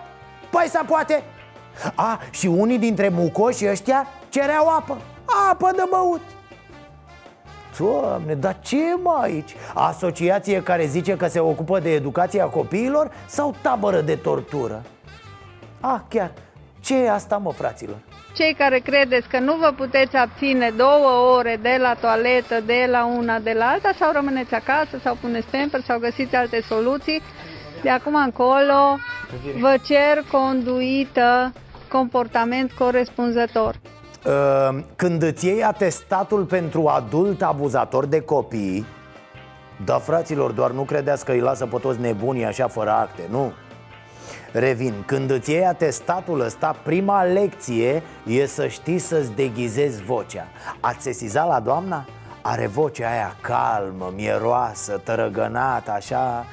Păi 0.50 0.66
să 0.68 0.80
poate 0.86 1.22
A, 1.94 2.20
și 2.30 2.46
unii 2.46 2.78
dintre 2.78 3.08
mucoși 3.08 3.68
ăștia 3.68 4.06
cereau 4.28 4.68
apă 4.68 4.98
Apă 5.50 5.70
de 5.76 5.82
băut 5.90 6.20
Doamne, 7.78 8.34
dar 8.34 8.56
ce 8.60 8.76
e 8.76 8.94
mai 9.02 9.22
aici? 9.22 9.54
Asociație 9.74 10.62
care 10.62 10.84
zice 10.86 11.16
că 11.16 11.26
se 11.26 11.40
ocupă 11.40 11.78
de 11.78 11.92
educația 11.92 12.44
copiilor 12.44 13.10
sau 13.26 13.54
tabără 13.62 14.00
de 14.00 14.16
tortură? 14.16 14.82
Ah, 15.80 16.00
chiar, 16.08 16.30
ce 16.80 16.96
e 16.96 17.10
asta 17.10 17.36
mă, 17.36 17.52
fraților? 17.52 17.96
Cei 18.34 18.54
care 18.54 18.78
credeți 18.78 19.28
că 19.28 19.38
nu 19.38 19.56
vă 19.56 19.72
puteți 19.76 20.16
abține 20.16 20.70
două 20.76 21.36
ore 21.36 21.58
de 21.62 21.76
la 21.80 21.94
toaletă, 21.94 22.60
de 22.66 22.86
la 22.90 23.04
una, 23.04 23.38
de 23.38 23.52
la 23.52 23.66
alta, 23.66 23.90
sau 23.98 24.12
rămâneți 24.12 24.54
acasă, 24.54 24.98
sau 25.02 25.16
puneți 25.20 25.46
temper, 25.46 25.80
sau 25.80 25.98
găsiți 25.98 26.34
alte 26.34 26.60
soluții, 26.60 27.22
de 27.82 27.90
acum 27.90 28.14
încolo 28.14 28.98
vă 29.60 29.76
cer 29.84 30.24
conduită, 30.32 31.52
comportament 31.88 32.72
corespunzător. 32.72 33.74
Uh, 34.26 34.78
Când 34.96 35.22
îți 35.22 35.46
iei 35.46 35.64
atestatul 35.64 36.44
pentru 36.44 36.86
adult 36.86 37.42
abuzator 37.42 38.06
de 38.06 38.20
copii 38.20 38.86
Da, 39.84 39.98
fraților, 39.98 40.50
doar 40.50 40.70
nu 40.70 40.82
credeți 40.82 41.24
că 41.24 41.32
îi 41.32 41.40
lasă 41.40 41.66
pe 41.66 41.78
toți 41.78 42.00
nebunii 42.00 42.44
așa 42.44 42.68
fără 42.68 42.90
acte, 42.90 43.22
nu? 43.30 43.52
Revin, 44.52 44.94
când 45.06 45.30
îți 45.30 45.50
iei 45.50 45.66
atestatul 45.66 46.40
ăsta, 46.40 46.76
prima 46.82 47.22
lecție 47.22 48.02
e 48.26 48.46
să 48.46 48.66
știi 48.66 48.98
să-ți 48.98 49.32
deghizezi 49.32 50.02
vocea 50.02 50.46
Ați 50.80 51.02
sesizat 51.02 51.48
la 51.48 51.60
doamna? 51.60 52.04
Are 52.42 52.66
vocea 52.66 53.10
aia 53.10 53.36
calmă, 53.40 54.12
mieroasă, 54.16 55.00
tărăgănată, 55.04 55.90
așa 55.90 56.44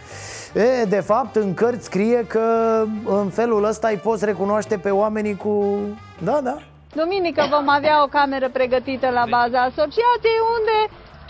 E, 0.54 0.84
de 0.84 1.00
fapt, 1.00 1.36
în 1.36 1.54
cărți 1.54 1.86
scrie 1.86 2.26
că 2.28 2.84
în 3.06 3.30
felul 3.30 3.64
ăsta 3.64 3.88
îi 3.88 3.98
poți 3.98 4.26
recunoaște 4.26 4.78
pe 4.78 4.90
oamenii 4.90 5.36
cu... 5.36 5.78
Da, 6.24 6.40
da, 6.44 6.58
Duminică 6.94 7.48
vom 7.50 7.70
avea 7.70 8.04
o 8.04 8.08
cameră 8.08 8.50
pregătită 8.50 9.10
la 9.10 9.24
baza 9.30 9.60
asociației 9.62 10.40
unde 10.58 10.78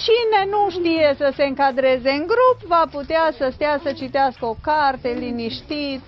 cine 0.06 0.40
nu 0.50 0.70
știe 0.70 1.16
să 1.18 1.34
se 1.36 1.44
încadreze 1.44 2.10
în 2.10 2.26
grup 2.34 2.58
va 2.68 2.84
putea 2.92 3.26
să 3.38 3.50
stea 3.54 3.80
să 3.84 3.92
citească 3.92 4.46
o 4.46 4.56
carte 4.62 5.10
liniștit. 5.10 6.02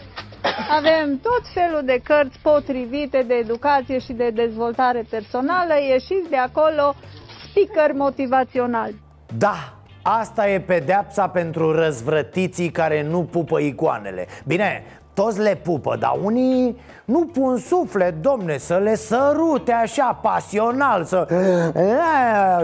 Avem 0.69 1.19
tot 1.21 1.41
felul 1.53 1.81
de 1.85 2.01
cărți 2.03 2.39
potrivite 2.41 3.23
de 3.27 3.33
educație 3.33 3.99
și 3.99 4.13
de 4.13 4.29
dezvoltare 4.29 5.05
personală. 5.09 5.73
Ieșiți 5.89 6.29
de 6.29 6.37
acolo 6.37 6.95
speaker 7.49 7.95
motivațional. 7.95 8.91
Da, 9.37 9.73
asta 10.01 10.49
e 10.49 10.59
pedeapsa 10.59 11.27
pentru 11.27 11.71
răzvrătiții 11.71 12.69
care 12.69 13.03
nu 13.03 13.23
pupă 13.23 13.59
icoanele 13.59 14.27
Bine, 14.45 14.83
toți 15.13 15.39
le 15.39 15.55
pupă, 15.55 15.95
dar 15.95 16.13
unii 16.23 16.77
nu 17.05 17.25
pun 17.25 17.57
suflet, 17.57 18.21
domne, 18.21 18.57
să 18.57 18.77
le 18.77 18.95
sărute 18.95 19.71
așa, 19.71 20.19
pasional 20.21 21.03
Să, 21.03 21.27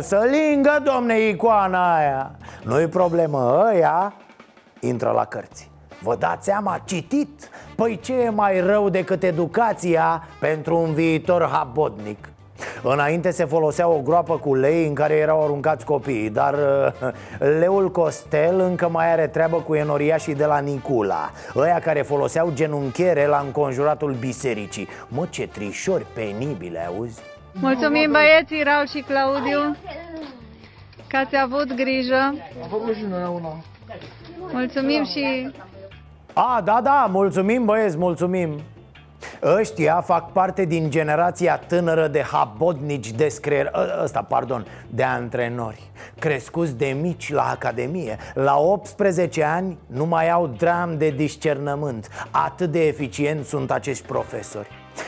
să 0.01 0.27
lingă, 0.31 0.81
domne, 0.83 1.19
icoana 1.19 1.95
aia 1.95 2.31
Nu-i 2.63 2.87
problemă, 2.87 3.65
ăia 3.71 4.13
intră 4.79 5.11
la 5.11 5.25
cărți 5.25 5.71
Vă 6.01 6.15
dați 6.15 6.45
seama, 6.45 6.81
citit? 6.85 7.49
Păi 7.75 7.99
ce 8.03 8.13
e 8.13 8.29
mai 8.29 8.59
rău 8.61 8.89
decât 8.89 9.23
educația 9.23 10.23
pentru 10.39 10.77
un 10.77 10.93
viitor 10.93 11.49
habodnic? 11.51 12.29
Înainte 12.83 13.31
se 13.31 13.45
folosea 13.45 13.87
o 13.87 14.01
groapă 14.01 14.37
cu 14.37 14.55
lei 14.55 14.87
în 14.87 14.93
care 14.93 15.13
erau 15.13 15.43
aruncați 15.43 15.85
copiii 15.85 16.29
Dar 16.29 16.53
uh, 16.53 17.11
leul 17.59 17.91
Costel 17.91 18.59
încă 18.59 18.89
mai 18.89 19.11
are 19.11 19.27
treabă 19.27 19.57
cu 19.57 19.75
enoriașii 19.75 20.35
de 20.35 20.45
la 20.45 20.59
Nicula 20.59 21.31
Ăia 21.55 21.79
care 21.79 22.01
foloseau 22.01 22.51
genunchiere 22.53 23.25
la 23.27 23.41
înconjuratul 23.45 24.11
bisericii 24.19 24.87
Mă, 25.07 25.27
ce 25.29 25.47
trișori 25.47 26.05
penibile, 26.13 26.85
auzi? 26.87 27.21
Mulțumim 27.51 28.11
băieții 28.11 28.63
Raul 28.63 28.87
și 28.87 29.03
Claudiu 29.07 29.75
că 31.07 31.17
ați 31.17 31.35
avut 31.43 31.73
grijă. 31.75 32.21
Am 32.61 32.67
făcut 32.69 32.95
și 32.95 33.05
noi 33.09 33.31
una. 33.35 33.63
Mulțumim 34.51 35.03
și 35.03 35.51
A, 36.33 36.61
da, 36.63 36.79
da, 36.83 37.07
mulțumim 37.11 37.65
băieți, 37.65 37.97
mulțumim 37.97 38.59
Ăștia 39.43 40.01
fac 40.01 40.31
parte 40.31 40.65
din 40.65 40.89
generația 40.89 41.57
tânără 41.57 42.07
de 42.07 42.21
habodnici 42.21 43.11
de 43.11 43.27
screier 43.27 43.71
ă- 43.73 43.99
Ăsta, 44.03 44.25
pardon, 44.27 44.65
de 44.89 45.03
antrenori 45.03 45.83
Crescuți 46.19 46.75
de 46.75 46.85
mici 47.01 47.33
la 47.33 47.49
academie. 47.49 48.17
La 48.33 48.57
18 48.57 49.43
ani 49.43 49.77
nu 49.87 50.05
mai 50.05 50.29
au 50.29 50.47
dram 50.47 50.97
de 50.97 51.09
discernământ. 51.09 52.07
Atât 52.31 52.71
de 52.71 52.87
eficient 52.87 53.45
sunt 53.45 53.71
acești 53.71 54.05
profesori. 54.05 54.67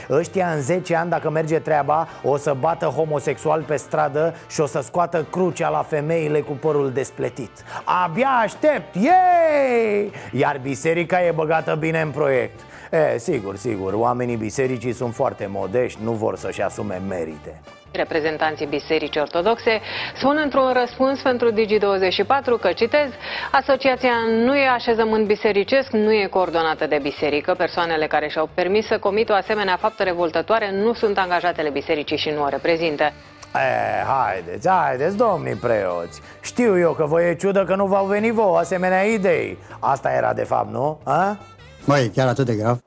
Ăștia 0.09 0.47
în 0.47 0.61
10 0.61 0.95
ani, 0.95 1.09
dacă 1.09 1.29
merge 1.29 1.59
treaba, 1.59 2.07
o 2.23 2.37
să 2.37 2.55
bată 2.59 2.85
homosexual 2.85 3.61
pe 3.61 3.75
stradă 3.75 4.33
și 4.49 4.61
o 4.61 4.65
să 4.65 4.81
scoată 4.81 5.25
crucea 5.31 5.69
la 5.69 5.81
femeile 5.81 6.39
cu 6.41 6.51
părul 6.51 6.91
despletit. 6.91 7.51
Abia 8.03 8.27
aștept, 8.43 8.95
yay! 8.95 10.11
Iar 10.31 10.59
biserica 10.61 11.23
e 11.23 11.31
băgată 11.31 11.75
bine 11.75 12.01
în 12.01 12.09
proiect 12.09 12.59
E, 12.91 13.17
sigur, 13.17 13.55
sigur, 13.55 13.93
oamenii 13.93 14.35
bisericii 14.35 14.93
sunt 14.93 15.13
foarte 15.13 15.47
modești, 15.49 15.99
nu 16.03 16.11
vor 16.11 16.38
să-și 16.38 16.61
asume 16.61 17.01
merite 17.07 17.61
Reprezentanții 17.91 18.65
Bisericii 18.65 19.21
Ortodoxe 19.21 19.81
spun 20.15 20.39
într-un 20.43 20.73
răspuns 20.73 21.21
pentru 21.21 21.51
Digi24 21.51 22.61
că, 22.61 22.71
citez, 22.71 23.09
Asociația 23.51 24.13
nu 24.45 24.55
e 24.55 24.67
așezământ 24.67 25.25
bisericesc, 25.25 25.91
nu 25.91 26.11
e 26.13 26.27
coordonată 26.27 26.88
de 26.88 26.99
biserică. 27.01 27.53
Persoanele 27.57 28.07
care 28.07 28.27
și-au 28.27 28.49
permis 28.53 28.85
să 28.85 28.97
comită 28.99 29.31
o 29.31 29.35
asemenea 29.35 29.77
faptă 29.77 30.03
revoltătoare 30.03 30.71
nu 30.71 30.93
sunt 30.93 31.17
angajatele 31.17 31.69
bisericii 31.69 32.17
și 32.17 32.29
nu 32.29 32.43
o 32.43 32.47
reprezintă. 32.47 33.03
E, 33.03 34.03
haideți, 34.05 34.69
haideți, 34.69 35.17
domnii 35.17 35.55
preoți 35.55 36.21
Știu 36.41 36.79
eu 36.79 36.91
că 36.91 37.05
vă 37.05 37.23
e 37.23 37.35
ciudă 37.35 37.63
că 37.63 37.75
nu 37.75 37.85
v-au 37.85 38.05
venit 38.05 38.33
vouă 38.33 38.57
asemenea 38.57 39.03
idei 39.03 39.57
Asta 39.79 40.11
era 40.11 40.33
de 40.33 40.43
fapt, 40.43 40.71
nu? 40.71 40.99
A? 41.03 41.38
Măi, 41.88 42.09
chiar 42.09 42.27
atât 42.27 42.45
de 42.45 42.55
grav? 42.55 42.79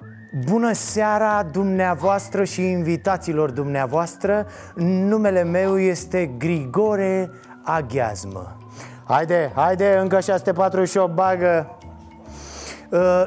Bună 0.45 0.73
seara 0.73 1.43
dumneavoastră 1.53 2.45
și 2.45 2.63
invitaților 2.63 3.51
dumneavoastră. 3.51 4.47
Numele 4.75 5.43
meu 5.43 5.79
este 5.79 6.27
Grigore 6.39 7.31
Aghiazmă. 7.65 8.57
Haide, 9.05 9.53
haide, 9.55 9.97
încă 10.01 10.21
648 10.21 11.15
bagă. 11.15 11.67
Uh, 11.69 11.80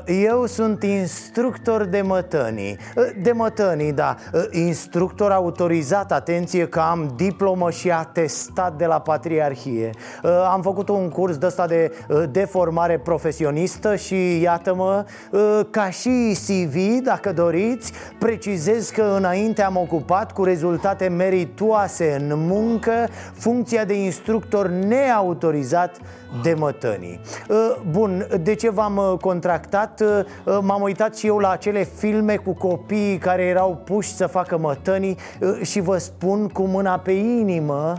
Eu 0.06 0.46
sunt 0.46 0.84
instructor 0.84 1.84
de 1.84 2.02
mătănii. 2.02 2.78
Uh, 2.96 3.04
De 3.22 3.32
mătănii, 3.32 3.92
da. 3.92 4.16
Uh, 4.34 4.42
Instructor 4.52 5.32
autorizat, 5.32 6.12
atenție 6.12 6.68
că 6.68 6.80
am 6.80 7.14
diplomă 7.16 7.72
și 7.72 7.92
atestat 7.92 8.78
de 8.78 8.86
la 8.86 9.00
Patriarhie. 9.00 9.90
Uh, 10.24 10.32
Am 10.52 10.62
făcut 10.62 10.90
un 10.90 11.10
curs 11.10 11.38
de 11.38 11.46
ăsta 11.46 11.68
de 11.68 11.92
uh, 12.08 12.24
deformare 12.32 13.00
profesionistă 13.00 13.96
și 13.96 14.42
iată-mă 14.42 15.06
uh, 15.32 15.60
Ca 15.70 15.90
și 15.90 16.38
CV, 16.48 17.04
dacă 17.04 17.34
doriți 17.34 17.92
Precizez 18.20 18.90
că 18.90 19.14
înainte 19.18 19.62
am 19.62 19.78
ocupat 19.78 20.32
cu 20.32 20.44
rezultate 20.44 21.08
meritoase 21.08 22.18
în 22.20 22.34
muncă 22.36 22.92
Funcția 23.34 23.86
de 23.86 23.94
instructor 24.04 24.68
neautorizat 24.68 25.98
de 26.42 26.54
mătănii. 26.54 27.20
Uh, 27.50 27.76
Bun, 27.92 28.28
de 28.42 28.54
ce 28.56 28.70
v-am 28.70 28.98
uh, 28.98 29.14
contractat? 29.60 30.02
Uh, 30.46 30.58
M-am 30.62 30.82
uitat 30.82 31.16
și 31.18 31.28
eu 31.28 31.38
la 31.38 31.50
acele 31.50 31.84
filme 31.84 32.36
cu 32.36 32.54
copiii 32.54 33.18
care 33.18 33.44
erau 33.44 33.82
puși 33.86 34.14
să 34.14 34.28
facă 34.28 34.58
mătănii 34.58 35.18
uh, 35.40 35.60
Și 35.62 35.80
vă 35.80 35.98
spun 35.98 36.48
cu 36.48 36.64
mâna 36.64 37.00
pe 37.00 37.12
inimă 37.12 37.94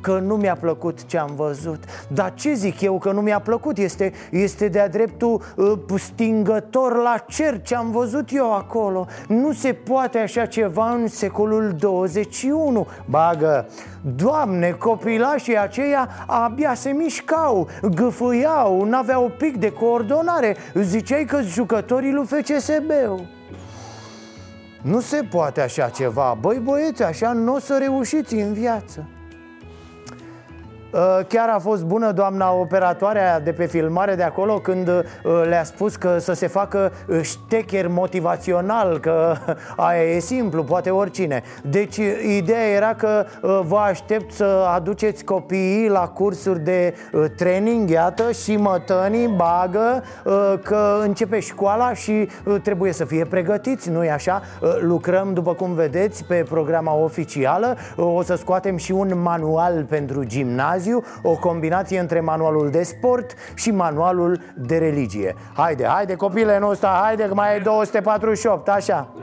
că 0.00 0.18
nu 0.18 0.36
mi-a 0.36 0.56
plăcut 0.56 1.06
ce 1.06 1.18
am 1.18 1.34
văzut. 1.36 1.84
Dar 2.08 2.34
ce 2.34 2.52
zic 2.52 2.80
eu 2.80 2.98
că 2.98 3.12
nu 3.12 3.20
mi-a 3.20 3.40
plăcut? 3.40 3.78
Este, 3.78 4.12
este 4.30 4.68
de-a 4.68 4.88
dreptul 4.88 5.42
uh, 5.56 5.78
stingător 5.98 6.96
la 6.96 7.24
cer 7.28 7.62
ce 7.62 7.74
am 7.74 7.90
văzut 7.90 8.28
eu 8.32 8.54
acolo. 8.54 9.06
Nu 9.28 9.52
se 9.52 9.72
poate 9.72 10.18
așa 10.18 10.46
ceva 10.46 10.90
în 10.90 11.08
secolul 11.08 11.74
21 11.78 12.86
Bagă, 13.04 13.68
Doamne, 14.16 14.70
copilașii 14.70 15.58
aceia 15.58 16.08
abia 16.26 16.74
se 16.74 16.90
mișcau, 16.90 17.68
gâfâiau, 17.94 18.84
n-aveau 18.84 19.32
pic 19.38 19.56
de 19.56 19.72
coordonare. 19.72 20.56
Ziceai 20.74 21.24
că 21.24 21.40
jucătorii 21.40 22.12
lui 22.12 22.26
FCSB-ul 22.26 23.38
nu 24.82 25.00
se 25.00 25.22
poate 25.30 25.60
așa 25.60 25.88
ceva. 25.88 26.36
Băi 26.40 26.58
băieți, 26.58 27.02
așa 27.02 27.32
nu 27.32 27.54
o 27.54 27.58
să 27.58 27.76
reușiți 27.78 28.34
în 28.34 28.52
viață. 28.52 29.04
Uh, 29.08 29.19
Chiar 31.28 31.48
a 31.48 31.58
fost 31.58 31.84
bună 31.84 32.12
doamna 32.12 32.52
operatoarea 32.52 33.40
de 33.40 33.52
pe 33.52 33.66
filmare 33.66 34.14
de 34.14 34.22
acolo 34.22 34.54
Când 34.54 34.88
uh, 34.88 35.02
le-a 35.48 35.64
spus 35.64 35.96
că 35.96 36.18
să 36.18 36.32
se 36.32 36.46
facă 36.46 36.92
uh, 37.08 37.20
ștecher 37.22 37.88
motivațional 37.88 38.98
Că 38.98 39.34
aia 39.76 40.02
e 40.02 40.18
simplu, 40.18 40.64
poate 40.64 40.90
oricine. 40.90 41.42
Deci 41.62 41.96
ideea 42.36 42.66
era 42.68 42.94
că 42.94 43.24
vă 43.62 43.76
aștept 43.76 44.32
să 44.32 44.66
aduceți 44.74 45.24
copiii 45.24 45.88
la 45.88 46.08
cursuri 46.08 46.60
de 46.60 46.94
training 47.36 47.90
Iată 47.90 48.32
și 48.32 48.56
mătănii 48.56 49.28
bagă 49.28 50.02
că 50.62 50.98
începe 51.02 51.40
școala 51.40 51.94
și 51.94 52.28
trebuie 52.62 52.92
să 52.92 53.04
fie 53.04 53.24
pregătiți 53.24 53.90
Nu-i 53.90 54.10
așa? 54.10 54.42
Lucrăm, 54.80 55.32
după 55.32 55.54
cum 55.54 55.74
vedeți, 55.74 56.24
pe 56.24 56.44
programa 56.48 56.94
oficială. 56.94 57.76
O 57.96 58.22
să 58.22 58.34
scoatem 58.34 58.76
și 58.76 58.92
un 58.92 59.22
manual 59.22 59.84
pentru 59.88 60.24
gimnaziu 60.24 60.79
gimnaziu 60.80 61.04
O 61.22 61.36
combinație 61.36 61.98
între 61.98 62.20
manualul 62.20 62.70
de 62.70 62.82
sport 62.82 63.34
și 63.54 63.70
manualul 63.70 64.40
de 64.56 64.78
religie. 64.78 65.34
Haide, 65.54 65.84
haide 65.84 66.14
copile 66.14 66.58
nu 66.58 66.68
ăsta, 66.68 67.00
haide 67.02 67.24
că 67.28 67.34
mai 67.34 67.56
e 67.56 67.58
248, 67.58 68.68
așa 68.68 69.14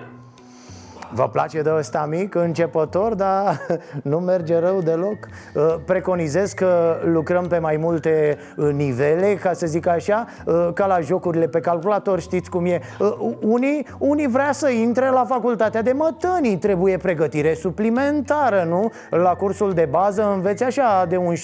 Vă 1.14 1.30
place 1.30 1.62
de 1.62 1.72
ăsta 1.78 2.08
mic, 2.10 2.36
începător, 2.36 3.14
dar 3.14 3.62
nu 4.12 4.20
merge 4.20 4.60
rău 4.60 4.82
deloc. 4.82 5.18
Uh, 5.56 5.76
Preconizez 5.86 6.52
că 6.52 6.98
lucrăm 7.04 7.48
pe 7.48 7.58
mai 7.58 7.78
multe 7.78 8.38
uh, 8.58 8.70
nivele, 8.74 9.34
ca 9.34 9.54
să 9.54 9.66
zic 9.66 9.88
așa 9.88 10.26
uh, 10.46 10.68
Ca 10.74 10.86
la 10.86 11.00
jocurile 11.00 11.48
pe 11.48 11.60
calculator, 11.60 12.20
știți 12.20 12.50
cum 12.50 12.66
e. 12.66 12.82
Uh, 13.00 13.36
Unii, 13.42 13.88
unii 13.98 14.28
vrea 14.28 14.52
să 14.52 14.70
intre 14.70 15.10
la 15.10 15.26
facultatea 15.26 15.82
de 15.82 15.92
mătănii 15.92 16.58
Trebuie 16.58 16.98
pregătire 16.98 17.54
suplimentară, 17.54 18.66
nu? 18.68 18.92
La 19.10 19.36
cursul 19.36 19.74
de 19.74 19.88
bază 19.90 20.32
înveți 20.34 20.64
așa 20.64 21.06
de 21.10 21.18
un 21.18 21.34
7-8 21.34 21.38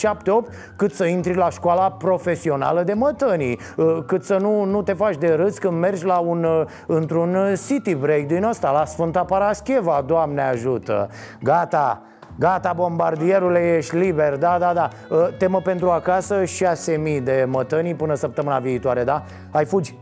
Cât 0.76 0.94
să 0.94 1.06
intri 1.06 1.36
la 1.36 1.50
școala 1.50 1.92
profesională 1.92 2.84
de 2.84 2.94
mătănii. 2.94 3.60
Uh, 3.78 3.98
Cât 4.08 4.24
să 4.24 4.38
nu, 4.38 4.64
nu 4.64 4.82
te 4.82 4.94
faci 4.94 5.18
de 5.18 5.34
râs 5.34 5.58
când 5.58 5.80
mergi 5.80 6.06
la 6.06 6.18
un, 6.18 6.44
uh, 6.44 6.62
într-un 6.88 7.36
uh, 7.36 7.54
city 7.68 7.96
break 7.96 8.22
din 8.22 8.44
ăsta 8.44 8.72
La 8.72 8.86
Sfânta 8.86 9.24
Parascheva, 9.54 10.04
Doamne 10.06 10.42
ajută. 10.42 11.10
Gata, 11.42 12.02
Gata, 12.40 12.74
bombardierule, 12.74 13.76
ești 13.78 13.96
liber, 13.96 14.38
da, 14.38 14.58
da, 14.60 14.74
da. 14.74 14.90
Uh, 15.10 15.28
Temă 15.38 15.62
pentru 15.62 15.90
acasă, 15.90 16.46
6000 16.46 17.22
de 17.22 17.46
mătănii 17.50 17.96
până 17.96 18.14
săptămâna 18.16 18.60
viitoare, 18.60 19.04
da? 19.04 19.24
Hai, 19.52 19.66
fugi, 19.66 19.96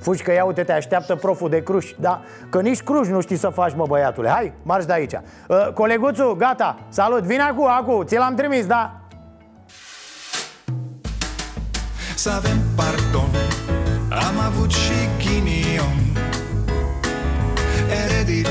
fugi 0.00 0.22
că 0.22 0.32
ia 0.32 0.44
uite, 0.44 0.62
te 0.62 0.72
așteaptă 0.72 1.14
proful 1.14 1.48
de 1.48 1.62
Cruj, 1.62 1.94
da? 2.00 2.22
Că 2.50 2.60
nici 2.60 2.82
Cruj 2.82 3.08
nu 3.08 3.20
știi 3.20 3.36
să 3.36 3.48
faci, 3.48 3.74
mă, 3.74 3.84
băiatule. 3.88 4.28
Hai, 4.28 4.52
marș 4.62 4.84
de 4.84 4.92
aici. 4.92 5.12
Uh, 5.12 5.72
Coleguțu, 5.74 6.34
gata, 6.38 6.76
salut, 6.88 7.22
vine 7.22 7.42
acum, 7.42 7.68
acum, 7.68 8.04
ți 8.04 8.16
l-am 8.16 8.34
trimis, 8.34 8.66
da? 8.66 9.00
Să 12.14 12.30
avem 12.30 12.58
pardon. 12.76 13.30
Am 14.10 14.38
avut 14.46 14.70
și 14.70 15.23